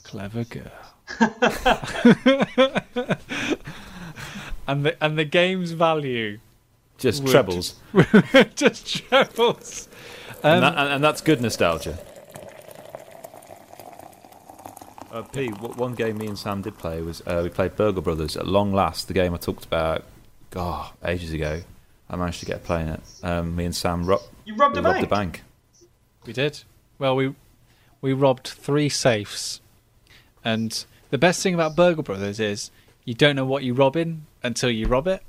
clever 0.05 0.45
girl. 0.45 0.71
and 4.67 4.85
the 4.85 4.97
and 5.01 5.17
the 5.17 5.25
game's 5.25 5.73
value 5.73 6.39
Just 6.99 7.23
Would. 7.23 7.33
trebles. 7.33 7.77
just 8.55 9.09
trebles. 9.09 9.89
Um, 10.43 10.53
and, 10.53 10.63
that, 10.63 10.77
and, 10.77 10.93
and 10.95 11.05
that's 11.05 11.21
good 11.21 11.41
nostalgia. 11.41 11.99
Uh, 15.17 15.23
P, 15.23 15.49
w- 15.49 15.75
one 15.75 15.95
game 15.95 16.19
me 16.19 16.27
and 16.27 16.39
Sam 16.39 16.61
did 16.63 16.77
play 16.77 17.01
was 17.01 17.23
uh, 17.27 17.41
we 17.43 17.49
played 17.49 17.75
Burgle 17.77 18.03
Brothers 18.03 18.37
at 18.37 18.47
long 18.47 18.73
last. 18.73 19.09
The 19.09 19.15
game 19.15 19.33
I 19.33 19.39
talked 19.39 19.65
about, 19.65 20.05
God, 20.51 20.91
ages 21.05 21.33
ago. 21.33 21.63
I 22.11 22.17
managed 22.17 22.41
to 22.41 22.47
get 22.47 22.65
playing 22.65 22.89
it. 22.89 23.01
Um, 23.23 23.57
me 23.57 23.65
and 23.65 23.75
Sam 23.75 24.05
ro- 24.05 24.21
You 24.45 24.55
robbed 24.57 24.75
we 24.75 24.81
a 24.81 24.83
robbed 24.83 24.95
bank. 24.97 25.09
the 25.09 25.15
bank. 25.15 25.43
We 26.27 26.33
did. 26.33 26.63
Well, 26.99 27.17
we 27.17 27.35
we 28.01 28.13
robbed 28.13 28.47
three 28.49 28.89
safes, 28.89 29.61
and 30.45 30.85
the 31.11 31.19
best 31.19 31.43
thing 31.43 31.55
about 31.55 31.75
Burgle 31.77 32.03
Brothers 32.03 32.39
is 32.39 32.71
you 33.05 33.15
don't 33.15 33.37
know 33.37 33.47
what 33.47 33.65
you're 33.65 33.75
robbing 33.75 34.27
until 34.43 34.71
you 34.71 34.87
rob 34.87 35.09
it. 35.09 35.23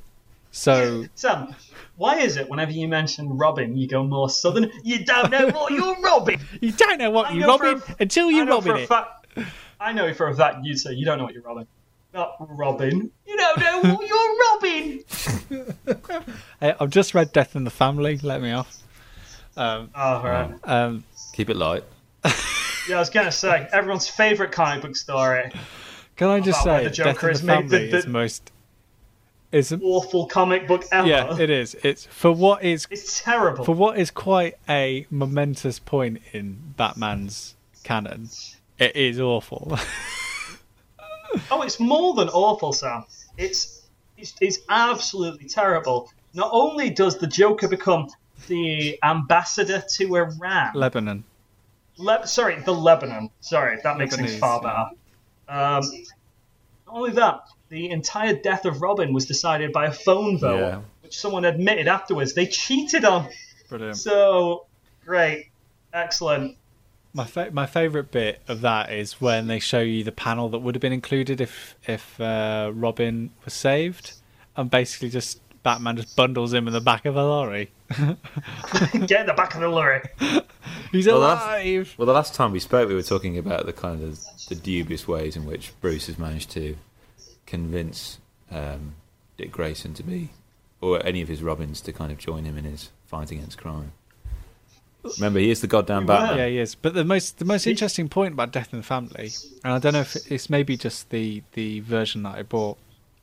So 0.52 1.06
Sam, 1.16 1.56
why 1.96 2.20
is 2.20 2.36
it 2.38 2.50
whenever 2.50 2.72
you 2.72 2.88
mention 2.90 3.38
robbing, 3.38 3.78
you 3.78 3.88
go 3.88 4.04
more 4.04 4.30
southern? 4.30 4.70
You 4.84 5.06
don't 5.06 5.32
know 5.32 5.48
what 5.50 5.72
you're 5.72 6.00
robbing. 6.02 6.42
you 6.62 6.74
don't 6.74 7.00
know 7.00 7.10
what 7.10 7.30
I 7.30 7.34
you're 7.34 7.48
know 7.48 7.58
robbing 7.58 7.82
a- 7.88 7.96
until 8.02 8.30
you're 8.30 8.46
know 8.46 8.56
robbing 8.60 8.78
it. 8.78 8.88
fact. 8.90 9.14
I 9.80 9.94
know 9.94 10.06
you 10.08 10.14
for 10.14 10.28
a 10.28 10.36
fact 10.36 10.64
you'd 10.64 10.78
say 10.80 10.94
you 10.94 11.06
don't 11.06 11.18
know 11.18 11.24
what 11.26 11.34
you're 11.34 11.44
robbing. 11.44 11.68
Not 12.14 12.36
robbing. 12.40 13.12
You 13.28 13.38
don't 13.38 13.60
know 13.60 13.94
what 13.94 14.08
you're 14.08 14.38
robbing. 14.40 15.04
Hey, 16.60 16.74
I've 16.80 16.90
just 16.90 17.14
read 17.14 17.32
Death 17.32 17.56
in 17.56 17.64
the 17.64 17.70
Family. 17.70 18.18
Let 18.18 18.42
me 18.42 18.52
off. 18.52 18.78
Um, 19.56 19.90
Oh, 19.96 20.22
right. 20.24 20.54
um, 20.64 21.04
Keep 21.34 21.50
it 21.52 21.56
light. 21.56 21.84
Yeah, 22.90 22.96
I 22.96 23.00
was 23.00 23.10
gonna 23.12 23.32
say 23.32 23.68
everyone's 23.72 24.08
favorite 24.08 24.52
comic 24.52 24.82
book 24.82 24.96
story. 24.96 25.52
can 26.16 26.30
I 26.30 26.40
just 26.40 26.64
say, 26.64 26.84
the 26.86 26.90
Death 26.90 27.24
in 27.24 27.34
the 27.34 27.44
made 27.44 27.70
the- 27.70 27.78
Family 27.78 27.92
the- 27.92 27.98
is 27.98 28.08
most. 28.08 28.52
Is 29.52 29.74
Awful 29.82 30.26
comic 30.26 30.68
book 30.68 30.84
ever. 30.92 31.08
yeah, 31.08 31.38
it 31.40 31.50
is. 31.50 31.76
It's 31.84 32.06
for 32.06 32.32
what 32.34 32.64
is 32.64 32.86
It's 32.92 33.22
terrible. 33.22 33.64
for 33.64 33.74
what 33.76 33.98
is 33.98 34.12
quite 34.12 34.56
a 34.68 35.06
momentous 35.10 35.80
point 35.80 36.22
in 36.34 36.74
Batman's 36.76 37.56
canon. 37.84 38.30
It 38.80 38.96
is 38.96 39.20
awful. 39.20 39.78
Oh, 41.52 41.62
it's 41.62 41.80
more 41.80 42.16
than 42.16 42.30
awful, 42.30 42.74
Sam. 42.74 43.04
It's, 43.38 43.84
it's 44.18 44.34
it's 44.42 44.60
absolutely 44.70 45.48
terrible. 45.48 46.10
Not 46.34 46.50
only 46.52 46.90
does 46.90 47.18
the 47.18 47.28
Joker 47.28 47.68
become 47.68 48.08
the 48.48 48.98
ambassador 49.04 49.84
to 49.98 50.16
Iran, 50.16 50.72
Lebanon. 50.74 51.24
Le- 51.98 52.26
sorry, 52.26 52.60
the 52.62 52.74
Lebanon. 52.74 53.30
Sorry, 53.42 53.78
that 53.84 53.98
makes 53.98 54.16
things 54.16 54.36
Lebanese, 54.36 54.40
far 54.40 54.62
yeah. 54.64 54.86
better. 55.48 55.60
Um, 55.60 56.06
not 56.88 56.96
only 56.96 57.12
that, 57.12 57.42
the 57.70 57.90
entire 57.92 58.34
death 58.34 58.66
of 58.66 58.82
Robin 58.82 59.14
was 59.14 59.26
decided 59.26 59.72
by 59.74 59.88
a 59.88 59.92
phone 59.92 60.38
vote, 60.40 60.60
Yeah. 60.60 60.82
which 61.02 61.20
someone 61.20 61.46
admitted 61.46 61.88
afterwards 61.88 62.34
they 62.34 62.48
cheated 62.48 63.04
on. 63.06 63.30
Brilliant. 63.70 63.98
So 63.98 64.66
great, 65.06 65.50
excellent. 65.94 66.58
My 67.18 67.26
fa- 67.26 67.50
my 67.52 67.66
favorite 67.66 68.12
bit 68.12 68.42
of 68.48 68.62
that 68.62 68.92
is 68.94 69.20
when 69.20 69.48
they 69.48 69.58
show 69.60 69.80
you 69.80 70.04
the 70.04 70.12
panel 70.12 70.50
that 70.50 70.60
would 70.60 70.76
have 70.76 70.82
been 70.82 70.94
included 70.94 71.42
if 71.42 71.76
if 71.88 72.22
uh, 72.22 72.72
Robin 72.76 73.32
was 73.44 73.54
saved, 73.56 74.14
and 74.56 74.70
basically 74.70 75.10
just 75.10 75.42
Batman 75.64 75.98
just 75.98 76.16
bundles 76.16 76.54
him 76.54 76.68
in 76.68 76.74
the 76.74 76.80
back 76.80 77.06
of 77.06 77.16
a 77.16 77.24
lorry. 77.24 77.72
Get 77.90 79.22
in 79.22 79.26
the 79.26 79.34
back 79.36 79.56
of 79.56 79.62
the 79.62 79.68
lorry. 79.68 80.02
He's 80.92 81.08
Well, 81.08 81.22
that's- 81.22 81.44
alive. 81.44 81.96
Well, 81.98 82.06
the 82.06 82.14
last 82.14 82.36
time 82.36 82.52
we 82.52 82.60
spoke, 82.60 82.88
we 82.88 82.94
were 82.96 83.02
talking 83.02 83.38
about 83.38 83.66
the 83.66 83.74
kind 83.74 84.04
of 84.04 84.20
the 84.48 84.56
dubious 84.56 85.08
ways 85.08 85.36
in 85.36 85.46
which 85.46 85.74
Bruce 85.82 86.06
has 86.08 86.20
managed 86.20 86.52
to 86.52 86.78
convince 87.46 88.20
um, 88.52 88.94
Dick 89.38 89.52
Grayson 89.52 89.94
to 89.96 90.04
be, 90.04 90.30
or 90.82 91.04
any 91.06 91.22
of 91.22 91.28
his 91.28 91.42
Robins 91.42 91.82
to 91.82 91.92
kind 91.92 92.12
of 92.12 92.18
join 92.20 92.46
him 92.46 92.58
in 92.58 92.64
his 92.66 92.92
fight 93.06 93.32
against 93.32 93.58
crime. 93.58 93.94
Remember, 95.18 95.40
he 95.40 95.50
is 95.50 95.62
the 95.62 95.68
goddamn 95.68 96.04
You 96.04 96.08
were. 96.08 96.14
Batman. 96.14 96.38
Yeah, 96.38 96.48
he 96.48 96.58
is. 96.60 96.76
But 96.76 96.94
the 96.94 97.04
most 97.04 97.40
the 97.40 97.46
most 97.46 97.66
interesting 97.68 98.10
point 98.10 98.34
about 98.34 98.52
Death 98.52 98.70
in 98.74 98.80
the 98.80 98.86
Family, 98.86 99.32
and 99.64 99.74
I 99.74 99.80
don't 99.80 99.94
know 99.94 100.02
if 100.02 100.16
it's 100.32 100.50
maybe 100.50 100.78
just 100.78 101.10
the 101.10 101.44
the 101.54 101.80
version 101.82 102.24
that 102.24 102.36
I 102.36 102.44
bought 102.44 102.78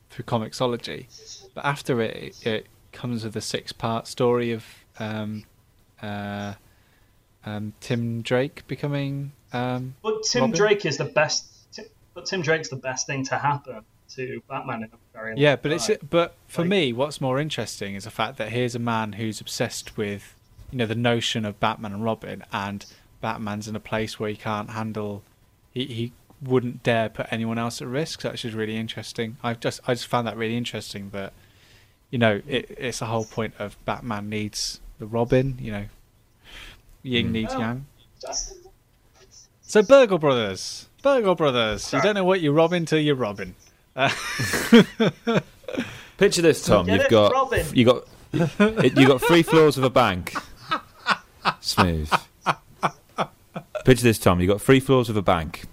through 0.09 0.25
Comixology, 0.25 1.07
but 1.53 1.65
after 1.65 2.01
it, 2.01 2.45
it 2.45 2.67
comes 2.91 3.23
with 3.23 3.35
a 3.35 3.41
six 3.41 3.71
part 3.73 4.07
story 4.07 4.51
of 4.51 4.65
um, 4.99 5.43
uh, 6.01 6.53
um, 7.45 7.73
Tim 7.81 8.21
Drake 8.21 8.65
becoming 8.67 9.33
um, 9.53 9.95
But 10.01 10.23
Tim 10.23 10.41
Robin? 10.41 10.55
Drake 10.57 10.85
is 10.85 10.97
the 10.97 11.05
best. 11.05 11.47
But 12.13 12.25
Tim 12.27 12.41
Drake's 12.41 12.69
the 12.69 12.77
best 12.77 13.07
thing 13.07 13.25
to 13.25 13.37
happen 13.37 13.81
to 14.15 14.41
Batman 14.47 14.83
in 14.83 14.89
a 14.93 14.97
very 15.11 15.31
long 15.31 15.37
Yeah, 15.37 15.57
but 15.57 15.73
it's 15.73 15.89
but 16.09 16.35
for 16.47 16.61
Like- 16.61 16.69
me, 16.69 16.93
what's 16.93 17.19
more 17.19 17.39
interesting 17.41 17.95
is 17.95 18.05
the 18.05 18.09
fact 18.11 18.37
that 18.37 18.53
here's 18.53 18.73
a 18.73 18.79
man 18.79 19.13
who's 19.13 19.41
obsessed 19.41 19.97
with, 19.97 20.33
you 20.75 20.79
know, 20.79 20.85
the 20.85 20.93
notion 20.95 21.45
of 21.45 21.57
Batman 21.61 21.93
and 21.93 22.03
Robin, 22.03 22.43
and 22.51 22.85
Batman's 23.21 23.69
in 23.69 23.77
a 23.77 23.79
place 23.79 24.19
where 24.19 24.29
he 24.29 24.35
can't 24.35 24.71
handle, 24.71 25.23
he 25.73 25.85
he 25.85 26.11
wouldn't 26.41 26.83
dare 26.83 27.07
put 27.07 27.27
anyone 27.31 27.57
else 27.57 27.81
at 27.81 27.87
risk. 27.87 28.19
So 28.21 28.27
that's 28.27 28.41
just 28.41 28.53
really 28.53 28.75
interesting. 28.75 29.37
I 29.41 29.53
just 29.53 29.79
I 29.87 29.93
just 29.93 30.07
found 30.07 30.27
that 30.27 30.35
really 30.35 30.57
interesting 30.57 31.11
that, 31.11 31.31
you 32.11 32.19
know, 32.19 32.41
it, 32.45 32.75
it's 32.77 32.99
the 32.99 33.05
whole 33.05 33.23
point 33.23 33.53
of 33.57 33.77
Batman 33.85 34.27
needs 34.27 34.81
the 34.99 35.05
Robin, 35.05 35.57
you 35.61 35.71
know, 35.71 35.85
Yin 37.03 37.27
Mm. 37.27 37.31
needs 37.31 37.53
Oh. 37.53 37.59
Yang. 37.59 37.85
So 39.61 39.81
Burgle 39.81 40.17
Brothers, 40.19 40.89
Burgle 41.01 41.35
Brothers, 41.35 41.93
you 41.93 42.01
don't 42.01 42.15
know 42.15 42.25
what 42.25 42.41
you're 42.41 42.51
Robin 42.53 42.85
till 42.85 42.99
you're 42.99 43.15
Robin. 43.15 43.55
Uh, 43.95 44.09
Picture 46.17 46.41
this, 46.41 46.65
Tom. 46.65 46.85
Get 46.85 46.99
You've 46.99 47.09
got 47.09 47.31
Robin. 47.31 47.65
you 47.73 47.85
got 47.85 48.03
it, 48.33 48.97
you 48.97 49.07
got 49.07 49.21
three 49.21 49.41
floors 49.43 49.77
of 49.77 49.83
a 49.83 49.89
bank. 49.89 50.35
Smooth. 51.61 52.11
Picture 53.85 54.03
this, 54.03 54.17
Tom. 54.17 54.39
You've 54.39 54.49
got 54.49 54.61
three 54.61 54.79
floors 54.79 55.09
of 55.09 55.17
a 55.17 55.21
bank. 55.21 55.65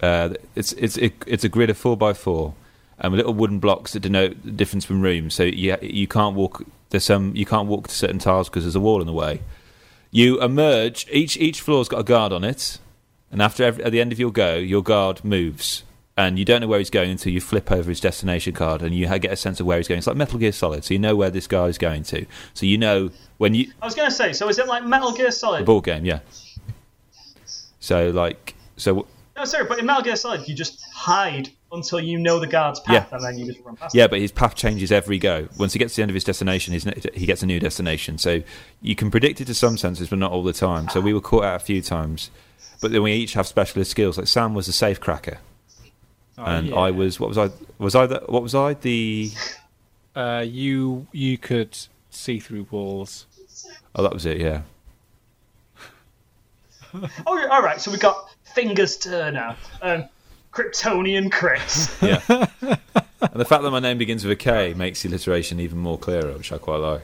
Uh, 0.00 0.30
it's 0.54 0.72
it's 0.74 0.96
it, 0.96 1.14
it's 1.26 1.44
a 1.44 1.48
grid 1.48 1.70
of 1.70 1.76
four 1.76 1.96
by 1.96 2.12
four, 2.12 2.54
and 2.98 3.12
with 3.12 3.18
little 3.18 3.34
wooden 3.34 3.58
blocks 3.58 3.92
that 3.92 4.00
denote 4.00 4.42
the 4.42 4.50
difference 4.50 4.84
between 4.86 5.02
rooms. 5.02 5.34
So 5.34 5.44
you 5.44 5.76
you 5.82 6.06
can't 6.06 6.34
walk. 6.34 6.64
There's 6.90 7.04
some 7.04 7.34
you 7.36 7.44
can't 7.44 7.68
walk 7.68 7.88
to 7.88 7.94
certain 7.94 8.18
tiles 8.18 8.48
because 8.48 8.64
there's 8.64 8.76
a 8.76 8.80
wall 8.80 9.00
in 9.00 9.06
the 9.06 9.12
way. 9.12 9.40
You 10.10 10.40
emerge. 10.40 11.06
Each 11.10 11.36
each 11.36 11.60
floor's 11.60 11.88
got 11.88 12.00
a 12.00 12.04
guard 12.04 12.32
on 12.32 12.44
it, 12.44 12.78
and 13.30 13.42
after 13.42 13.64
every, 13.64 13.84
at 13.84 13.92
the 13.92 14.00
end 14.00 14.12
of 14.12 14.18
your 14.18 14.32
go, 14.32 14.54
your 14.56 14.82
guard 14.82 15.24
moves, 15.24 15.82
and 16.18 16.38
you 16.38 16.44
don't 16.44 16.60
know 16.60 16.66
where 16.66 16.80
he's 16.80 16.90
going 16.90 17.10
until 17.12 17.32
you 17.32 17.40
flip 17.40 17.70
over 17.72 17.88
his 17.88 18.00
destination 18.00 18.52
card, 18.52 18.82
and 18.82 18.94
you 18.94 19.06
get 19.18 19.32
a 19.32 19.36
sense 19.36 19.60
of 19.60 19.66
where 19.66 19.78
he's 19.78 19.88
going. 19.88 19.98
It's 19.98 20.06
like 20.06 20.16
Metal 20.16 20.38
Gear 20.38 20.52
Solid, 20.52 20.84
so 20.84 20.92
you 20.92 20.98
know 21.00 21.14
where 21.16 21.30
this 21.30 21.46
guy 21.46 21.66
is 21.68 21.78
going 21.78 22.02
to. 22.04 22.26
So 22.54 22.66
you 22.66 22.76
know 22.76 23.10
when 23.38 23.54
you 23.54 23.72
I 23.80 23.86
was 23.86 23.94
going 23.94 24.08
to 24.10 24.14
say, 24.14 24.32
so 24.34 24.48
is 24.48 24.58
it 24.58 24.66
like 24.66 24.84
Metal 24.84 25.12
Gear 25.12 25.26
the 25.26 25.32
Solid? 25.32 25.64
ball 25.64 25.80
game, 25.80 26.04
yeah. 26.04 26.18
So 27.80 28.10
like 28.10 28.54
so 28.76 29.06
No, 29.36 29.44
sorry, 29.44 29.64
but 29.66 29.78
in 29.78 29.86
Metal 29.86 30.02
Gear 30.02 30.16
Solid, 30.16 30.46
you 30.48 30.54
just 30.54 30.82
hide 30.92 31.50
until 31.70 32.00
you 32.00 32.18
know 32.18 32.40
the 32.40 32.46
guard's 32.46 32.80
path, 32.80 33.08
Yeah. 33.10 33.16
and 33.16 33.24
then 33.24 33.38
you 33.38 33.46
just 33.52 33.64
run 33.64 33.76
past. 33.76 33.94
Yeah, 33.94 34.06
but 34.08 34.18
his 34.18 34.32
path 34.32 34.54
changes 34.54 34.90
every 34.90 35.18
go. 35.18 35.48
Once 35.58 35.72
he 35.72 35.78
gets 35.78 35.94
to 35.94 35.98
the 35.98 36.02
end 36.02 36.10
of 36.10 36.14
his 36.14 36.24
destination, 36.24 36.72
his, 36.72 36.84
he 37.14 37.26
gets 37.26 37.42
a 37.42 37.46
new 37.46 37.60
destination. 37.60 38.18
So 38.18 38.42
you 38.82 38.96
can 38.96 39.10
predict 39.10 39.40
it 39.40 39.44
to 39.46 39.54
some 39.54 39.76
senses, 39.76 40.08
but 40.08 40.18
not 40.18 40.32
all 40.32 40.42
the 40.42 40.52
time. 40.52 40.88
So 40.88 41.00
we 41.00 41.12
were 41.12 41.20
caught 41.20 41.44
out 41.44 41.56
a 41.56 41.64
few 41.64 41.80
times. 41.82 42.30
But 42.80 42.92
then 42.92 43.02
we 43.02 43.12
each 43.12 43.34
have 43.34 43.46
specialist 43.46 43.90
skills. 43.90 44.18
Like 44.18 44.28
Sam 44.28 44.54
was 44.54 44.66
a 44.68 44.72
safe 44.72 44.98
cracker, 45.00 45.38
and 46.38 46.74
I 46.74 46.90
was 46.90 47.18
what 47.20 47.28
was 47.28 47.38
I 47.38 47.50
was 47.78 47.94
I 47.94 48.06
the, 48.06 48.22
what 48.26 48.42
was 48.42 48.54
I 48.54 48.74
the 48.74 49.30
Uh, 50.14 50.44
you 50.46 51.06
you 51.12 51.38
could 51.38 51.76
see 52.10 52.38
through 52.40 52.66
walls. 52.70 53.26
oh 53.94 54.02
that 54.02 54.12
was 54.12 54.26
it 54.26 54.38
yeah 54.38 54.62
Oh, 57.26 57.48
all 57.50 57.62
right. 57.62 57.80
So 57.80 57.90
we 57.90 57.98
got 57.98 58.30
Fingers 58.54 58.96
Turner 58.96 59.54
and 59.82 60.08
Kryptonian 60.52 61.30
Kris. 61.30 61.94
yeah. 62.02 62.20
and 62.30 63.32
the 63.34 63.44
fact 63.44 63.62
that 63.62 63.70
my 63.70 63.78
name 63.80 63.98
begins 63.98 64.24
with 64.24 64.32
a 64.32 64.36
K 64.36 64.74
makes 64.74 65.02
the 65.02 65.08
alliteration 65.10 65.60
even 65.60 65.78
more 65.78 65.98
clearer, 65.98 66.32
which 66.32 66.50
I 66.52 66.58
quite 66.58 66.78
like. 66.78 67.02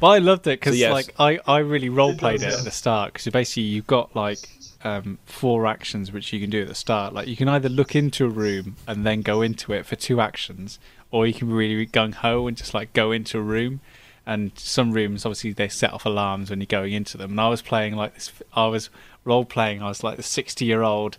But 0.00 0.06
I 0.08 0.18
loved 0.18 0.46
it 0.46 0.60
because 0.60 0.74
So, 0.74 0.80
yes. 0.80 0.92
like 0.92 1.14
I, 1.18 1.40
I 1.46 1.58
really 1.58 1.88
role 1.88 2.14
played 2.14 2.40
does, 2.40 2.54
it 2.54 2.58
at 2.60 2.64
the 2.64 2.70
start 2.70 3.12
because 3.12 3.26
basically 3.32 3.64
you've 3.64 3.88
got 3.88 4.14
like 4.14 4.38
um, 4.84 5.18
four 5.24 5.66
actions 5.66 6.12
which 6.12 6.32
you 6.32 6.40
can 6.40 6.50
do 6.50 6.62
at 6.62 6.68
the 6.68 6.74
start. 6.74 7.12
Like 7.12 7.28
you 7.28 7.36
can 7.36 7.48
either 7.48 7.68
look 7.68 7.94
into 7.96 8.24
a 8.26 8.28
room 8.28 8.76
and 8.86 9.04
then 9.04 9.22
go 9.22 9.42
into 9.42 9.72
it 9.72 9.86
for 9.86 9.96
two 9.96 10.20
actions, 10.20 10.78
or 11.10 11.26
you 11.26 11.34
can 11.34 11.50
really 11.52 11.86
gung 11.86 12.14
ho 12.14 12.46
and 12.46 12.56
just 12.56 12.74
like 12.74 12.92
go 12.92 13.12
into 13.12 13.38
a 13.38 13.42
room. 13.42 13.80
And 14.26 14.52
some 14.58 14.92
rooms 14.92 15.24
obviously 15.24 15.52
they 15.52 15.68
set 15.68 15.92
off 15.92 16.04
alarms 16.04 16.50
when 16.50 16.60
you're 16.60 16.66
going 16.66 16.92
into 16.92 17.16
them. 17.16 17.30
And 17.32 17.40
I 17.40 17.48
was 17.48 17.62
playing 17.62 17.96
like 17.96 18.14
this. 18.14 18.32
I 18.52 18.66
was 18.66 18.90
role 19.24 19.44
playing. 19.44 19.82
I 19.82 19.88
was 19.88 20.04
like 20.04 20.16
the 20.16 20.22
sixty 20.22 20.64
year 20.64 20.82
old 20.82 21.16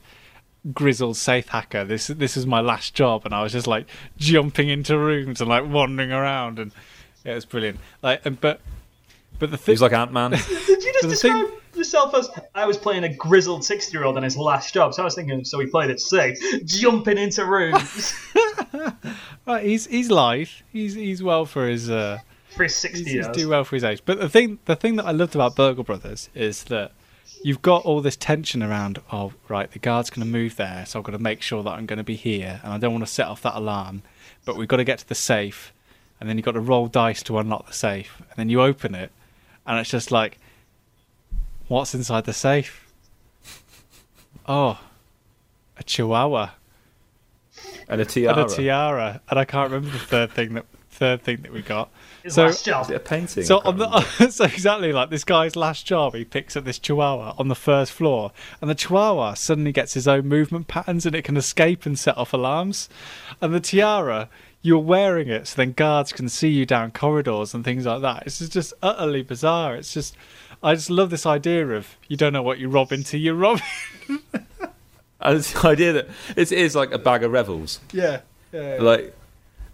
grizzled 0.74 1.18
safe 1.18 1.49
hacker. 1.49 1.84
This 1.84 2.07
this 2.07 2.38
is 2.38 2.45
my 2.45 2.62
last 2.62 2.93
job, 2.93 3.26
and 3.26 3.34
I 3.34 3.41
was 3.41 3.51
just 3.51 3.68
like 3.68 3.88
jumping 4.18 4.70
into 4.70 4.97
rooms 4.97 5.41
and 5.41 5.49
like 5.49 5.68
wandering 5.68 6.12
around, 6.12 6.60
and 6.60 6.72
yeah, 7.26 7.32
it 7.34 7.36
was 7.36 7.45
brilliant. 7.45 7.80
Like, 8.01 8.26
and, 8.26 8.39
but 8.39 8.62
but 9.39 9.51
the 9.51 9.57
thing, 9.57 9.74
He's 9.74 9.82
like 9.82 9.93
Ant 9.93 10.14
Man. 10.14 10.32
Did 10.68 10.84
you 10.84 10.93
just 11.01 11.10
the 11.10 11.16
thing- 11.16 11.51
yourself 11.80 12.13
as 12.13 12.30
I 12.53 12.65
was 12.65 12.77
playing 12.77 13.03
a 13.03 13.13
grizzled 13.13 13.63
sixty-year-old 13.65 14.17
on 14.17 14.23
his 14.23 14.38
last 14.38 14.73
job? 14.73 14.93
So 14.93 15.01
I 15.01 15.05
was 15.05 15.15
thinking, 15.15 15.43
so 15.43 15.59
he 15.59 15.65
played 15.65 15.89
it 15.89 15.99
safe, 15.99 16.38
jumping 16.65 17.17
into 17.17 17.45
rooms 17.45 18.13
right, 19.45 19.65
he's 19.65 19.88
he's 19.88 20.09
lithe. 20.11 20.49
He's 20.71 20.93
he's 20.93 21.23
well 21.23 21.45
for 21.45 21.67
his 21.67 21.89
uh, 21.89 22.19
for 22.55 22.63
his 22.63 22.73
he's, 22.73 22.82
sixty 22.82 23.03
he's 23.03 23.13
years. 23.13 23.27
doing 23.30 23.49
well 23.49 23.63
for 23.63 23.75
his 23.75 23.84
age. 23.84 24.01
But 24.05 24.19
the 24.19 24.30
thing 24.30 24.59
the 24.65 24.75
thing 24.75 24.95
that 24.97 25.05
I 25.05 25.11
loved 25.11 25.36
about 25.36 25.55
Burgle 25.55 25.84
Brothers 25.84 26.30
is 26.34 26.65
that 26.65 26.91
you've 27.43 27.61
got 27.61 27.86
all 27.86 28.01
this 28.01 28.15
tension 28.15 28.61
around. 28.63 28.99
Oh, 29.11 29.34
right, 29.47 29.71
the 29.71 29.80
guard's 29.80 30.09
going 30.09 30.25
to 30.25 30.32
move 30.32 30.55
there, 30.55 30.86
so 30.86 30.99
I've 30.99 31.05
got 31.05 31.13
to 31.13 31.19
make 31.19 31.41
sure 31.41 31.63
that 31.63 31.71
I'm 31.71 31.86
going 31.86 31.97
to 31.97 32.03
be 32.03 32.15
here, 32.15 32.59
and 32.63 32.73
I 32.73 32.77
don't 32.77 32.91
want 32.91 33.05
to 33.05 33.11
set 33.11 33.27
off 33.27 33.41
that 33.43 33.55
alarm. 33.55 34.03
But 34.45 34.55
we've 34.55 34.67
got 34.67 34.77
to 34.77 34.84
get 34.84 34.99
to 34.99 35.07
the 35.07 35.15
safe, 35.15 35.73
and 36.19 36.30
then 36.30 36.38
you've 36.38 36.45
got 36.45 36.53
to 36.53 36.59
roll 36.59 36.88
dice 36.88 37.23
to 37.23 37.38
unlock 37.38 37.67
the 37.67 37.73
safe, 37.73 38.17
and 38.19 38.38
then 38.38 38.49
you 38.49 38.61
open 38.61 38.95
it, 38.95 39.11
and 39.65 39.80
it's 39.80 39.89
just 39.89 40.11
like, 40.11 40.38
what's 41.70 41.95
inside 41.95 42.26
the 42.26 42.34
safe? 42.34 42.86
Oh, 44.45 44.80
a 45.78 45.84
chihuahua 45.84 46.49
and 47.88 48.01
a 48.01 48.05
tiara. 48.05 48.41
and 48.41 48.51
a 48.51 48.55
tiara, 48.55 49.22
and 49.30 49.39
I 49.39 49.45
can't 49.45 49.72
remember 49.72 49.97
the 49.97 50.03
third 50.03 50.32
thing 50.32 50.53
that 50.55 50.65
third 50.91 51.22
thing 51.22 51.41
that 51.43 51.53
we 51.53 51.61
got. 51.61 51.89
His 52.24 52.34
so 52.34 52.45
last 52.45 52.65
job. 52.65 52.86
Is 52.86 52.91
it 52.91 52.95
a 52.95 52.99
painting? 52.99 53.43
so 53.45 53.59
on 53.59 53.78
the 53.78 54.01
so 54.30 54.45
exactly 54.45 54.91
like 54.91 55.09
this 55.09 55.24
guy's 55.24 55.55
last 55.55 55.86
job, 55.86 56.13
he 56.13 56.26
picks 56.26 56.57
up 56.57 56.65
this 56.65 56.78
chihuahua 56.78 57.36
on 57.38 57.47
the 57.47 57.55
first 57.55 57.91
floor, 57.91 58.32
and 58.59 58.70
the 58.70 58.76
chihuahua 58.76 59.36
suddenly 59.36 59.72
gets 59.72 59.93
his 59.93 60.07
own 60.07 60.28
movement 60.28 60.67
patterns, 60.67 61.05
and 61.05 61.15
it 61.15 61.24
can 61.24 61.38
escape 61.38 61.86
and 61.86 61.97
set 61.97 62.17
off 62.17 62.34
alarms. 62.34 62.89
And 63.41 63.53
the 63.53 63.59
tiara, 63.59 64.30
you're 64.61 64.80
wearing 64.80 65.30
it 65.30 65.47
so 65.47 65.55
then 65.55 65.72
guards 65.72 66.11
can 66.11 66.28
see 66.28 66.49
you 66.49 66.65
down 66.65 66.91
corridors 66.91 67.53
and 67.53 67.63
things 67.63 67.86
like 67.86 68.01
that. 68.01 68.24
It's 68.26 68.39
just 68.49 68.74
utterly 68.84 69.22
bizarre. 69.22 69.76
It's 69.76 69.93
just, 69.93 70.17
I 70.62 70.76
just 70.76 70.89
love 70.89 71.10
this 71.10 71.26
idea 71.26 71.68
of 71.70 71.97
you 72.07 72.18
don't 72.18 72.34
know 72.34 72.43
what 72.43 72.60
you 72.60 72.70
rob 72.70 72.91
until 72.91 73.20
you 73.20 73.34
rob. 73.34 73.62
And 75.22 75.38
it's 75.38 75.51
the 75.51 75.68
idea 75.68 75.93
that 75.93 76.07
it 76.36 76.51
is 76.51 76.76
like 76.76 76.91
a 76.91 76.97
bag 76.97 77.24
of 77.24 77.32
revels. 77.32 77.80
yeah. 77.91 78.22
yeah. 78.53 78.78
Like 78.80 79.14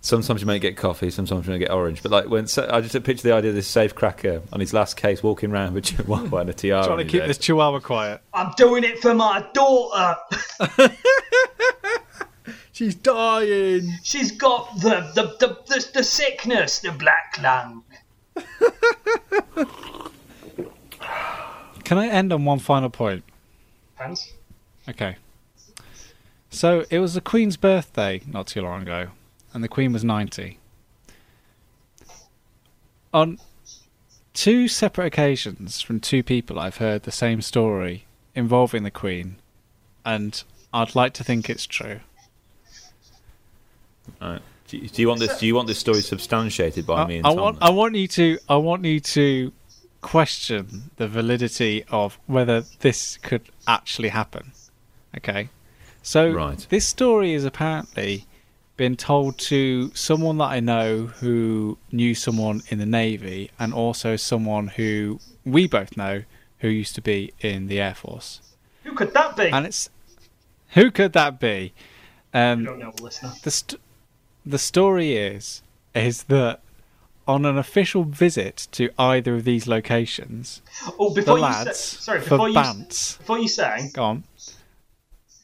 sometimes 0.01 0.41
you 0.41 0.47
may 0.47 0.59
get 0.59 0.75
coffee, 0.77 1.09
sometimes 1.11 1.45
you 1.45 1.53
may 1.53 1.59
get 1.59 1.71
orange. 1.71 2.01
But 2.01 2.11
like 2.11 2.29
when 2.29 2.47
I 2.69 2.81
just 2.81 3.03
picture 3.03 3.27
the 3.27 3.33
idea 3.33 3.51
of 3.51 3.55
this 3.55 3.67
safe 3.67 3.93
cracker 3.93 4.41
on 4.51 4.59
his 4.59 4.73
last 4.73 4.97
case 4.97 5.21
walking 5.21 5.51
around 5.51 5.73
with 5.73 5.85
a 5.85 5.87
chihuahua 5.97 6.39
and 6.39 6.49
a 6.49 6.53
tiara. 6.53 6.85
Trying 6.85 6.97
to 6.97 7.05
keep 7.05 7.21
head. 7.21 7.29
this 7.29 7.37
chihuahua 7.37 7.79
quiet. 7.79 8.21
I'm 8.33 8.53
doing 8.57 8.83
it 8.83 8.99
for 8.99 9.13
my 9.13 9.45
daughter. 9.53 10.15
She's 12.71 12.95
dying. 12.95 13.87
She's 14.03 14.31
got 14.31 14.79
the 14.81 15.11
the, 15.13 15.35
the, 15.39 15.57
the, 15.67 15.89
the 15.93 16.03
sickness, 16.03 16.79
the 16.79 16.91
black 16.91 17.37
lung. 17.41 17.83
Can 21.85 21.97
I 21.97 22.07
end 22.07 22.33
on 22.33 22.43
one 22.45 22.59
final 22.59 22.89
point? 22.89 23.23
Depends. 23.95 24.33
Okay. 24.89 25.15
So 26.49 26.85
it 26.89 26.99
was 26.99 27.13
the 27.13 27.21
Queen's 27.21 27.57
birthday 27.57 28.21
not 28.27 28.47
too 28.47 28.61
long 28.61 28.81
ago, 28.81 29.07
and 29.53 29.63
the 29.63 29.67
Queen 29.67 29.93
was 29.93 30.03
90. 30.03 30.59
On 33.13 33.39
two 34.33 34.67
separate 34.67 35.05
occasions 35.07 35.81
from 35.81 35.99
two 35.99 36.23
people, 36.23 36.59
I've 36.59 36.77
heard 36.77 37.03
the 37.03 37.11
same 37.11 37.41
story 37.41 38.05
involving 38.33 38.83
the 38.83 38.91
Queen, 38.91 39.37
and 40.03 40.43
I'd 40.73 40.95
like 40.95 41.13
to 41.13 41.23
think 41.23 41.49
it's 41.49 41.65
true. 41.65 42.01
Alright. 44.21 44.41
Do 44.67 44.77
you, 44.77 44.89
do 44.89 45.01
you 45.01 45.07
want 45.07 45.19
this? 45.19 45.39
Do 45.39 45.45
you 45.45 45.55
want 45.55 45.67
this 45.67 45.77
story 45.77 46.01
substantiated 46.01 46.87
by 46.87 47.03
I, 47.03 47.07
me 47.07 47.17
and 47.17 47.27
I 47.27 47.29
Tom? 47.29 47.39
want, 47.39 47.57
I 47.61 47.69
want 47.69 47.95
you 47.95 48.07
to, 48.07 48.39
I 48.49 48.55
want 48.55 48.83
you 48.83 48.99
to 48.99 49.53
question 50.05 50.91
the 50.97 51.07
validity 51.07 51.83
of 51.89 52.19
whether 52.27 52.61
this 52.81 53.17
could 53.17 53.41
actually 53.67 54.09
happen. 54.09 54.51
Okay, 55.17 55.49
so 56.03 56.29
Right. 56.31 56.65
this 56.69 56.87
story 56.87 57.33
is 57.33 57.43
apparently 57.43 58.25
been 58.77 58.95
told 58.95 59.37
to 59.39 59.91
someone 59.95 60.37
that 60.37 60.51
I 60.57 60.59
know 60.59 61.07
who 61.21 61.77
knew 61.91 62.13
someone 62.13 62.61
in 62.69 62.77
the 62.77 62.85
navy, 62.85 63.49
and 63.57 63.73
also 63.73 64.15
someone 64.15 64.67
who 64.67 65.19
we 65.43 65.67
both 65.67 65.97
know 65.97 66.23
who 66.59 66.67
used 66.67 66.93
to 66.95 67.01
be 67.01 67.33
in 67.39 67.67
the 67.67 67.79
air 67.81 67.95
force. 67.95 68.41
Who 68.83 68.93
could 68.93 69.13
that 69.13 69.35
be? 69.35 69.49
And 69.49 69.65
it's 69.65 69.89
who 70.75 70.91
could 70.91 71.13
that 71.13 71.39
be? 71.39 71.73
Um, 72.33 72.61
I 72.61 72.65
don't 72.65 72.79
know, 72.79 72.93
listener. 73.01 73.31
the 73.43 73.51
st- 73.51 73.81
the 74.45 74.59
story 74.59 75.15
is 75.15 75.63
is 75.95 76.23
that 76.23 76.59
on 77.27 77.45
an 77.45 77.57
official 77.57 78.03
visit 78.03 78.67
to 78.71 78.89
either 78.99 79.35
of 79.35 79.43
these 79.43 79.67
locations, 79.67 80.61
Oh, 80.99 81.09
the 81.09 81.21
before 81.21 81.37
you 81.37 81.43
lads 81.43 81.79
say, 81.79 81.97
sorry, 82.01 82.19
for 82.21 82.29
before 82.31 82.49
you 82.49 82.55
Bants. 82.55 83.17
before 83.17 83.39
you 83.39 83.47
say, 83.47 83.89
Go 83.93 84.03
on. 84.03 84.23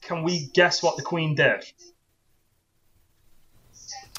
can 0.02 0.24
we 0.24 0.48
guess 0.54 0.84
what 0.84 0.96
the 0.98 1.04
Queen 1.04 1.36
did? 1.36 1.64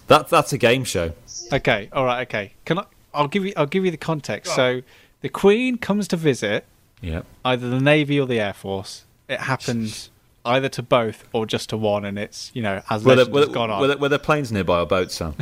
That 0.09 0.29
that's 0.29 0.53
a 0.53 0.59
game 0.59 0.85
show. 0.85 1.13
Okay. 1.53 1.89
All 1.93 2.05
right. 2.05 2.23
Okay. 2.23 2.53
Can 2.65 2.79
I? 2.81 2.85
I'll 3.15 3.29
give 3.29 3.45
you. 3.45 3.53
I'll 3.57 3.67
give 3.67 3.85
you 3.85 3.91
the 3.91 3.97
context. 3.97 4.55
So 4.55 4.83
the 5.21 5.29
Queen 5.29 5.79
comes 5.79 6.09
to 6.09 6.17
visit 6.17 6.65
Yep. 7.01 7.25
either 7.45 7.69
the 7.69 7.81
Navy 7.81 8.19
or 8.21 8.27
the 8.27 8.41
Air 8.41 8.53
Force. 8.53 9.05
It 9.29 9.41
happened 9.41 10.09
either 10.45 10.68
to 10.70 10.82
both 10.82 11.24
or 11.32 11.47
just 11.47 11.68
to 11.70 11.76
one, 11.76 12.05
and 12.05 12.18
it's 12.18 12.51
you 12.55 12.62
know 12.62 12.82
as 12.90 13.05
Were 13.05 13.16
there, 13.16 13.26
were, 13.26 13.40
has 13.40 13.49
gone 13.51 13.70
on. 13.70 13.80
were, 13.80 13.86
there, 13.88 13.99
were 13.99 14.09
there 14.09 14.18
planes 14.18 14.51
nearby 14.53 14.80
or 14.80 14.86
boats, 14.86 15.14
Sam? 15.14 15.34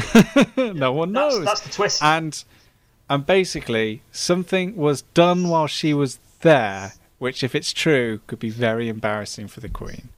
no 0.56 0.92
one 0.92 1.12
That's, 1.12 1.34
knows. 1.36 1.44
that's 1.44 1.60
the 1.62 1.70
twist. 1.70 2.02
and 2.02 2.42
and 3.08 3.26
basically 3.26 4.02
something 4.12 4.76
was 4.76 5.02
done 5.02 5.48
while 5.48 5.66
she 5.66 5.92
was 5.94 6.18
there, 6.42 6.92
which, 7.18 7.42
if 7.42 7.54
it's 7.54 7.72
true, 7.72 8.20
could 8.26 8.38
be 8.38 8.50
very 8.50 8.88
embarrassing 8.88 9.48
for 9.48 9.60
the 9.60 9.68
Queen. 9.68 10.10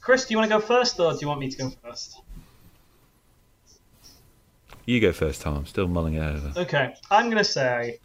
Kris, 0.00 0.26
do 0.26 0.34
you 0.34 0.38
want 0.38 0.50
to 0.50 0.58
go 0.58 0.60
first, 0.60 1.00
or 1.00 1.12
do 1.12 1.18
you 1.22 1.28
want 1.28 1.40
me 1.40 1.50
to 1.50 1.56
go 1.56 1.70
first? 1.82 2.20
you 4.86 5.00
go 5.00 5.12
first, 5.12 5.40
Tom. 5.40 5.56
I'm 5.56 5.66
still 5.66 5.88
mulling 5.88 6.14
it 6.14 6.20
over. 6.22 6.60
Okay, 6.60 6.94
I'm 7.10 7.26
going 7.26 7.38
to 7.38 7.44
say 7.44 7.98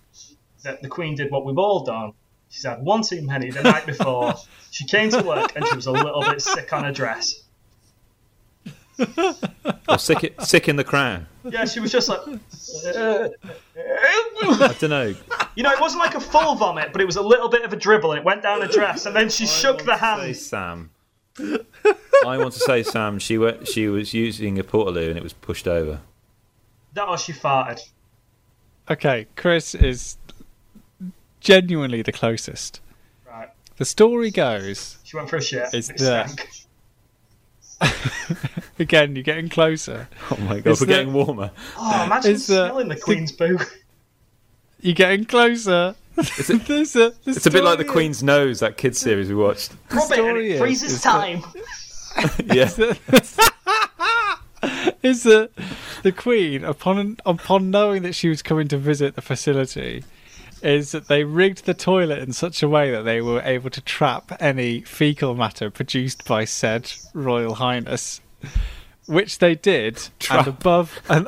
that 0.64 0.82
the 0.82 0.88
Queen 0.88 1.14
did 1.16 1.30
what 1.30 1.46
we've 1.46 1.58
all 1.58 1.84
done. 1.84 2.14
She's 2.50 2.66
had 2.66 2.82
one 2.82 3.04
too 3.04 3.22
many 3.22 3.52
the 3.52 3.64
night 3.64 3.86
before. 3.86 4.34
she 4.72 4.86
came 4.86 5.10
to 5.12 5.22
work 5.22 5.56
and 5.56 5.66
she 5.68 5.76
was 5.76 5.86
a 5.86 5.92
little 5.92 6.22
bit 6.22 6.42
sick 6.42 6.74
on 6.74 6.84
her 6.84 6.92
dress. 6.92 7.44
Or 9.88 9.98
sick, 9.98 10.36
sick 10.42 10.68
in 10.68 10.76
the 10.76 10.84
crown. 10.84 11.26
Yeah, 11.46 11.66
she 11.66 11.80
was 11.80 11.92
just 11.92 12.10
like. 12.10 12.20
I 12.86 13.30
don't 14.80 14.90
know. 14.90 15.16
You 15.56 15.64
know, 15.64 15.72
it 15.72 15.80
wasn't 15.80 16.04
like 16.04 16.16
a 16.16 16.20
full 16.20 16.56
vomit, 16.56 16.92
but 16.92 17.02
it 17.02 17.06
was 17.06 17.16
a 17.16 17.22
little 17.22 17.48
bit 17.48 17.64
of 17.64 17.72
a 17.72 17.78
dribble, 17.78 18.12
and 18.12 18.20
it 18.20 18.26
went 18.26 18.44
down 18.44 18.62
her 18.62 18.68
dress, 18.68 19.06
and 19.06 19.16
then 19.16 19.30
she 19.30 19.48
shook 19.48 19.84
the 19.86 19.96
hand. 19.96 20.36
Say 20.36 20.58
hand. 20.58 20.90
Sam. 21.40 21.60
I 22.26 22.38
want 22.38 22.54
to 22.54 22.60
say 22.60 22.84
Sam. 22.84 23.20
She 23.20 23.38
went. 23.38 23.68
She 23.68 23.88
was 23.88 24.14
using 24.14 24.60
a 24.60 24.64
portaloo 24.64 25.08
and 25.08 25.18
it 25.18 25.24
was 25.24 25.34
pushed 25.34 25.68
over. 25.68 26.02
That 26.94 27.08
or 27.08 27.18
she 27.18 27.34
farted. 27.34 27.80
Okay, 28.90 29.28
Kris 29.36 29.76
is 29.76 30.18
genuinely 31.40 32.02
the 32.02 32.12
closest. 32.12 32.82
Right. 33.28 33.50
The 33.78 33.86
story 33.86 34.32
goes 34.32 34.98
She 35.04 35.16
went 35.16 35.30
for 35.30 35.38
a 35.38 35.42
shit. 35.42 35.68
It's 35.74 35.90
It 35.90 35.98
the- 35.98 36.46
again. 38.80 39.16
You're 39.16 39.24
getting 39.24 39.48
closer. 39.50 40.08
Oh 40.32 40.38
my 40.42 40.60
god, 40.60 40.72
It's 40.72 40.82
we're 40.82 40.88
the- 40.88 40.94
getting 40.94 41.14
warmer. 41.14 41.52
Oh, 41.78 42.04
imagine 42.06 42.34
It's 42.36 42.48
the- 42.48 42.68
smelling 42.68 42.90
the 42.90 42.96
Queen's 42.98 43.32
poo. 43.32 43.58
You're 44.82 44.96
getting 44.96 45.26
closer. 45.26 45.96
It's 46.18 46.50
a, 46.50 46.58
There's 46.58 46.96
a, 46.96 47.12
the 47.24 47.32
it's 47.32 47.46
a 47.46 47.52
bit 47.52 47.64
like 47.64 47.78
the 47.78 47.86
Queen's 47.86 48.22
Nose, 48.24 48.60
that 48.60 48.76
kids 48.78 49.00
series 49.00 49.30
we 49.30 49.36
watched. 49.36 49.72
Rub 49.92 50.00
it 50.00 50.04
and 50.04 50.14
story 50.14 50.50
it 50.52 50.56
is- 50.56 50.60
freezes 50.60 50.92
is 50.94 51.04
that- 51.04 51.12
time. 51.12 51.44
Yeah. 52.46 52.66
is 55.04 55.24
that 55.24 55.52
the 56.04 56.12
Queen, 56.12 56.66
upon 56.66 57.18
upon 57.26 57.72
knowing 57.72 58.02
that 58.04 58.14
she 58.14 58.28
was 58.28 58.42
coming 58.42 58.68
to 58.70 58.78
visit 58.78 59.16
the 59.16 59.22
facility, 59.22 60.04
is 60.64 60.92
that 60.92 61.08
they 61.08 61.24
rigged 61.24 61.66
the 61.66 61.74
toilet 61.74 62.20
in 62.20 62.34
such 62.34 62.62
a 62.64 62.70
way 62.70 62.92
that 62.92 63.04
they 63.04 63.22
were 63.22 63.42
able 63.42 63.70
to 63.70 63.82
trap 63.82 64.32
any 64.40 64.82
fecal 64.82 65.36
matter 65.36 65.70
produced 65.70 66.26
by 66.26 66.46
said 66.46 66.92
Royal 67.14 67.56
Highness, 67.56 68.22
which 69.06 69.40
they 69.40 69.56
did. 69.56 70.10
Trap. 70.20 70.40
And 70.40 70.48
above 70.48 71.00
and 71.10 71.28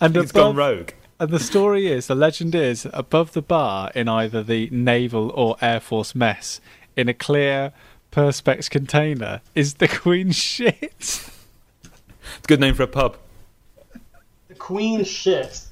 and 0.00 0.16
It's 0.16 0.32
gone 0.32 0.56
rogue. 0.56 0.90
and 1.18 1.30
the 1.30 1.38
story 1.40 1.86
is, 1.86 2.06
the 2.06 2.14
legend 2.14 2.54
is, 2.54 2.86
above 2.92 3.32
the 3.32 3.42
bar 3.42 3.90
in 3.94 4.08
either 4.08 4.42
the 4.42 4.68
naval 4.70 5.30
or 5.30 5.56
air 5.60 5.80
force 5.80 6.14
mess, 6.14 6.60
in 6.96 7.08
a 7.08 7.14
clear 7.14 7.72
perspex 8.12 8.68
container, 8.68 9.40
is 9.54 9.74
the 9.74 9.88
Queen's 9.88 10.36
shit. 10.36 10.76
It's 10.92 11.30
a 12.44 12.48
good 12.48 12.60
name 12.60 12.74
for 12.74 12.82
a 12.84 12.88
pub. 12.88 13.16
The 14.48 14.54
Queen 14.54 15.04
shit. 15.04 15.62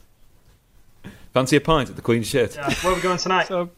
Fancy 1.32 1.56
a 1.56 1.60
pint 1.60 1.90
at 1.90 1.96
the 1.96 2.02
Queen's 2.02 2.26
shit. 2.26 2.54
Yeah, 2.56 2.72
where 2.82 2.92
are 2.92 2.96
we 2.96 3.02
going 3.02 3.18
tonight? 3.18 3.48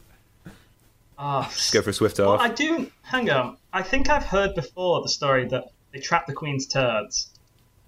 So 1.20 1.42
Just 1.50 1.74
go 1.74 1.82
for 1.82 1.90
a 1.90 1.92
swift 1.92 2.18
well, 2.18 2.30
off. 2.30 2.40
I 2.40 2.48
do. 2.48 2.90
Hang 3.02 3.28
on. 3.28 3.58
I 3.74 3.82
think 3.82 4.08
I've 4.08 4.24
heard 4.24 4.54
before 4.54 5.02
the 5.02 5.08
story 5.10 5.46
that 5.48 5.64
they 5.92 6.00
trapped 6.00 6.26
the 6.28 6.32
Queen's 6.32 6.66
turds. 6.66 7.28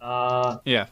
Uh, 0.03 0.59
yeah. 0.67 0.87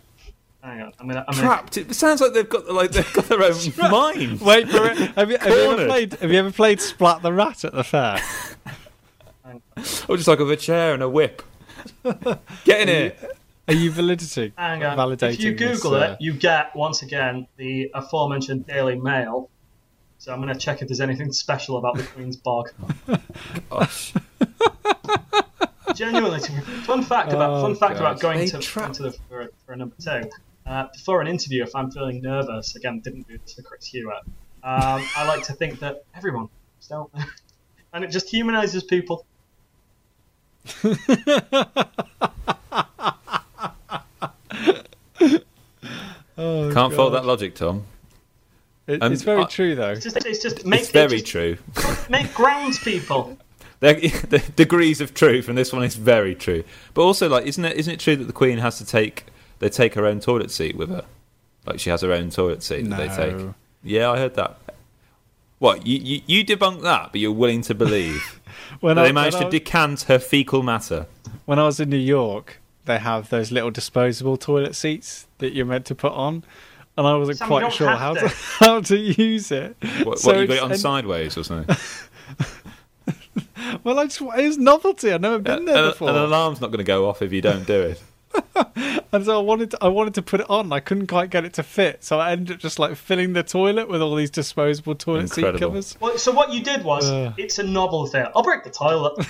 hang 0.62 0.80
on. 0.80 0.92
I'm 0.98 1.06
gonna. 1.06 1.22
I'm 1.28 1.34
gonna 1.34 1.46
Trapped. 1.46 1.76
It 1.76 1.94
sounds 1.94 2.22
like 2.22 2.32
they've 2.32 2.48
got 2.48 2.66
like 2.72 2.92
they've 2.92 3.12
got 3.12 3.26
their 3.26 3.42
own 3.42 3.52
mind. 3.90 4.40
Wait 4.40 4.70
for 4.70 4.86
it. 4.86 4.96
Have 4.96 5.30
you, 5.30 5.36
have 5.36 5.48
you 5.50 5.70
ever 5.70 5.86
played? 5.86 6.12
Have 6.14 6.32
you 6.32 6.38
ever 6.38 6.50
played 6.50 6.80
Splat 6.80 7.20
the 7.20 7.32
Rat 7.32 7.64
at 7.64 7.72
the 7.74 7.84
fair? 7.84 8.18
Or 10.08 10.16
just 10.16 10.28
like 10.28 10.38
with 10.38 10.50
a 10.50 10.56
chair 10.56 10.94
and 10.94 11.02
a 11.02 11.08
whip. 11.08 11.42
Get 12.64 12.82
in 12.82 12.88
here. 12.88 13.12
Are 13.70 13.74
you 13.74 13.90
validity? 13.92 14.52
Hang 14.58 14.82
on. 14.82 14.98
Validating 14.98 15.34
if 15.34 15.40
you 15.40 15.54
this, 15.54 15.80
Google 15.80 15.94
uh, 16.02 16.12
it, 16.12 16.16
you 16.20 16.32
get 16.32 16.74
once 16.74 17.02
again 17.02 17.46
the 17.56 17.88
aforementioned 17.94 18.66
Daily 18.66 18.96
Mail. 18.98 19.48
So 20.18 20.32
I'm 20.32 20.40
going 20.42 20.52
to 20.52 20.58
check 20.58 20.82
if 20.82 20.88
there's 20.88 21.00
anything 21.00 21.30
special 21.32 21.76
about 21.78 21.96
the 21.96 22.02
Queen's 22.02 22.34
bog. 22.36 22.70
Gosh. 23.70 24.12
Genuinely, 25.94 26.40
fun 26.82 27.02
fact 27.04 27.32
about 27.32 27.50
Oh, 27.50 27.62
fun 27.62 27.76
fact 27.76 27.94
God. 27.94 28.00
about 28.00 28.20
going 28.20 28.38
They 28.40 28.46
to, 28.46 28.58
trap- 28.58 28.86
going 28.86 28.94
to 28.94 29.02
the, 29.04 29.12
for, 29.28 29.48
for 29.64 29.72
a 29.72 29.76
number 29.76 29.94
two. 30.02 30.28
Uh, 30.66 30.88
before 30.92 31.20
an 31.20 31.28
interview, 31.28 31.62
if 31.62 31.74
I'm 31.76 31.90
feeling 31.92 32.20
nervous, 32.22 32.74
again, 32.76 32.98
didn't 33.00 33.28
do 33.28 33.38
this 33.38 33.54
for 33.54 33.62
Chris 33.62 33.86
Hewitt. 33.86 34.24
Um, 34.62 35.02
I 35.16 35.26
like 35.28 35.44
to 35.44 35.52
think 35.52 35.78
that 35.78 36.04
everyone, 36.14 36.48
just 36.80 36.90
out 36.92 37.10
and 37.92 38.02
it 38.04 38.08
just 38.10 38.32
humanises 38.32 38.86
people. 38.86 39.24
Oh, 46.38 46.70
Can't 46.72 46.94
follow 46.94 47.10
that 47.10 47.26
logic, 47.26 47.54
Tom. 47.54 47.84
It- 48.86 49.02
Um, 49.02 49.12
it's 49.12 49.22
very 49.22 49.42
I- 49.42 49.46
true, 49.46 49.74
though. 49.74 49.90
It's 49.90 50.04
just, 50.04 50.16
it's 50.24 50.42
just 50.42 50.64
make 50.64 50.80
It's 50.80 50.90
very 50.90 51.16
it 51.18 51.26
just 51.26 51.26
true. 51.26 51.58
make 52.08 52.32
grounds 52.34 52.78
people. 52.78 53.36
There, 53.80 53.94
the 53.94 54.42
degrees 54.56 55.00
of 55.00 55.14
truth, 55.14 55.48
and 55.48 55.56
this 55.56 55.72
one 55.72 55.82
is 55.84 55.94
very 55.94 56.34
true. 56.34 56.64
But 56.92 57.00
also, 57.00 57.30
like, 57.30 57.46
isn't 57.46 57.64
it 57.64 57.78
isn't 57.78 57.94
it 57.94 57.98
true 57.98 58.14
that 58.14 58.24
the 58.26 58.32
Queen 58.34 58.58
has 58.58 58.76
to 58.76 58.84
take 58.84 59.24
they 59.58 59.70
take 59.70 59.94
her 59.94 60.04
own 60.04 60.20
toilet 60.20 60.50
seat 60.50 60.76
with 60.76 60.90
her? 60.90 61.06
Like, 61.64 61.80
she 61.80 61.88
has 61.88 62.02
her 62.02 62.12
own 62.12 62.28
toilet 62.28 62.62
seat 62.62 62.82
that 62.90 62.98
they 62.98 63.08
take. 63.08 63.54
Yeah, 63.82 64.10
I 64.10 64.18
heard 64.18 64.34
that. 64.34 64.58
What 65.60 65.86
you 65.86 65.96
you, 65.98 66.20
you 66.26 66.44
debunk 66.44 66.82
that, 66.82 67.10
but 67.12 67.22
you're 67.22 67.32
willing 67.32 67.62
to 67.62 67.74
believe 67.74 68.38
When 68.80 68.96
that 68.96 69.02
I, 69.02 69.08
they 69.08 69.12
managed 69.12 69.36
when, 69.36 69.44
to 69.44 69.48
I, 69.48 69.50
decant 69.50 70.02
her 70.02 70.18
fecal 70.18 70.62
matter? 70.62 71.06
when 71.46 71.58
I 71.58 71.64
was 71.64 71.80
in 71.80 71.88
New 71.88 71.96
York, 71.96 72.59
they 72.84 72.98
have 72.98 73.28
those 73.30 73.50
little 73.52 73.70
disposable 73.70 74.36
toilet 74.36 74.74
seats 74.74 75.26
that 75.38 75.52
you're 75.52 75.66
meant 75.66 75.86
to 75.86 75.94
put 75.94 76.12
on, 76.12 76.44
and 76.96 77.06
I 77.06 77.14
wasn't 77.16 77.38
Sam, 77.38 77.48
quite 77.48 77.72
sure 77.72 77.88
how 77.88 78.14
to. 78.14 78.20
to 78.20 78.28
how 78.60 78.80
to 78.80 78.96
use 78.96 79.50
it. 79.52 79.76
What, 80.04 80.18
So 80.18 80.32
what 80.32 80.40
you 80.40 80.46
got 80.46 80.56
it 80.56 80.62
on 80.62 80.72
and- 80.72 80.80
sideways 80.80 81.36
or 81.38 81.44
something? 81.44 81.76
Well, 83.84 83.98
I 84.00 84.04
just 84.04 84.20
it 84.20 84.26
was 84.26 84.58
novelty. 84.58 85.12
I've 85.12 85.20
never 85.20 85.38
been 85.38 85.64
there 85.64 85.76
uh, 85.76 85.82
an, 85.84 85.90
before. 85.90 86.08
an 86.10 86.16
alarm's 86.16 86.60
not 86.60 86.68
going 86.68 86.78
to 86.78 86.84
go 86.84 87.08
off 87.08 87.22
if 87.22 87.32
you 87.32 87.40
don't 87.40 87.66
do 87.66 87.80
it. 87.82 88.02
And 89.12 89.24
so 89.24 89.40
I 89.40 89.42
wanted 89.42 89.72
to, 89.72 89.78
I 89.82 89.88
wanted 89.88 90.14
to 90.14 90.22
put 90.22 90.40
it 90.40 90.48
on. 90.48 90.72
I 90.72 90.78
couldn't 90.78 91.08
quite 91.08 91.30
get 91.30 91.44
it 91.44 91.52
to 91.54 91.64
fit, 91.64 92.04
so 92.04 92.20
I 92.20 92.30
ended 92.30 92.54
up 92.54 92.60
just 92.60 92.78
like 92.78 92.94
filling 92.94 93.32
the 93.32 93.42
toilet 93.42 93.88
with 93.88 94.00
all 94.00 94.14
these 94.14 94.30
disposable 94.30 94.94
toilet 94.94 95.30
seat 95.30 95.58
covers. 95.58 95.96
Well, 95.98 96.16
so 96.16 96.30
what 96.30 96.52
you 96.52 96.62
did 96.62 96.84
was, 96.84 97.10
Ugh. 97.10 97.34
it's 97.36 97.58
a 97.58 97.64
novel 97.64 98.04
novelty. 98.04 98.30
I'll 98.36 98.42
break 98.44 98.62
the 98.62 98.70
toilet. 98.70 99.26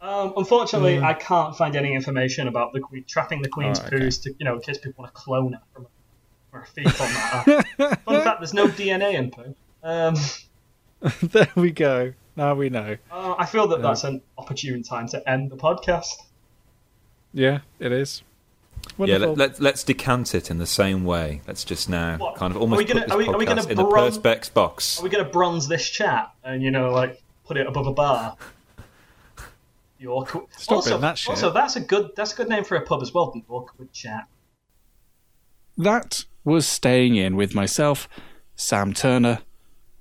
Um, 0.00 0.32
unfortunately, 0.36 1.00
I 1.00 1.12
can't 1.14 1.56
find 1.56 1.74
any 1.76 1.94
information 1.94 2.48
about 2.48 2.72
the 2.72 2.80
queen 2.80 3.04
trapping 3.06 3.42
the 3.42 3.48
queen's 3.48 3.80
Oh, 3.80 3.86
okay. 3.86 3.96
poos 3.96 4.22
to, 4.22 4.34
you 4.38 4.44
know, 4.44 4.54
in 4.54 4.60
case 4.60 4.78
people 4.78 5.02
want 5.02 5.14
to 5.14 5.20
clone 5.20 5.54
it 5.54 5.60
from 5.74 5.86
for 6.50 6.60
a 6.62 6.66
fecal 6.66 7.06
matter. 7.06 7.62
Fun 8.04 8.22
fact: 8.22 8.40
there's 8.40 8.54
no 8.54 8.68
DNA 8.68 9.14
in 9.14 9.30
poo. 9.30 9.54
Um, 9.82 10.16
there 11.22 11.48
we 11.54 11.70
go. 11.70 12.12
Now 12.36 12.54
we 12.54 12.70
know. 12.70 12.96
uh, 13.10 13.34
I 13.38 13.46
feel 13.46 13.66
that 13.68 13.82
that's 13.82 14.04
an 14.04 14.22
opportune 14.38 14.82
time 14.82 15.08
to 15.08 15.28
end 15.28 15.50
the 15.50 15.56
podcast. 15.56 16.14
Yeah, 17.34 17.60
it 17.80 17.92
is. 17.92 18.22
Yeah, 18.96 19.18
let, 19.18 19.36
let, 19.36 19.60
let's 19.60 19.82
decant 19.84 20.34
it 20.34 20.50
in 20.50 20.58
the 20.58 20.66
same 20.66 21.04
way. 21.04 21.42
Let's 21.46 21.64
just 21.64 21.88
now 21.88 22.16
What? 22.16 22.36
kind 22.36 22.52
of 22.54 22.60
almost 22.60 22.78
Are 22.80 22.84
almost 22.84 22.88
we 22.88 22.94
gonna- 22.94 23.00
put 23.00 23.06
this 23.08 23.14
are 23.14 23.18
we- 23.18 23.34
are 23.34 23.38
we 23.38 23.44
gonna 23.44 23.66
in 23.66 23.78
a 23.78 23.84
bron- 23.84 24.10
perspex 24.12 24.52
box. 24.54 25.00
Are 25.00 25.02
we 25.02 25.10
going 25.10 25.24
to 25.24 25.30
bronze 25.30 25.66
this 25.68 25.88
chat 25.90 26.30
and 26.44 26.62
you 26.62 26.70
know, 26.70 26.90
like, 26.92 27.20
put 27.44 27.56
it 27.56 27.66
above 27.66 27.86
a 27.88 27.92
bar? 27.92 28.36
The 29.98 30.06
awkward. 30.06 30.44
Stop 30.56 30.76
also, 30.76 30.98
that 30.98 31.18
shit. 31.18 31.30
also, 31.30 31.52
that's 31.52 31.76
a 31.76 31.80
good 31.80 32.10
that's 32.16 32.32
a 32.32 32.36
good 32.36 32.48
name 32.48 32.64
for 32.64 32.76
a 32.76 32.82
pub 32.82 33.02
as 33.02 33.12
well. 33.12 33.30
The 33.30 33.44
awkward 33.48 33.92
chat. 33.92 34.26
That 35.76 36.24
was 36.44 36.66
staying 36.66 37.16
in 37.16 37.36
with 37.36 37.54
myself, 37.54 38.08
Sam 38.56 38.92
Turner, 38.92 39.40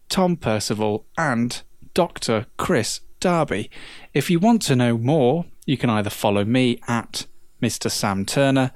Tom 0.10 0.36
Percival, 0.36 1.06
and 1.18 1.62
Dr. 1.93 2.45
Kris 2.58 3.02
Darby. 3.20 3.70
If 4.14 4.30
you 4.30 4.39
want 4.39 4.62
to 4.64 4.76
know 4.76 4.98
more, 4.98 5.45
you 5.66 5.78
can 5.78 5.89
either 5.89 6.10
follow 6.10 6.45
me 6.45 6.80
at 6.88 7.26
Mr. 7.62 7.91
Sam 7.91 8.26
Turner 8.26 8.72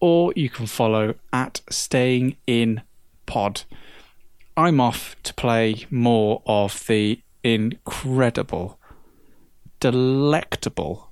or 0.00 0.32
you 0.34 0.50
can 0.50 0.66
follow 0.66 1.14
at 1.32 1.60
Staying 1.70 2.36
In 2.46 2.82
Pod. 3.24 3.62
I'm 4.56 4.80
off 4.80 5.16
to 5.22 5.32
play 5.32 5.86
more 5.90 6.42
of 6.44 6.86
the 6.86 7.22
incredible, 7.44 8.78
delectable 9.82 11.10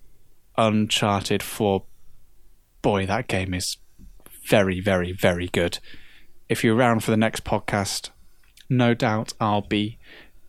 Uncharted 0.57 1.43
4. 1.43 1.83
Boy, 2.83 3.05
that 3.05 3.27
game 3.27 3.53
is 3.53 3.79
very, 4.47 4.81
very, 4.81 5.11
very 5.11 5.49
good. 5.49 5.81
If 6.49 6.63
you're 6.63 6.77
around 6.77 7.03
for 7.03 7.11
the 7.11 7.17
next 7.17 7.43
podcast, 7.43 8.11
no 8.69 8.95
doubt 8.95 9.33
I'll 9.41 9.63
be 9.63 9.99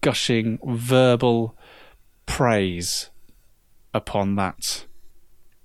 gushing 0.01 0.59
verbal 0.63 1.57
praise 2.27 3.09
upon 3.91 4.35
that 4.35 4.85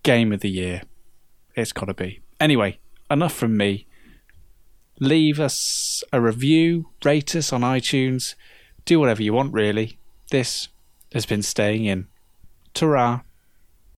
game 0.03 0.33
of 0.33 0.41
the 0.41 0.49
year. 0.49 0.81
It's 1.55 1.73
got 1.73 1.87
to 1.87 1.95
be. 1.95 2.21
Anyway, 2.41 2.79
enough 3.11 3.35
from 3.35 3.59
me. 3.59 3.87
Leave 4.99 5.39
us 5.39 6.03
a 6.11 6.23
review, 6.23 6.89
rate 7.05 7.37
us 7.37 7.53
on 7.53 7.61
iTunes, 7.61 8.35
do 8.87 8.99
whatever 8.99 9.23
you 9.23 9.35
want, 9.35 9.53
really. 9.53 9.99
This 10.31 10.69
has 11.13 11.27
been 11.27 11.43
Staying 11.43 11.85
In. 11.85 12.09
Ta 12.77 13.26